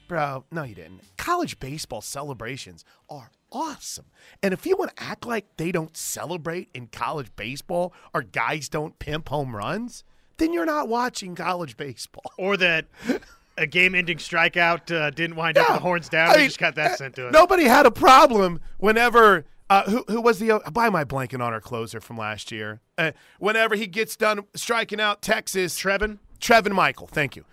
Bro, 0.07 0.45
no, 0.51 0.61
you 0.61 0.75
didn't. 0.75 1.01
College 1.17 1.59
baseball 1.59 2.01
celebrations 2.01 2.85
are 3.09 3.31
awesome. 3.51 4.05
And 4.43 4.53
if 4.53 4.67
you 4.67 4.77
want 4.77 4.95
to 4.95 5.03
act 5.03 5.25
like 5.25 5.57
they 5.57 5.71
don't 5.71 5.97
celebrate 5.97 6.69
in 6.71 6.85
college 6.85 7.35
baseball 7.35 7.95
or 8.13 8.21
guys 8.21 8.69
don't 8.69 8.99
pimp 8.99 9.29
home 9.29 9.55
runs, 9.55 10.03
then 10.37 10.53
you're 10.53 10.67
not 10.67 10.87
watching 10.87 11.33
college 11.33 11.77
baseball. 11.77 12.31
Or 12.37 12.57
that 12.57 12.85
a 13.59 13.67
game 13.67 13.93
ending 13.93 14.17
strikeout 14.17 14.91
uh, 14.95 15.09
didn't 15.11 15.35
wind 15.35 15.57
up 15.57 15.67
Yeah. 15.67 15.73
with 15.73 15.81
the 15.81 15.87
horns 15.87 16.09
down. 16.09 16.29
I 16.29 16.33
we 16.33 16.37
mean, 16.39 16.47
just 16.47 16.59
got 16.59 16.75
that 16.75 16.97
sent 16.97 17.15
to 17.15 17.27
us. 17.27 17.33
Nobody 17.33 17.65
had 17.65 17.85
a 17.85 17.91
problem 17.91 18.59
whenever. 18.77 19.45
Uh, 19.71 19.83
who, 19.83 20.03
who 20.07 20.19
was 20.19 20.39
the? 20.39 20.59
Why 20.73 20.87
am 20.87 20.95
I 20.95 21.03
blanking 21.03 21.41
on 21.43 21.53
our 21.53 21.61
closer 21.61 22.01
from 22.01 22.17
last 22.17 22.51
year? 22.51 22.81
Uh, 22.97 23.11
whenever 23.37 23.75
he 23.75 23.85
gets 23.85 24.15
done 24.15 24.45
striking 24.55 24.99
out 24.99 25.21
Texas, 25.21 25.77
Trevin? 25.79 26.17
Trevin 26.41 26.71
Michael, 26.71 27.05
thank 27.05 27.35
you. 27.35 27.45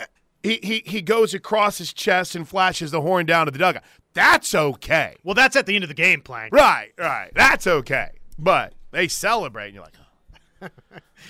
Uh, 0.00 0.06
He, 0.42 0.60
he 0.62 0.82
he 0.86 1.02
goes 1.02 1.34
across 1.34 1.76
his 1.76 1.92
chest 1.92 2.34
and 2.34 2.48
flashes 2.48 2.90
the 2.90 3.02
horn 3.02 3.26
down 3.26 3.44
to 3.46 3.50
the 3.52 3.58
dugout. 3.58 3.82
That's 4.14 4.54
okay. 4.54 5.16
Well, 5.22 5.34
that's 5.34 5.56
at 5.56 5.66
the 5.66 5.74
end 5.74 5.84
of 5.84 5.88
the 5.88 5.94
game, 5.94 6.22
Plank. 6.22 6.54
Right, 6.54 6.92
right. 6.98 7.30
That's 7.34 7.66
okay. 7.66 8.12
But 8.38 8.72
they 8.90 9.06
celebrate, 9.06 9.66
and 9.66 9.74
you're 9.74 9.84
like, 9.84 10.70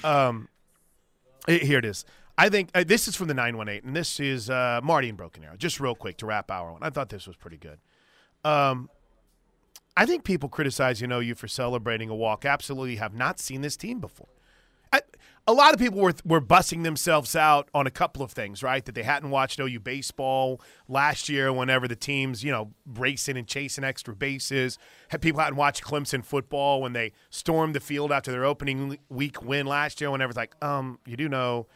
oh. 0.04 0.08
um, 0.28 0.48
eh, 1.48 1.58
here 1.58 1.78
it 1.80 1.84
is. 1.84 2.04
I 2.38 2.48
think 2.48 2.70
uh, 2.72 2.84
this 2.86 3.08
is 3.08 3.16
from 3.16 3.26
the 3.26 3.34
918, 3.34 3.88
and 3.88 3.96
this 3.96 4.20
is 4.20 4.48
uh, 4.48 4.80
Marty 4.82 5.08
and 5.08 5.18
Broken 5.18 5.42
Arrow. 5.42 5.56
Just 5.56 5.80
real 5.80 5.96
quick 5.96 6.16
to 6.18 6.26
wrap 6.26 6.52
hour 6.52 6.72
one. 6.72 6.84
I 6.84 6.90
thought 6.90 7.08
this 7.08 7.26
was 7.26 7.34
pretty 7.34 7.56
good. 7.56 7.80
Um, 8.44 8.88
I 9.96 10.06
think 10.06 10.22
people 10.22 10.48
criticize, 10.48 11.00
you 11.00 11.08
know, 11.08 11.18
you 11.18 11.34
for 11.34 11.48
celebrating 11.48 12.08
a 12.08 12.14
walk. 12.14 12.44
Absolutely 12.44 12.96
have 12.96 13.12
not 13.12 13.40
seen 13.40 13.62
this 13.62 13.76
team 13.76 13.98
before. 13.98 14.28
I, 14.92 15.00
a 15.48 15.52
lot 15.52 15.74
of 15.74 15.80
people 15.80 16.00
were 16.00 16.14
were 16.24 16.40
bussing 16.40 16.84
themselves 16.84 17.34
out 17.34 17.68
on 17.74 17.88
a 17.88 17.90
couple 17.90 18.22
of 18.22 18.30
things, 18.30 18.62
right? 18.62 18.84
That 18.84 18.94
they 18.94 19.02
hadn't 19.02 19.30
watched 19.30 19.58
OU 19.58 19.80
baseball 19.80 20.60
last 20.86 21.28
year 21.28 21.52
whenever 21.52 21.88
the 21.88 21.96
teams, 21.96 22.44
you 22.44 22.52
know, 22.52 22.70
racing 22.86 23.36
and 23.36 23.48
chasing 23.48 23.82
extra 23.82 24.14
bases. 24.14 24.78
People 25.20 25.40
hadn't 25.40 25.56
watched 25.56 25.82
Clemson 25.82 26.24
football 26.24 26.80
when 26.82 26.92
they 26.92 27.10
stormed 27.30 27.74
the 27.74 27.80
field 27.80 28.12
after 28.12 28.30
their 28.30 28.44
opening 28.44 28.98
week 29.08 29.42
win 29.42 29.66
last 29.66 30.00
year. 30.00 30.12
Whenever 30.12 30.30
it's 30.30 30.36
like, 30.36 30.54
um, 30.62 31.00
you 31.04 31.16
do 31.16 31.28
know, 31.28 31.66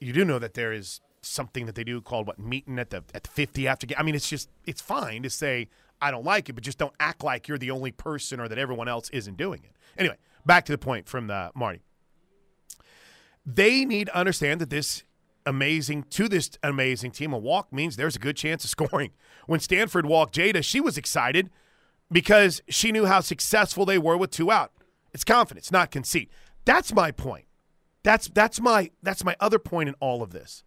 you 0.00 0.12
do 0.12 0.24
know 0.24 0.38
that 0.38 0.54
there 0.54 0.72
is 0.72 1.00
something 1.22 1.66
that 1.66 1.74
they 1.74 1.84
do 1.84 2.00
called 2.00 2.26
what 2.26 2.38
meeting 2.38 2.78
at 2.78 2.90
the 2.90 3.02
at 3.14 3.24
the 3.24 3.30
50 3.30 3.66
after 3.66 3.86
game. 3.86 3.96
I 3.98 4.02
mean, 4.02 4.14
it's 4.14 4.28
just 4.28 4.48
it's 4.64 4.80
fine 4.80 5.22
to 5.22 5.30
say 5.30 5.68
I 6.00 6.10
don't 6.10 6.24
like 6.24 6.48
it, 6.48 6.52
but 6.54 6.64
just 6.64 6.78
don't 6.78 6.94
act 7.00 7.24
like 7.24 7.48
you're 7.48 7.58
the 7.58 7.70
only 7.70 7.90
person 7.90 8.40
or 8.40 8.48
that 8.48 8.58
everyone 8.58 8.88
else 8.88 9.10
isn't 9.10 9.36
doing 9.36 9.60
it. 9.64 9.72
Anyway, 9.96 10.16
back 10.46 10.64
to 10.66 10.72
the 10.72 10.78
point 10.78 11.08
from 11.08 11.26
the 11.26 11.50
Marty. 11.54 11.80
They 13.44 13.84
need 13.84 14.06
to 14.06 14.16
understand 14.16 14.60
that 14.60 14.70
this 14.70 15.02
amazing 15.46 16.04
to 16.10 16.28
this 16.28 16.50
amazing 16.62 17.10
team, 17.10 17.32
a 17.32 17.38
walk 17.38 17.72
means 17.72 17.96
there's 17.96 18.16
a 18.16 18.20
good 18.20 18.36
chance 18.36 18.64
of 18.64 18.70
scoring. 18.78 19.10
When 19.46 19.60
Stanford 19.60 20.06
walked 20.06 20.34
Jayda, 20.34 20.62
she 20.62 20.80
was 20.80 20.96
excited 20.96 21.50
because 22.10 22.62
she 22.68 22.92
knew 22.92 23.06
how 23.06 23.20
successful 23.20 23.84
they 23.84 23.98
were 23.98 24.16
with 24.16 24.30
two 24.30 24.50
out. 24.50 24.72
It's 25.12 25.24
confidence, 25.24 25.72
not 25.72 25.90
conceit. 25.90 26.30
That's 26.64 26.92
my 26.92 27.10
point. 27.10 27.46
That's 28.02 28.28
that's 28.28 28.60
my 28.60 28.90
that's 29.02 29.24
my 29.24 29.36
other 29.40 29.58
point 29.58 29.88
in 29.88 29.94
all 30.00 30.22
of 30.22 30.30
this. 30.30 30.64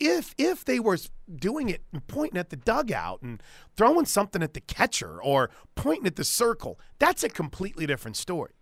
If 0.00 0.34
if 0.38 0.64
they 0.64 0.78
were 0.78 0.98
doing 1.34 1.68
it 1.68 1.82
and 1.92 2.06
pointing 2.06 2.38
at 2.38 2.50
the 2.50 2.56
dugout 2.56 3.20
and 3.22 3.42
throwing 3.76 4.06
something 4.06 4.42
at 4.42 4.54
the 4.54 4.60
catcher 4.60 5.20
or 5.20 5.50
pointing 5.74 6.06
at 6.06 6.16
the 6.16 6.24
circle, 6.24 6.78
that's 6.98 7.24
a 7.24 7.28
completely 7.28 7.86
different 7.86 8.16
story. 8.16 8.52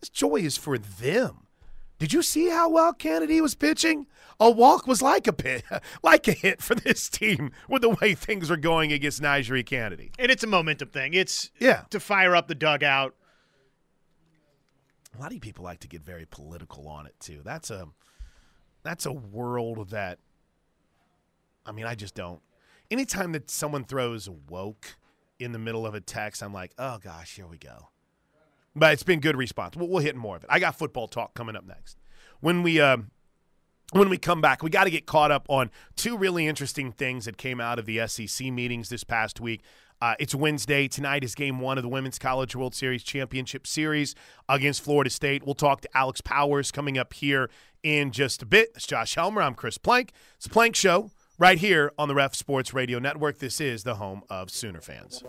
This 0.00 0.08
joy 0.10 0.36
is 0.36 0.56
for 0.56 0.78
them. 0.78 1.46
Did 1.98 2.14
you 2.14 2.22
see 2.22 2.48
how 2.48 2.70
well 2.70 2.94
Canady 2.94 3.42
was 3.42 3.54
pitching? 3.54 4.06
A 4.38 4.50
walk 4.50 4.86
was 4.86 5.02
like 5.02 5.26
a 5.26 5.34
pit, 5.34 5.64
like 6.02 6.26
a 6.28 6.32
hit 6.32 6.62
for 6.62 6.74
this 6.74 7.10
team 7.10 7.50
with 7.68 7.82
the 7.82 7.90
way 7.90 8.14
things 8.14 8.50
are 8.50 8.56
going 8.56 8.90
against 8.90 9.20
NiJaree 9.20 9.66
Canady. 9.66 10.12
And 10.18 10.30
it's 10.30 10.42
a 10.42 10.46
momentum 10.46 10.88
thing. 10.88 11.12
It's 11.12 11.50
Yeah. 11.58 11.82
to 11.90 12.00
fire 12.00 12.34
up 12.34 12.48
the 12.48 12.54
dugout. 12.54 13.14
A 15.16 15.20
lot 15.20 15.34
of 15.34 15.40
people 15.40 15.64
like 15.64 15.80
to 15.80 15.88
get 15.88 16.02
very 16.02 16.26
political 16.26 16.86
on 16.88 17.06
it 17.06 17.14
too. 17.18 17.40
That's 17.44 17.70
a 17.70 17.88
that's 18.82 19.06
a 19.06 19.12
world 19.12 19.90
that 19.90 20.18
I 21.66 21.72
mean, 21.72 21.86
I 21.86 21.94
just 21.94 22.14
don't. 22.14 22.40
Anytime 22.90 23.32
that 23.32 23.50
someone 23.50 23.84
throws 23.84 24.28
woke 24.28 24.96
in 25.38 25.52
the 25.52 25.58
middle 25.58 25.86
of 25.86 25.94
a 25.94 26.00
text, 26.00 26.42
I'm 26.42 26.52
like, 26.52 26.72
oh 26.78 26.98
gosh, 26.98 27.36
here 27.36 27.46
we 27.46 27.58
go. 27.58 27.88
But 28.74 28.92
it's 28.92 29.02
been 29.02 29.20
good 29.20 29.36
response. 29.36 29.76
We'll, 29.76 29.88
we'll 29.88 30.02
hit 30.02 30.16
more 30.16 30.36
of 30.36 30.44
it. 30.44 30.50
I 30.50 30.60
got 30.60 30.78
football 30.78 31.08
talk 31.08 31.34
coming 31.34 31.56
up 31.56 31.66
next. 31.66 31.98
When 32.40 32.62
we 32.62 32.80
um, 32.80 33.10
when 33.92 34.08
we 34.08 34.18
come 34.18 34.40
back, 34.40 34.62
we 34.62 34.70
got 34.70 34.84
to 34.84 34.90
get 34.90 35.06
caught 35.06 35.30
up 35.30 35.46
on 35.48 35.70
two 35.96 36.16
really 36.16 36.46
interesting 36.46 36.92
things 36.92 37.24
that 37.24 37.36
came 37.36 37.60
out 37.60 37.78
of 37.78 37.86
the 37.86 38.06
SEC 38.06 38.46
meetings 38.48 38.88
this 38.88 39.04
past 39.04 39.40
week. 39.40 39.62
Uh, 40.02 40.14
it's 40.18 40.34
Wednesday. 40.34 40.88
Tonight 40.88 41.24
is 41.24 41.34
game 41.34 41.60
one 41.60 41.76
of 41.76 41.82
the 41.82 41.88
Women's 41.88 42.18
College 42.18 42.56
World 42.56 42.74
Series 42.74 43.02
Championship 43.02 43.66
Series 43.66 44.14
against 44.48 44.82
Florida 44.82 45.10
State. 45.10 45.44
We'll 45.44 45.54
talk 45.54 45.82
to 45.82 45.88
Alex 45.94 46.22
Powers 46.22 46.72
coming 46.72 46.96
up 46.96 47.12
here 47.12 47.50
in 47.82 48.10
just 48.10 48.42
a 48.42 48.46
bit. 48.46 48.70
It's 48.74 48.86
Josh 48.86 49.14
Helmer. 49.14 49.42
I'm 49.42 49.54
Chris 49.54 49.76
Plank. 49.76 50.12
It's 50.36 50.46
a 50.46 50.50
Plank 50.50 50.74
Show 50.74 51.10
right 51.38 51.58
here 51.58 51.92
on 51.98 52.08
the 52.08 52.14
Ref 52.14 52.34
Sports 52.34 52.72
Radio 52.72 52.98
Network. 52.98 53.40
This 53.40 53.60
is 53.60 53.82
the 53.82 53.96
home 53.96 54.22
of 54.30 54.50
Sooner 54.50 54.80
fans. 54.80 55.22